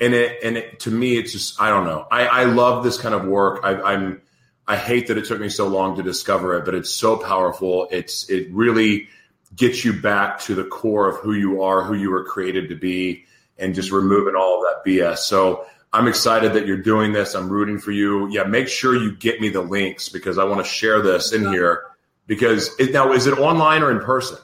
and 0.00 0.14
it 0.14 0.42
and 0.42 0.56
it, 0.56 0.80
to 0.80 0.90
me 0.90 1.16
it's 1.16 1.32
just 1.32 1.60
i 1.60 1.68
don't 1.68 1.84
know 1.84 2.06
i 2.10 2.26
i 2.26 2.44
love 2.44 2.82
this 2.82 2.98
kind 2.98 3.14
of 3.14 3.24
work 3.24 3.60
I, 3.62 3.80
i'm 3.82 4.22
i 4.66 4.76
hate 4.76 5.08
that 5.08 5.18
it 5.18 5.26
took 5.26 5.40
me 5.40 5.48
so 5.48 5.68
long 5.68 5.96
to 5.96 6.02
discover 6.02 6.56
it 6.56 6.64
but 6.64 6.74
it's 6.74 6.90
so 6.90 7.16
powerful 7.16 7.86
it's 7.90 8.28
it 8.30 8.50
really 8.50 9.08
gets 9.54 9.84
you 9.84 9.92
back 9.92 10.40
to 10.40 10.54
the 10.54 10.64
core 10.64 11.08
of 11.08 11.16
who 11.18 11.34
you 11.34 11.62
are 11.62 11.84
who 11.84 11.94
you 11.94 12.10
were 12.10 12.24
created 12.24 12.70
to 12.70 12.74
be 12.74 13.24
and 13.58 13.74
just 13.74 13.92
removing 13.92 14.34
all 14.34 14.58
of 14.58 14.62
that 14.62 14.90
bs 14.90 15.18
so 15.18 15.66
i'm 15.92 16.08
excited 16.08 16.52
that 16.52 16.66
you're 16.66 16.76
doing 16.76 17.12
this 17.12 17.34
i'm 17.34 17.48
rooting 17.48 17.78
for 17.78 17.92
you 17.92 18.28
yeah 18.30 18.44
make 18.44 18.68
sure 18.68 18.96
you 18.96 19.16
get 19.16 19.40
me 19.40 19.48
the 19.48 19.60
links 19.60 20.08
because 20.08 20.38
i 20.38 20.44
want 20.44 20.64
to 20.64 20.70
share 20.70 21.02
this 21.02 21.32
in 21.32 21.44
here 21.52 21.84
because 22.26 22.70
it, 22.78 22.92
now 22.92 23.12
is 23.12 23.26
it 23.26 23.38
online 23.38 23.82
or 23.82 23.90
in 23.90 24.00
person 24.00 24.38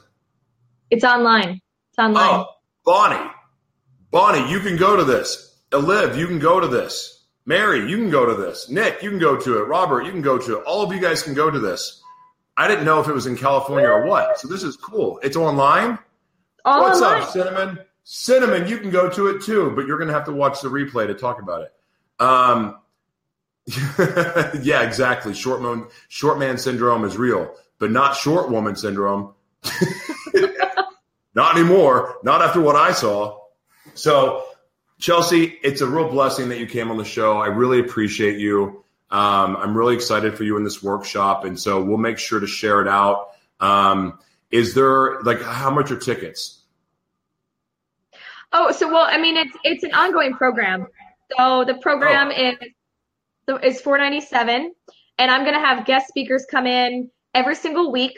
it's 0.89 1.03
online 1.03 1.61
it's 1.89 1.99
online 1.99 2.29
oh 2.29 2.45
bonnie 2.85 3.31
bonnie 4.11 4.49
you 4.51 4.59
can 4.59 4.77
go 4.77 4.95
to 4.95 5.03
this 5.03 5.47
Liv, 5.73 6.17
you 6.17 6.27
can 6.27 6.39
go 6.39 6.59
to 6.59 6.67
this. 6.67 7.25
Mary, 7.45 7.89
you 7.89 7.97
can 7.97 8.09
go 8.09 8.25
to 8.25 8.35
this. 8.35 8.69
Nick, 8.69 9.01
you 9.03 9.09
can 9.09 9.19
go 9.19 9.37
to 9.37 9.59
it. 9.59 9.67
Robert, 9.67 10.05
you 10.05 10.11
can 10.11 10.21
go 10.21 10.37
to 10.37 10.59
it. 10.59 10.63
All 10.65 10.81
of 10.81 10.93
you 10.93 10.99
guys 10.99 11.23
can 11.23 11.33
go 11.33 11.49
to 11.49 11.59
this. 11.59 12.01
I 12.55 12.67
didn't 12.67 12.85
know 12.85 12.99
if 12.99 13.07
it 13.07 13.13
was 13.13 13.27
in 13.27 13.37
California 13.37 13.87
or 13.87 14.05
what. 14.05 14.39
So 14.39 14.47
this 14.47 14.63
is 14.63 14.75
cool. 14.75 15.19
It's 15.23 15.37
online. 15.37 15.99
All 16.65 16.81
What's 16.81 17.01
online. 17.01 17.21
up, 17.21 17.29
Cinnamon? 17.29 17.79
Cinnamon, 18.09 18.69
you 18.69 18.77
can 18.77 18.89
go 18.89 19.09
to 19.09 19.27
it 19.27 19.41
too, 19.41 19.73
but 19.75 19.85
you're 19.85 19.97
going 19.97 20.07
to 20.07 20.13
have 20.13 20.23
to 20.27 20.31
watch 20.31 20.61
the 20.61 20.69
replay 20.69 21.07
to 21.07 21.13
talk 21.13 21.41
about 21.41 21.63
it. 21.63 21.73
Um, 22.21 22.79
yeah, 24.63 24.83
exactly. 24.83 25.33
Short 25.33 25.61
man, 25.61 25.87
short 26.07 26.39
man 26.39 26.57
syndrome 26.57 27.03
is 27.03 27.17
real, 27.17 27.53
but 27.79 27.91
not 27.91 28.15
short 28.15 28.49
woman 28.49 28.77
syndrome. 28.77 29.33
not 31.35 31.57
anymore. 31.57 32.15
Not 32.23 32.41
after 32.41 32.61
what 32.61 32.77
I 32.77 32.93
saw. 32.93 33.41
So 33.93 34.45
Chelsea, 34.99 35.43
it's 35.61 35.81
a 35.81 35.85
real 35.85 36.07
blessing 36.07 36.47
that 36.47 36.59
you 36.59 36.65
came 36.65 36.89
on 36.89 36.95
the 36.95 37.03
show. 37.03 37.37
I 37.37 37.47
really 37.47 37.81
appreciate 37.81 38.39
you. 38.39 38.85
Um, 39.11 39.57
I'm 39.57 39.77
really 39.77 39.95
excited 39.95 40.37
for 40.37 40.45
you 40.45 40.55
in 40.55 40.63
this 40.63 40.81
workshop, 40.81 41.43
and 41.43 41.59
so 41.59 41.83
we'll 41.83 41.97
make 41.97 42.19
sure 42.19 42.39
to 42.39 42.47
share 42.47 42.81
it 42.81 42.87
out. 42.87 43.31
Um, 43.59 44.19
is 44.49 44.75
there 44.75 45.21
like 45.23 45.41
how 45.41 45.71
much 45.71 45.91
are 45.91 45.97
tickets? 45.97 46.56
Oh, 48.53 48.71
so 48.71 48.87
well, 48.91 49.05
I 49.07 49.17
mean, 49.17 49.37
it's 49.37 49.55
it's 49.63 49.83
an 49.83 49.93
ongoing 49.93 50.33
program. 50.33 50.87
So 51.37 51.65
the 51.65 51.75
program 51.75 52.29
Oh. 52.29 52.41
is 52.41 52.55
so 53.47 53.57
is 53.57 53.81
four 53.81 53.97
ninety 53.97 54.21
seven, 54.21 54.73
and 55.17 55.31
I'm 55.31 55.43
gonna 55.45 55.59
have 55.59 55.85
guest 55.85 56.07
speakers 56.07 56.45
come 56.49 56.65
in 56.65 57.09
every 57.33 57.55
single 57.55 57.91
week. 57.91 58.17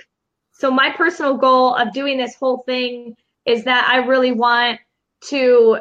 So 0.52 0.70
my 0.72 0.92
personal 0.92 1.38
goal 1.38 1.74
of 1.76 1.94
doing 1.94 2.18
this 2.18 2.36
whole 2.36 2.64
thing 2.66 3.16
is 3.46 3.64
that 3.64 3.88
I 3.90 4.06
really 4.06 4.32
want 4.32 4.80
to 5.26 5.80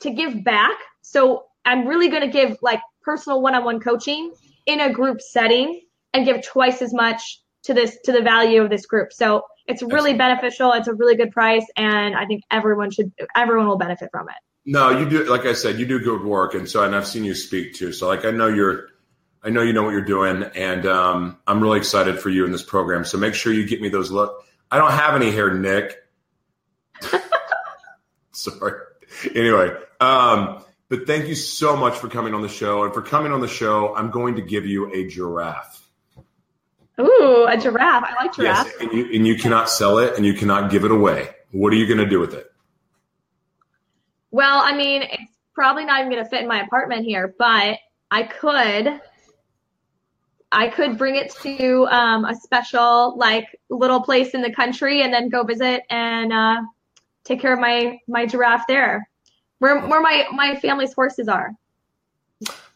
to 0.00 0.10
give 0.10 0.42
back. 0.44 0.76
So 1.02 1.44
I'm 1.64 1.86
really 1.86 2.08
gonna 2.08 2.28
give 2.28 2.58
like 2.62 2.80
personal 3.02 3.40
one-on-one 3.42 3.80
coaching 3.80 4.32
in 4.66 4.80
a 4.80 4.92
group 4.92 5.20
setting 5.20 5.82
and 6.12 6.24
give 6.24 6.42
twice 6.42 6.82
as 6.82 6.92
much 6.92 7.40
to 7.64 7.74
this 7.74 7.98
to 8.04 8.12
the 8.12 8.22
value 8.22 8.62
of 8.62 8.70
this 8.70 8.86
group. 8.86 9.12
So 9.12 9.42
it's 9.66 9.82
really 9.82 10.14
beneficial. 10.14 10.72
It's 10.72 10.88
a 10.88 10.94
really 10.94 11.16
good 11.16 11.30
price, 11.30 11.66
and 11.76 12.14
I 12.14 12.26
think 12.26 12.42
everyone 12.50 12.90
should 12.90 13.12
everyone 13.36 13.66
will 13.66 13.78
benefit 13.78 14.10
from 14.10 14.28
it. 14.28 14.34
No, 14.66 14.90
you 14.90 15.08
do. 15.08 15.24
Like 15.24 15.46
I 15.46 15.52
said, 15.52 15.78
you 15.78 15.86
do 15.86 16.00
good 16.00 16.22
work, 16.24 16.54
and 16.54 16.68
so 16.68 16.82
and 16.82 16.94
I've 16.94 17.06
seen 17.06 17.24
you 17.24 17.34
speak 17.34 17.74
too. 17.74 17.92
So 17.92 18.08
like 18.08 18.24
I 18.24 18.30
know 18.30 18.48
you're, 18.48 18.88
I 19.42 19.50
know 19.50 19.62
you 19.62 19.72
know 19.72 19.82
what 19.82 19.90
you're 19.90 20.04
doing, 20.04 20.42
and 20.54 20.86
um, 20.86 21.38
I'm 21.46 21.62
really 21.62 21.78
excited 21.78 22.18
for 22.18 22.30
you 22.30 22.44
in 22.44 22.52
this 22.52 22.62
program. 22.62 23.04
So 23.04 23.18
make 23.18 23.34
sure 23.34 23.52
you 23.52 23.66
get 23.66 23.80
me 23.80 23.88
those 23.88 24.10
look. 24.10 24.44
I 24.70 24.78
don't 24.78 24.92
have 24.92 25.14
any 25.14 25.30
hair, 25.30 25.52
Nick. 25.52 25.96
Sorry. 28.32 28.80
Anyway, 29.34 29.70
um, 30.00 30.64
but 30.88 31.06
thank 31.06 31.28
you 31.28 31.34
so 31.34 31.76
much 31.76 31.96
for 31.96 32.08
coming 32.08 32.34
on 32.34 32.42
the 32.42 32.48
show, 32.48 32.84
and 32.84 32.92
for 32.92 33.02
coming 33.02 33.32
on 33.32 33.40
the 33.40 33.48
show, 33.48 33.94
I'm 33.94 34.10
going 34.10 34.36
to 34.36 34.42
give 34.42 34.66
you 34.66 34.92
a 34.92 35.06
giraffe. 35.06 35.83
Ooh, 37.00 37.46
a 37.48 37.56
giraffe. 37.56 38.04
I 38.04 38.22
like 38.22 38.34
giraffe. 38.34 38.66
Yes, 38.66 38.80
and 38.80 38.92
you 38.92 39.14
and 39.14 39.26
you 39.26 39.36
cannot 39.36 39.68
sell 39.68 39.98
it, 39.98 40.16
and 40.16 40.24
you 40.24 40.34
cannot 40.34 40.70
give 40.70 40.84
it 40.84 40.90
away. 40.90 41.30
What 41.50 41.72
are 41.72 41.76
you 41.76 41.86
going 41.86 41.98
to 41.98 42.06
do 42.06 42.20
with 42.20 42.34
it? 42.34 42.46
Well, 44.30 44.60
I 44.62 44.76
mean, 44.76 45.02
it's 45.02 45.32
probably 45.54 45.84
not 45.84 46.00
even 46.00 46.10
going 46.10 46.22
to 46.22 46.28
fit 46.28 46.42
in 46.42 46.48
my 46.48 46.62
apartment 46.62 47.04
here, 47.04 47.34
but 47.38 47.78
I 48.10 48.22
could. 48.22 49.00
I 50.52 50.68
could 50.68 50.96
bring 50.96 51.16
it 51.16 51.34
to 51.42 51.86
um, 51.88 52.24
a 52.24 52.34
special, 52.36 53.16
like, 53.16 53.46
little 53.70 54.00
place 54.00 54.34
in 54.34 54.42
the 54.42 54.52
country, 54.52 55.02
and 55.02 55.12
then 55.12 55.28
go 55.28 55.42
visit 55.42 55.82
and 55.90 56.32
uh, 56.32 56.62
take 57.24 57.40
care 57.40 57.52
of 57.52 57.58
my 57.58 57.98
my 58.06 58.24
giraffe 58.24 58.62
there, 58.68 59.08
where 59.58 59.80
where 59.88 60.00
my 60.00 60.26
my 60.32 60.54
family's 60.54 60.92
horses 60.92 61.28
are. 61.28 61.50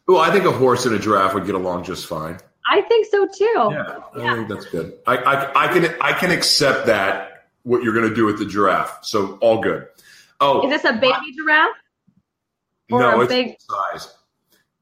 Well, 0.09 0.19
I 0.19 0.33
think 0.33 0.45
a 0.45 0.51
horse 0.51 0.87
and 0.87 0.95
a 0.95 0.99
giraffe 0.99 1.35
would 1.35 1.47
get 1.47 1.55
along 1.55 1.85
just 1.85 2.07
fine. 2.07 2.39
I 2.71 2.83
think 2.83 3.07
so 3.11 3.27
too. 3.27 3.45
Yeah, 3.73 3.99
I 4.15 4.35
think 4.35 4.49
that's 4.49 4.67
good. 4.67 4.99
I, 5.07 5.17
I, 5.17 5.65
I 5.65 5.69
can 5.73 5.95
I 6.01 6.13
can 6.13 6.31
accept 6.31 6.87
that 6.87 7.47
what 7.63 7.83
you're 7.83 7.95
going 7.95 8.09
to 8.09 8.15
do 8.15 8.25
with 8.25 8.39
the 8.39 8.47
giraffe. 8.47 8.99
So 9.05 9.39
all 9.41 9.61
good. 9.61 9.87
Oh, 10.41 10.65
Is 10.67 10.71
this 10.83 10.85
a 10.91 10.95
baby 10.97 11.33
giraffe? 11.37 11.71
or 12.91 13.01
no, 13.01 13.21
it's 13.21 13.29
big- 13.33 13.57
full 13.69 13.77
size. 13.93 14.15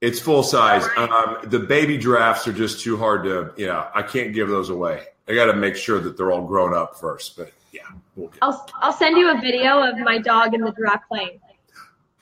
It's 0.03 0.21
full 0.21 0.43
size. 0.43 0.85
All 0.97 1.11
Um, 1.13 1.39
the 1.45 1.59
baby 1.59 1.97
giraffes 1.97 2.47
are 2.47 2.53
just 2.53 2.81
too 2.81 2.97
hard 2.99 3.25
to. 3.25 3.53
Yeah, 3.57 3.89
I 3.95 4.03
can't 4.03 4.35
give 4.35 4.49
those 4.49 4.69
away. 4.69 5.05
I 5.27 5.35
got 5.35 5.47
to 5.47 5.55
make 5.55 5.75
sure 5.75 5.99
that 6.01 6.17
they're 6.17 6.31
all 6.31 6.47
grown 6.47 6.75
up 6.75 7.01
first. 7.01 7.37
But 7.37 7.51
yeah, 7.73 7.81
we'll 8.15 8.29
get. 8.29 8.39
I'll 8.43 8.69
I'll 8.83 8.93
send 8.93 9.17
you 9.17 9.31
a 9.31 9.41
video 9.41 9.83
of 9.83 9.97
my 9.99 10.19
dog 10.19 10.53
and 10.55 10.65
the 10.65 10.71
giraffe 10.73 11.09
playing. 11.09 11.41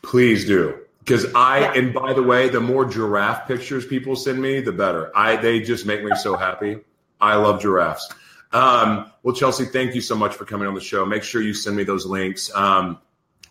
Please 0.03 0.45
do. 0.47 0.79
Because 1.05 1.35
I 1.35 1.61
Yeah. 1.61 1.73
and 1.75 1.93
by 1.95 2.15
the 2.15 2.23
way, 2.23 2.49
the 2.49 2.61
more 2.61 2.85
giraffe 2.87 3.47
pictures 3.47 3.85
people 3.87 4.17
send 4.17 4.41
me, 4.41 4.61
the 4.61 4.73
better. 4.73 5.13
I 5.15 5.37
they 5.37 5.61
just 5.61 5.85
make 5.87 6.03
me 6.03 6.13
so 6.17 6.37
happy. 6.37 6.79
I 7.21 7.37
love 7.37 7.61
giraffes. 7.61 8.11
Um, 8.53 9.11
well, 9.23 9.35
Chelsea, 9.35 9.65
thank 9.67 9.95
you 9.95 10.01
so 10.01 10.15
much 10.15 10.35
for 10.35 10.45
coming 10.45 10.69
on 10.69 10.75
the 10.75 10.81
show. 10.81 11.05
Make 11.05 11.25
sure 11.25 11.43
you 11.43 11.55
send 11.55 11.77
me 11.77 11.85
those 11.85 12.07
links, 12.07 12.55
um, 12.55 12.99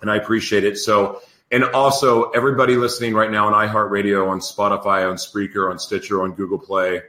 and 0.01 0.09
I 0.09 0.15
appreciate 0.15 0.63
it. 0.63 0.77
So, 0.77 1.21
and 1.51 1.63
also 1.65 2.29
everybody 2.31 2.75
listening 2.77 3.13
right 3.13 3.29
now 3.29 3.53
on 3.53 3.67
iHeartRadio, 3.67 4.29
on 4.29 4.39
Spotify, 4.39 5.07
on 5.09 5.17
Spreaker, 5.17 5.69
on 5.69 5.77
Stitcher, 5.77 6.23
on 6.23 6.33
Google 6.33 6.57
Play, 6.57 7.01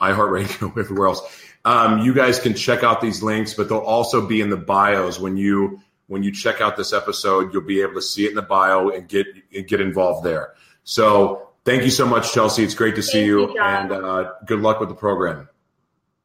iHeartRadio, 0.00 0.76
everywhere 0.78 1.08
else. 1.08 1.22
Um, 1.64 2.00
you 2.00 2.14
guys 2.14 2.38
can 2.40 2.54
check 2.54 2.82
out 2.82 3.00
these 3.00 3.22
links, 3.22 3.54
but 3.54 3.68
they'll 3.68 3.78
also 3.78 4.26
be 4.26 4.40
in 4.40 4.50
the 4.50 4.56
bios 4.56 5.18
when 5.20 5.36
you 5.36 5.80
when 6.08 6.22
you 6.22 6.32
check 6.32 6.60
out 6.60 6.76
this 6.76 6.92
episode. 6.92 7.52
You'll 7.52 7.62
be 7.62 7.80
able 7.82 7.94
to 7.94 8.02
see 8.02 8.26
it 8.26 8.30
in 8.30 8.34
the 8.34 8.42
bio 8.42 8.90
and 8.90 9.08
get 9.08 9.26
and 9.54 9.66
get 9.66 9.80
involved 9.80 10.24
there. 10.26 10.54
So 10.84 11.48
thank 11.64 11.84
you 11.84 11.90
so 11.90 12.06
much, 12.06 12.32
Chelsea. 12.32 12.64
It's 12.64 12.74
great 12.74 12.96
to 12.96 13.02
see 13.02 13.18
Thank 13.18 13.26
you, 13.26 13.40
you, 13.54 13.62
and 13.62 13.92
uh, 13.92 14.32
good 14.44 14.60
luck 14.60 14.80
with 14.80 14.88
the 14.88 14.94
program. 14.94 15.48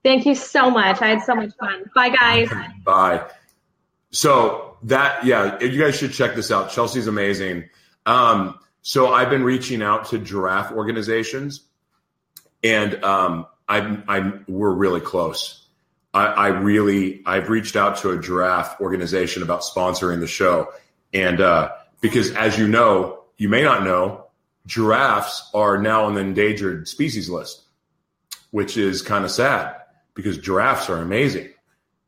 Thank 0.03 0.25
you 0.25 0.35
so 0.35 0.69
much. 0.69 1.01
I 1.01 1.09
had 1.09 1.23
so 1.23 1.35
much 1.35 1.53
fun. 1.59 1.89
Bye, 1.95 2.09
guys. 2.09 2.49
Bye. 2.83 3.25
So 4.11 4.77
that 4.83 5.25
yeah, 5.25 5.61
you 5.61 5.81
guys 5.81 5.97
should 5.97 6.13
check 6.13 6.35
this 6.35 6.51
out. 6.51 6.71
Chelsea's 6.71 7.07
amazing. 7.07 7.69
Um, 8.05 8.59
so 8.81 9.13
I've 9.13 9.29
been 9.29 9.43
reaching 9.43 9.81
out 9.81 10.09
to 10.09 10.17
giraffe 10.17 10.71
organizations, 10.71 11.61
and 12.63 13.01
um, 13.03 13.47
I'm 13.67 14.03
I'm 14.07 14.45
we're 14.47 14.73
really 14.73 15.01
close. 15.01 15.62
I, 16.13 16.25
I 16.25 16.47
really 16.47 17.21
I've 17.25 17.49
reached 17.49 17.75
out 17.75 17.97
to 17.97 18.11
a 18.11 18.19
giraffe 18.19 18.79
organization 18.79 19.43
about 19.43 19.61
sponsoring 19.61 20.19
the 20.19 20.27
show, 20.27 20.71
and 21.13 21.41
uh, 21.41 21.71
because 22.01 22.31
as 22.31 22.57
you 22.57 22.67
know, 22.67 23.23
you 23.37 23.49
may 23.49 23.63
not 23.63 23.83
know, 23.83 24.27
giraffes 24.67 25.49
are 25.53 25.77
now 25.77 26.05
on 26.05 26.13
the 26.13 26.21
endangered 26.21 26.87
species 26.87 27.29
list, 27.29 27.63
which 28.51 28.77
is 28.77 29.01
kind 29.01 29.25
of 29.25 29.31
sad 29.31 29.75
because 30.13 30.37
giraffes 30.37 30.89
are 30.89 30.97
amazing. 30.97 31.49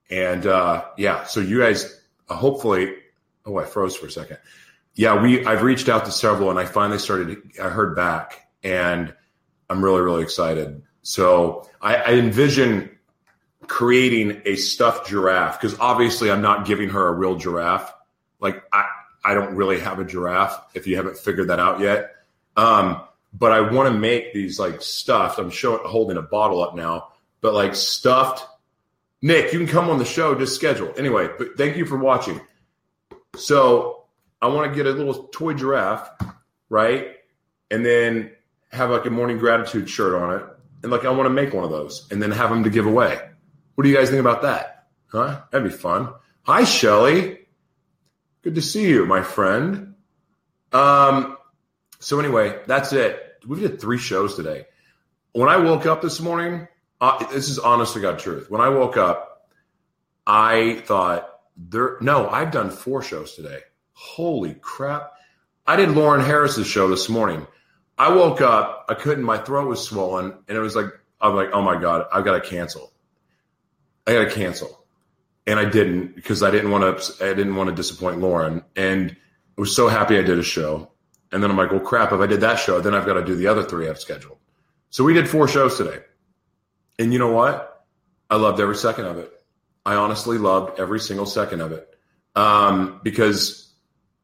And 0.10 0.46
uh, 0.46 0.86
yeah, 0.98 1.24
so 1.24 1.40
you 1.40 1.60
guys 1.60 2.00
uh, 2.30 2.36
hopefully. 2.36 2.94
Oh, 3.48 3.58
I 3.58 3.66
froze 3.66 3.96
for 3.96 4.08
a 4.08 4.12
second. 4.12 4.40
Yeah, 4.96 5.22
we 5.22 5.46
I've 5.46 5.62
reached 5.62 5.90
out 5.90 6.06
to 6.06 6.12
several, 6.12 6.50
and 6.50 6.60
I 6.60 6.66
finally 6.66 7.00
started. 7.00 7.38
I 7.62 7.70
heard 7.70 7.96
back, 7.96 8.48
and 8.64 9.14
I'm 9.70 9.84
really 9.84 10.02
really 10.02 10.24
excited. 10.24 10.82
So 11.02 11.70
I, 11.82 11.96
I 11.96 12.12
envision 12.14 12.95
creating 13.68 14.42
a 14.46 14.56
stuffed 14.56 15.08
giraffe 15.08 15.60
because 15.60 15.80
obviously 15.80 16.32
I'm 16.32 16.42
not 16.42 16.66
giving 16.66 16.90
her 16.90 17.08
a 17.08 17.12
real 17.12 17.36
giraffe. 17.36 17.94
Like 18.40 18.64
I 18.72 18.86
I 19.24 19.34
don't 19.34 19.56
really 19.56 19.80
have 19.80 20.00
a 20.00 20.06
giraffe. 20.06 20.60
If 20.74 20.88
you 20.88 20.98
haven't 20.98 21.18
figured 21.18 21.50
that 21.50 21.60
out 21.60 21.80
yet, 21.80 22.16
um, 22.56 23.02
but 23.34 23.52
I 23.52 23.62
want 23.62 23.92
to 23.92 24.00
make 24.00 24.34
these 24.34 24.60
like 24.60 24.82
stuffed. 24.82 25.40
I'm 25.40 25.50
showing 25.50 25.82
holding 25.84 26.18
a 26.18 26.22
bottle 26.22 26.64
up 26.64 26.76
now, 26.76 27.10
but 27.42 27.54
like 27.54 27.76
stuffed 27.76 28.46
Nick, 29.26 29.52
you 29.54 29.58
can 29.58 29.68
come 29.68 29.90
on 29.90 29.98
the 29.98 30.06
show, 30.06 30.36
just 30.36 30.54
schedule. 30.54 30.94
Anyway, 31.00 31.28
but 31.36 31.58
thank 31.58 31.78
you 31.78 31.86
for 31.88 31.98
watching. 31.98 32.40
So 33.36 34.04
I 34.40 34.46
want 34.46 34.72
to 34.72 34.76
get 34.76 34.86
a 34.86 34.92
little 34.92 35.24
toy 35.30 35.56
giraffe, 35.56 36.12
right? 36.70 37.16
And 37.72 37.84
then 37.84 38.30
have 38.72 38.92
like 38.92 39.08
a 39.08 39.10
morning 39.10 39.40
gratitude 39.40 39.90
shirt 39.90 40.14
on 40.14 40.36
it. 40.38 40.46
And 40.84 40.92
like 40.92 41.06
I 41.06 41.10
want 41.10 41.26
to 41.26 41.32
make 41.32 41.56
one 41.56 41.64
of 41.64 41.72
those 41.72 42.08
and 42.12 42.22
then 42.22 42.30
have 42.30 42.52
them 42.52 42.64
to 42.66 42.70
give 42.70 42.86
away. 42.86 43.20
What 43.76 43.84
do 43.84 43.90
you 43.90 43.96
guys 43.96 44.10
think 44.10 44.22
about 44.22 44.42
that? 44.44 44.88
Huh? 45.08 45.42
That'd 45.52 45.70
be 45.70 45.76
fun. 45.76 46.14
Hi, 46.44 46.64
Shelly. 46.64 47.40
Good 48.42 48.56
to 48.56 48.62
see 48.62 48.88
you, 48.88 49.06
my 49.06 49.22
friend. 49.22 49.96
Um, 50.72 51.38
so 52.00 52.20
anyway, 52.20 52.60
that's 52.68 52.94
it. 52.94 53.22
We 53.46 53.60
did 53.60 53.80
three 53.80 53.98
shows 53.98 54.36
today. 54.36 54.66
When 55.34 55.50
I 55.50 55.58
woke 55.58 55.86
up 55.86 56.02
this 56.02 56.20
morning, 56.20 56.68
uh, 57.02 57.26
this 57.26 57.50
is 57.50 57.60
honest 57.60 57.94
to 57.94 58.00
God 58.00 58.20
truth. 58.20 58.50
When 58.50 58.62
I 58.62 58.70
woke 58.70 58.98
up, 58.98 59.50
I 60.26 60.82
thought 60.86 61.30
there. 61.58 61.98
No, 62.02 62.30
I've 62.30 62.52
done 62.52 62.70
four 62.70 63.02
shows 63.02 63.36
today. 63.36 63.60
Holy 63.94 64.54
crap! 64.56 65.14
I 65.68 65.76
did 65.76 65.92
Lauren 65.92 66.22
Harris's 66.22 66.68
show 66.68 66.90
this 66.90 67.10
morning. 67.10 67.46
I 67.98 68.14
woke 68.14 68.42
up, 68.42 68.86
I 68.90 68.94
couldn't. 68.94 69.24
My 69.24 69.38
throat 69.38 69.68
was 69.68 69.86
swollen, 69.86 70.34
and 70.48 70.58
it 70.58 70.62
was 70.62 70.76
like 70.76 70.88
I'm 71.20 71.36
like, 71.36 71.50
oh 71.54 71.62
my 71.62 71.80
god, 71.80 72.08
I've 72.12 72.26
got 72.26 72.42
to 72.42 72.50
cancel. 72.50 72.92
I 74.08 74.14
got 74.14 74.26
to 74.26 74.32
cancel, 74.32 74.86
and 75.48 75.60
I 75.60 75.66
didn't 75.66 76.16
because 76.16 76.44
I 76.44 76.52
didn't 76.52 76.72
want 76.72 77.00
to. 77.00 77.26
I 77.26 77.34
didn't 77.34 77.56
want 77.56 77.70
to 77.70 77.76
disappoint 77.76 78.20
Lauren, 78.20 78.64
and 78.76 79.16
I 79.58 79.62
was 79.62 79.76
so 79.76 79.88
happy 79.88 80.18
I 80.18 80.22
did 80.22 80.38
a 80.38 80.44
show. 80.44 80.92
And 81.32 81.44
then 81.44 81.52
I'm 81.52 81.58
like, 81.58 81.72
well, 81.72 81.82
crap. 81.82 82.14
If 82.14 82.20
I 82.20 82.28
did 82.28 82.42
that 82.42 82.60
show, 82.60 82.80
then 82.80 82.94
I've 82.94 83.06
got 83.06 83.16
to 83.16 83.26
do 83.26 83.36
the 83.36 83.48
other 83.48 83.64
three 83.64 83.90
I've 83.90 84.00
scheduled. 84.00 84.38
So 84.90 85.04
we 85.04 85.14
did 85.14 85.28
four 85.28 85.48
shows 85.48 85.76
today. 85.76 86.00
And 86.98 87.12
you 87.12 87.20
know 87.20 87.32
what? 87.32 87.86
I 88.30 88.38
loved 88.38 88.62
every 88.62 88.76
second 88.78 89.06
of 89.06 89.18
it. 89.18 89.32
I 89.86 89.96
honestly 89.96 90.38
loved 90.38 90.80
every 90.80 91.00
single 91.00 91.26
second 91.26 91.62
of 91.62 91.72
it. 91.74 91.90
Um, 92.36 93.02
because 93.04 93.74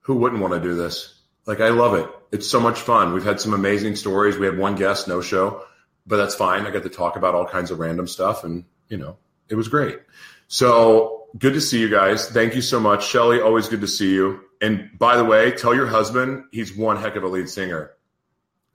who 0.02 0.16
wouldn't 0.16 0.42
want 0.42 0.54
to 0.54 0.62
do 0.62 0.76
this? 0.76 1.20
Like, 1.46 1.60
I 1.60 1.70
love 1.70 1.96
it. 1.96 2.08
It's 2.32 2.50
so 2.50 2.60
much 2.60 2.80
fun. 2.80 3.14
We've 3.14 3.26
had 3.26 3.42
some 3.42 3.54
amazing 3.54 3.96
stories. 3.96 4.38
We 4.38 4.46
had 4.46 4.58
one 4.58 4.76
guest, 4.76 5.08
no 5.08 5.22
show, 5.22 5.66
but 6.06 6.18
that's 6.18 6.36
fine. 6.36 6.66
I 6.66 6.72
got 6.72 6.84
to 6.84 6.90
talk 6.90 7.18
about 7.18 7.36
all 7.36 7.46
kinds 7.46 7.72
of 7.72 7.80
random 7.80 8.08
stuff 8.08 8.44
and, 8.44 8.64
you 8.88 8.98
know, 8.98 9.18
it 9.52 9.56
was 9.56 9.68
great. 9.68 10.00
So 10.48 11.28
good 11.38 11.54
to 11.54 11.62
see 11.62 11.80
you 11.80 11.90
guys. 11.90 12.28
Thank 12.30 12.56
you 12.56 12.62
so 12.62 12.80
much. 12.80 13.06
Shelly, 13.06 13.40
always 13.40 13.68
good 13.68 13.82
to 13.82 13.88
see 13.88 14.12
you. 14.12 14.42
And 14.62 14.90
by 14.98 15.18
the 15.18 15.26
way, 15.26 15.52
tell 15.52 15.76
your 15.76 15.88
husband 15.88 16.46
he's 16.52 16.76
one 16.76 16.98
heck 16.98 17.16
of 17.16 17.24
a 17.24 17.28
lead 17.28 17.50
singer. 17.50 17.92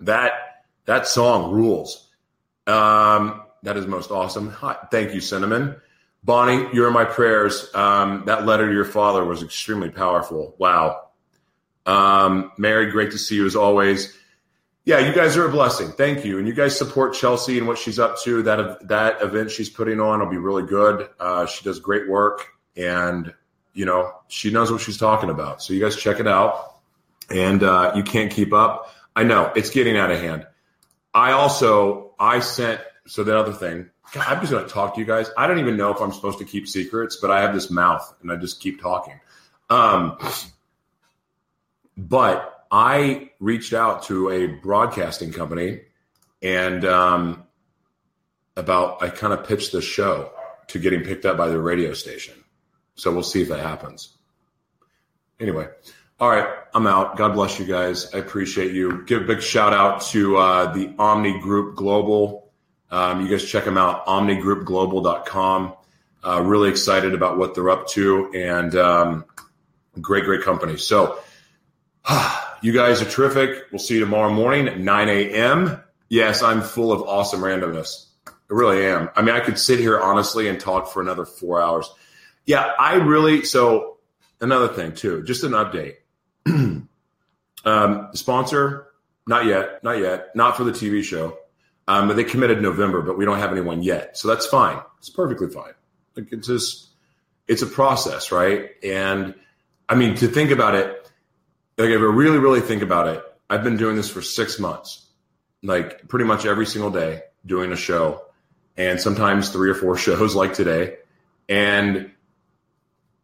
That 0.00 0.32
That 0.84 1.06
song 1.06 1.52
rules. 1.52 2.08
Um, 2.66 3.42
that 3.62 3.76
is 3.76 3.86
most 3.86 4.10
awesome. 4.10 4.54
Thank 4.90 5.14
you, 5.14 5.20
Cinnamon. 5.20 5.76
Bonnie, 6.22 6.68
you're 6.72 6.88
in 6.88 6.92
my 6.92 7.04
prayers. 7.04 7.68
Um, 7.74 8.24
that 8.26 8.46
letter 8.46 8.66
to 8.68 8.72
your 8.72 8.84
father 8.84 9.24
was 9.24 9.42
extremely 9.42 9.90
powerful. 9.90 10.54
Wow. 10.58 11.08
Um, 11.86 12.52
Mary, 12.58 12.90
great 12.90 13.12
to 13.12 13.18
see 13.18 13.36
you 13.36 13.46
as 13.46 13.54
always. 13.56 14.16
Yeah, 14.86 15.00
you 15.00 15.12
guys 15.12 15.36
are 15.36 15.44
a 15.44 15.50
blessing. 15.50 15.88
Thank 15.90 16.24
you, 16.24 16.38
and 16.38 16.46
you 16.46 16.54
guys 16.54 16.78
support 16.78 17.12
Chelsea 17.12 17.58
and 17.58 17.66
what 17.66 17.76
she's 17.76 17.98
up 17.98 18.20
to. 18.20 18.44
That 18.44 18.86
that 18.86 19.20
event 19.20 19.50
she's 19.50 19.68
putting 19.68 19.98
on 19.98 20.20
will 20.20 20.30
be 20.30 20.36
really 20.36 20.62
good. 20.62 21.08
Uh, 21.18 21.44
she 21.44 21.64
does 21.64 21.80
great 21.80 22.08
work, 22.08 22.46
and 22.76 23.34
you 23.74 23.84
know 23.84 24.12
she 24.28 24.52
knows 24.52 24.70
what 24.70 24.80
she's 24.80 24.96
talking 24.96 25.28
about. 25.28 25.60
So 25.60 25.74
you 25.74 25.80
guys 25.80 25.96
check 25.96 26.20
it 26.20 26.28
out, 26.28 26.76
and 27.28 27.64
uh, 27.64 27.94
you 27.96 28.04
can't 28.04 28.30
keep 28.30 28.52
up. 28.52 28.94
I 29.16 29.24
know 29.24 29.52
it's 29.56 29.70
getting 29.70 29.96
out 29.96 30.12
of 30.12 30.20
hand. 30.20 30.46
I 31.12 31.32
also 31.32 32.14
I 32.20 32.38
sent 32.38 32.80
so 33.08 33.24
the 33.24 33.36
other 33.36 33.52
thing. 33.52 33.90
God, 34.12 34.24
I'm 34.28 34.40
just 34.40 34.52
going 34.52 34.64
to 34.64 34.70
talk 34.70 34.94
to 34.94 35.00
you 35.00 35.06
guys. 35.06 35.28
I 35.36 35.48
don't 35.48 35.58
even 35.58 35.76
know 35.76 35.92
if 35.92 36.00
I'm 36.00 36.12
supposed 36.12 36.38
to 36.38 36.44
keep 36.44 36.68
secrets, 36.68 37.16
but 37.16 37.32
I 37.32 37.42
have 37.42 37.52
this 37.52 37.70
mouth 37.70 38.14
and 38.22 38.30
I 38.30 38.36
just 38.36 38.60
keep 38.60 38.80
talking. 38.80 39.18
Um, 39.68 40.16
but 41.96 42.66
I 42.70 43.25
reached 43.38 43.72
out 43.72 44.04
to 44.04 44.30
a 44.30 44.46
broadcasting 44.46 45.32
company 45.32 45.82
and 46.42 46.84
um, 46.84 47.44
about 48.56 49.02
I 49.02 49.08
kind 49.08 49.32
of 49.32 49.46
pitched 49.46 49.72
the 49.72 49.82
show 49.82 50.30
to 50.68 50.78
getting 50.78 51.02
picked 51.02 51.24
up 51.24 51.36
by 51.36 51.48
the 51.48 51.60
radio 51.60 51.92
station. 51.94 52.34
So 52.94 53.12
we'll 53.12 53.22
see 53.22 53.42
if 53.42 53.48
that 53.48 53.60
happens. 53.60 54.16
Anyway, 55.38 55.68
all 56.18 56.30
right, 56.30 56.48
I'm 56.72 56.86
out. 56.86 57.16
God 57.16 57.34
bless 57.34 57.58
you 57.58 57.66
guys. 57.66 58.14
I 58.14 58.18
appreciate 58.18 58.72
you. 58.72 59.04
Give 59.04 59.22
a 59.22 59.24
big 59.26 59.42
shout 59.42 59.74
out 59.74 60.00
to 60.12 60.38
uh, 60.38 60.72
the 60.72 60.94
Omni 60.98 61.40
Group 61.40 61.76
Global. 61.76 62.50
Um, 62.90 63.20
you 63.20 63.28
guys 63.28 63.44
check 63.44 63.64
them 63.64 63.76
out, 63.76 64.06
omnigroupglobal.com. 64.06 65.74
Uh, 66.24 66.42
really 66.42 66.70
excited 66.70 67.14
about 67.14 67.36
what 67.36 67.54
they're 67.54 67.68
up 67.68 67.86
to 67.88 68.32
and 68.34 68.74
um, 68.76 69.24
great, 70.00 70.24
great 70.24 70.42
company. 70.42 70.76
So, 70.76 71.18
you 72.62 72.72
guys 72.72 73.02
are 73.02 73.06
terrific. 73.06 73.64
We'll 73.70 73.78
see 73.78 73.94
you 73.94 74.00
tomorrow 74.00 74.30
morning 74.30 74.68
at 74.68 74.78
9 74.78 75.08
a.m. 75.08 75.82
Yes, 76.08 76.42
I'm 76.42 76.62
full 76.62 76.92
of 76.92 77.02
awesome 77.02 77.40
randomness. 77.40 78.06
I 78.26 78.32
really 78.48 78.84
am. 78.86 79.10
I 79.16 79.22
mean, 79.22 79.34
I 79.34 79.40
could 79.40 79.58
sit 79.58 79.78
here 79.78 79.98
honestly 79.98 80.48
and 80.48 80.58
talk 80.60 80.92
for 80.92 81.02
another 81.02 81.24
four 81.24 81.60
hours. 81.60 81.90
Yeah, 82.44 82.72
I 82.78 82.94
really. 82.94 83.44
So, 83.44 83.98
another 84.40 84.68
thing 84.68 84.94
too, 84.94 85.24
just 85.24 85.42
an 85.42 85.52
update. 85.52 85.96
um, 87.64 88.08
sponsor, 88.14 88.86
not 89.26 89.46
yet, 89.46 89.82
not 89.82 89.98
yet, 89.98 90.34
not 90.36 90.56
for 90.56 90.64
the 90.64 90.72
TV 90.72 91.02
show. 91.02 91.38
Um, 91.88 92.08
but 92.08 92.16
they 92.16 92.24
committed 92.24 92.60
November, 92.60 93.00
but 93.02 93.16
we 93.16 93.24
don't 93.24 93.38
have 93.38 93.52
anyone 93.52 93.82
yet, 93.82 94.18
so 94.18 94.26
that's 94.26 94.44
fine. 94.46 94.80
It's 94.98 95.08
perfectly 95.08 95.48
fine. 95.48 95.72
Like 96.16 96.32
it's 96.32 96.48
just, 96.48 96.88
it's 97.46 97.62
a 97.62 97.66
process, 97.66 98.32
right? 98.32 98.70
And 98.82 99.34
I 99.88 99.94
mean, 99.94 100.16
to 100.16 100.26
think 100.26 100.50
about 100.50 100.74
it, 100.74 100.95
like 101.78 101.90
if 101.90 102.00
I 102.00 102.04
really, 102.04 102.38
really 102.38 102.60
think 102.60 102.82
about 102.82 103.08
it, 103.08 103.22
I've 103.48 103.62
been 103.62 103.76
doing 103.76 103.96
this 103.96 104.10
for 104.10 104.22
six 104.22 104.58
months, 104.58 105.06
like 105.62 106.08
pretty 106.08 106.24
much 106.24 106.46
every 106.46 106.66
single 106.66 106.90
day 106.90 107.22
doing 107.44 107.72
a 107.72 107.76
show, 107.76 108.22
and 108.76 109.00
sometimes 109.00 109.50
three 109.50 109.70
or 109.70 109.74
four 109.74 109.96
shows 109.96 110.34
like 110.34 110.54
today, 110.54 110.96
and 111.48 112.10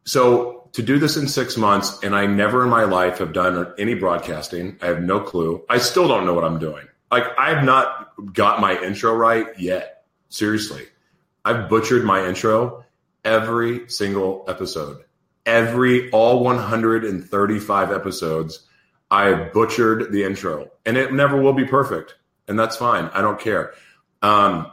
so 0.05 0.69
to 0.73 0.83
do 0.83 0.99
this 0.99 1.17
in 1.17 1.29
six 1.29 1.57
months, 1.57 2.03
and 2.03 2.15
I 2.17 2.27
never 2.27 2.63
in 2.63 2.71
my 2.71 2.85
life 2.85 3.19
have 3.19 3.33
done 3.33 3.73
any 3.79 3.95
broadcasting. 3.95 4.79
I 4.81 4.87
have 4.87 5.03
no 5.03 5.21
clue. 5.21 5.65
I 5.69 5.79
still 5.79 6.09
don't 6.09 6.25
know 6.25 6.35
what 6.35 6.45
I'm 6.45 6.59
doing. 6.59 6.87
Like 7.11 7.25
I 7.39 7.51
have 7.51 7.65
not 7.65 8.33
got 8.33 8.61
my 8.61 8.81
intro 8.83 9.15
right 9.15 9.47
yet. 9.59 10.05
Seriously, 10.31 10.87
I've 11.45 11.69
butchered 11.69 12.05
my 12.05 12.27
intro 12.27 12.85
every 13.25 13.89
single 13.89 14.45
episode. 14.49 15.05
Every 15.45 16.11
all 16.11 16.45
135 16.45 17.93
episodes, 17.93 18.67
I 19.11 19.35
butchered 19.35 20.13
the 20.13 20.25
intro, 20.25 20.71
and 20.87 20.97
it 20.97 21.13
never 21.13 21.41
will 21.41 21.53
be 21.53 21.65
perfect, 21.65 22.15
and 22.47 22.59
that's 22.59 22.77
fine. 22.77 23.11
I 23.13 23.21
don't 23.21 23.41
care. 23.41 23.75
Um, 24.23 24.71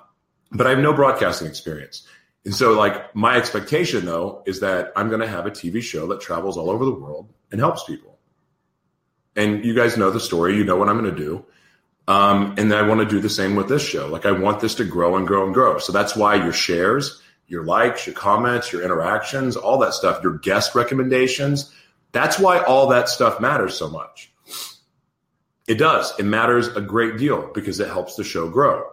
but 0.52 0.68
I 0.68 0.72
have 0.72 0.80
no 0.80 0.94
broadcasting 0.94 1.48
experience. 1.48 2.08
And 2.46 2.56
so, 2.56 2.72
like, 2.72 3.16
my 3.16 3.36
expectation 3.36 4.06
though 4.06 4.44
is 4.46 4.62
that 4.62 4.92
I'm 4.96 5.10
going 5.10 5.22
to 5.22 5.28
have 5.28 5.46
a 5.46 5.52
TV 5.52 5.82
show 5.82 6.08
that 6.08 6.22
travels 6.22 6.58
all 6.58 6.70
over 6.70 6.86
the 6.86 6.94
world 6.94 7.32
and 7.52 7.60
helps 7.60 7.84
people. 7.84 8.18
And 9.36 9.64
you 9.64 9.76
guys 9.76 9.98
know 9.98 10.10
the 10.10 10.20
story. 10.20 10.56
You 10.56 10.64
know 10.64 10.76
what 10.76 10.90
I'm 10.90 11.00
going 11.00 11.14
to 11.14 11.22
do. 11.22 11.46
Um, 12.08 12.56
and 12.58 12.74
I 12.74 12.82
want 12.82 13.02
to 13.02 13.06
do 13.06 13.20
the 13.20 13.30
same 13.30 13.56
with 13.56 13.70
this 13.70 13.84
show. 13.84 14.08
Like, 14.08 14.26
I 14.26 14.32
want 14.32 14.62
this 14.62 14.76
to 14.76 14.84
grow 14.84 15.16
and 15.16 15.28
grow 15.28 15.46
and 15.46 15.54
grow. 15.54 15.78
So 15.78 15.92
that's 15.92 16.16
why 16.16 16.36
your 16.36 16.54
shares, 16.54 17.22
your 17.50 17.66
likes, 17.66 18.06
your 18.06 18.16
comments, 18.16 18.72
your 18.72 18.84
interactions, 18.84 19.58
all 19.58 19.80
that 19.80 19.94
stuff, 19.94 20.24
your 20.24 20.38
guest 20.38 20.76
recommendations. 20.76 21.74
That's 22.12 22.40
why 22.40 22.60
all 22.64 22.88
that 22.90 23.10
stuff 23.10 23.42
matters 23.42 23.76
so 23.76 23.90
much. 23.90 24.32
It 25.68 25.76
does. 25.76 26.18
It 26.18 26.24
matters 26.24 26.68
a 26.68 26.82
great 26.82 27.18
deal 27.18 27.52
because 27.54 27.80
it 27.80 27.88
helps 27.88 28.16
the 28.16 28.24
show 28.24 28.50
grow. 28.50 28.86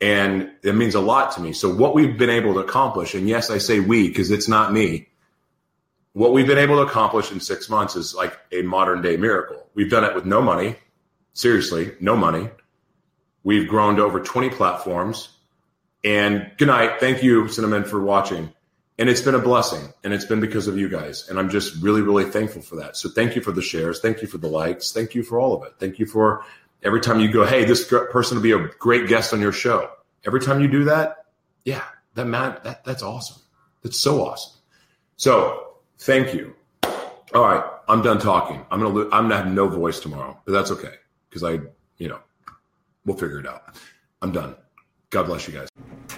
And 0.00 0.50
it 0.62 0.74
means 0.74 0.94
a 0.94 1.00
lot 1.00 1.32
to 1.32 1.40
me. 1.40 1.52
So, 1.52 1.72
what 1.74 1.94
we've 1.94 2.18
been 2.18 2.30
able 2.30 2.54
to 2.54 2.60
accomplish, 2.60 3.14
and 3.14 3.28
yes, 3.28 3.50
I 3.50 3.58
say 3.58 3.80
we 3.80 4.08
because 4.08 4.30
it's 4.30 4.48
not 4.48 4.72
me, 4.72 5.08
what 6.12 6.32
we've 6.32 6.46
been 6.46 6.58
able 6.58 6.76
to 6.76 6.82
accomplish 6.82 7.30
in 7.30 7.40
six 7.40 7.68
months 7.68 7.96
is 7.96 8.14
like 8.14 8.38
a 8.50 8.62
modern 8.62 9.02
day 9.02 9.18
miracle. 9.18 9.66
We've 9.74 9.90
done 9.90 10.04
it 10.04 10.14
with 10.14 10.24
no 10.24 10.40
money. 10.40 10.76
Seriously, 11.34 11.92
no 12.00 12.16
money. 12.16 12.48
We've 13.44 13.68
grown 13.68 13.96
to 13.96 14.02
over 14.02 14.20
20 14.20 14.50
platforms. 14.50 15.36
And 16.04 16.50
good 16.56 16.68
night. 16.68 17.00
Thank 17.00 17.22
you, 17.22 17.48
Cinnamon, 17.48 17.84
for 17.84 18.00
watching. 18.00 18.52
And 18.98 19.08
it's 19.08 19.20
been 19.20 19.34
a 19.34 19.40
blessing. 19.40 19.92
And 20.04 20.12
it's 20.12 20.24
been 20.24 20.40
because 20.40 20.66
of 20.66 20.78
you 20.78 20.88
guys. 20.88 21.28
And 21.28 21.38
I'm 21.38 21.50
just 21.50 21.82
really, 21.82 22.02
really 22.02 22.24
thankful 22.24 22.62
for 22.62 22.76
that. 22.76 22.96
So 22.96 23.08
thank 23.08 23.36
you 23.36 23.42
for 23.42 23.52
the 23.52 23.62
shares. 23.62 24.00
Thank 24.00 24.22
you 24.22 24.28
for 24.28 24.38
the 24.38 24.48
likes. 24.48 24.92
Thank 24.92 25.14
you 25.14 25.22
for 25.22 25.38
all 25.38 25.54
of 25.54 25.62
it. 25.64 25.74
Thank 25.78 25.98
you 25.98 26.06
for 26.06 26.44
every 26.82 27.00
time 27.00 27.20
you 27.20 27.30
go, 27.30 27.44
hey, 27.44 27.64
this 27.64 27.86
person 27.86 28.36
will 28.36 28.42
be 28.42 28.52
a 28.52 28.68
great 28.78 29.08
guest 29.08 29.32
on 29.32 29.40
your 29.40 29.52
show. 29.52 29.90
Every 30.26 30.40
time 30.40 30.60
you 30.60 30.68
do 30.68 30.84
that, 30.84 31.26
yeah, 31.64 31.84
that 32.14 32.26
man, 32.26 32.58
that 32.64 32.84
that's 32.84 33.02
awesome. 33.02 33.40
That's 33.82 33.98
so 33.98 34.26
awesome. 34.26 34.58
So 35.16 35.74
thank 35.98 36.34
you. 36.34 36.54
All 37.34 37.44
right, 37.44 37.64
I'm 37.88 38.02
done 38.02 38.18
talking. 38.18 38.64
I'm 38.70 38.80
gonna 38.80 39.04
I'm 39.04 39.28
gonna 39.28 39.36
have 39.36 39.52
no 39.52 39.68
voice 39.68 40.00
tomorrow, 40.00 40.38
but 40.44 40.52
that's 40.52 40.70
okay 40.72 40.94
because 41.28 41.44
I, 41.44 41.60
you 41.98 42.08
know, 42.08 42.18
we'll 43.04 43.16
figure 43.16 43.38
it 43.38 43.46
out. 43.46 43.76
I'm 44.20 44.32
done. 44.32 44.56
God 45.10 45.26
bless 45.26 45.46
you 45.46 45.54
guys. 45.54 45.68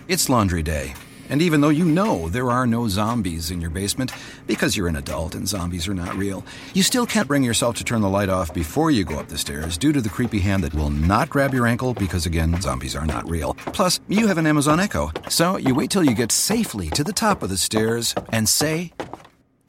It's 0.09 0.29
laundry 0.29 0.63
day. 0.63 0.95
And 1.31 1.41
even 1.41 1.61
though 1.61 1.71
you 1.71 1.85
know 1.85 2.29
there 2.29 2.51
are 2.51 2.67
no 2.67 2.89
zombies 2.89 3.51
in 3.51 3.61
your 3.61 3.71
basement, 3.71 4.13
because 4.47 4.77
you're 4.77 4.89
an 4.89 4.97
adult 4.97 5.35
and 5.35 5.49
zombies 5.49 5.89
are 5.89 5.95
not 5.95 6.15
real, 6.17 6.45
you 6.75 6.83
still 6.83 7.07
can't 7.07 7.29
bring 7.29 7.43
yourself 7.45 7.77
to 7.77 7.85
turn 7.85 8.03
the 8.03 8.09
light 8.09 8.29
off 8.29 8.53
before 8.53 8.91
you 8.91 9.05
go 9.05 9.19
up 9.19 9.29
the 9.29 9.39
stairs 9.39 9.79
due 9.79 9.93
to 9.93 10.01
the 10.01 10.09
creepy 10.11 10.41
hand 10.41 10.63
that 10.65 10.75
will 10.75 10.91
not 10.91 11.31
grab 11.31 11.55
your 11.55 11.67
ankle 11.67 11.95
because, 11.95 12.27
again, 12.27 12.61
zombies 12.61 12.95
are 12.97 13.07
not 13.07 13.29
real. 13.31 13.55
Plus, 13.73 14.01
you 14.09 14.27
have 14.27 14.39
an 14.39 14.47
Amazon 14.47 14.79
Echo, 14.81 15.11
so 15.29 15.57
you 15.57 15.75
wait 15.75 15.91
till 15.91 16.05
you 16.05 16.15
get 16.15 16.33
safely 16.33 16.91
to 16.91 17.05
the 17.05 17.13
top 17.13 17.43
of 17.43 17.49
the 17.49 17.57
stairs 17.57 18.15
and 18.31 18.49
say, 18.49 18.93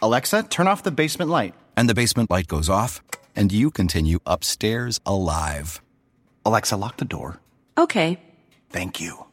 Alexa, 0.02 0.44
turn 0.44 0.68
off 0.68 0.84
the 0.84 0.92
basement 0.92 1.30
light. 1.30 1.54
and 1.78 1.88
the 1.88 1.94
basement 1.96 2.30
light 2.30 2.48
goes 2.48 2.70
off, 2.70 3.02
and 3.36 3.52
you 3.52 3.72
continue 3.72 4.20
upstairs 4.26 5.00
alive. 5.06 5.80
Alexa, 6.46 6.76
lock 6.76 6.98
the 6.98 7.06
door. 7.06 7.40
Okay. 7.78 8.20
Thank 8.70 9.00
you. 9.00 9.26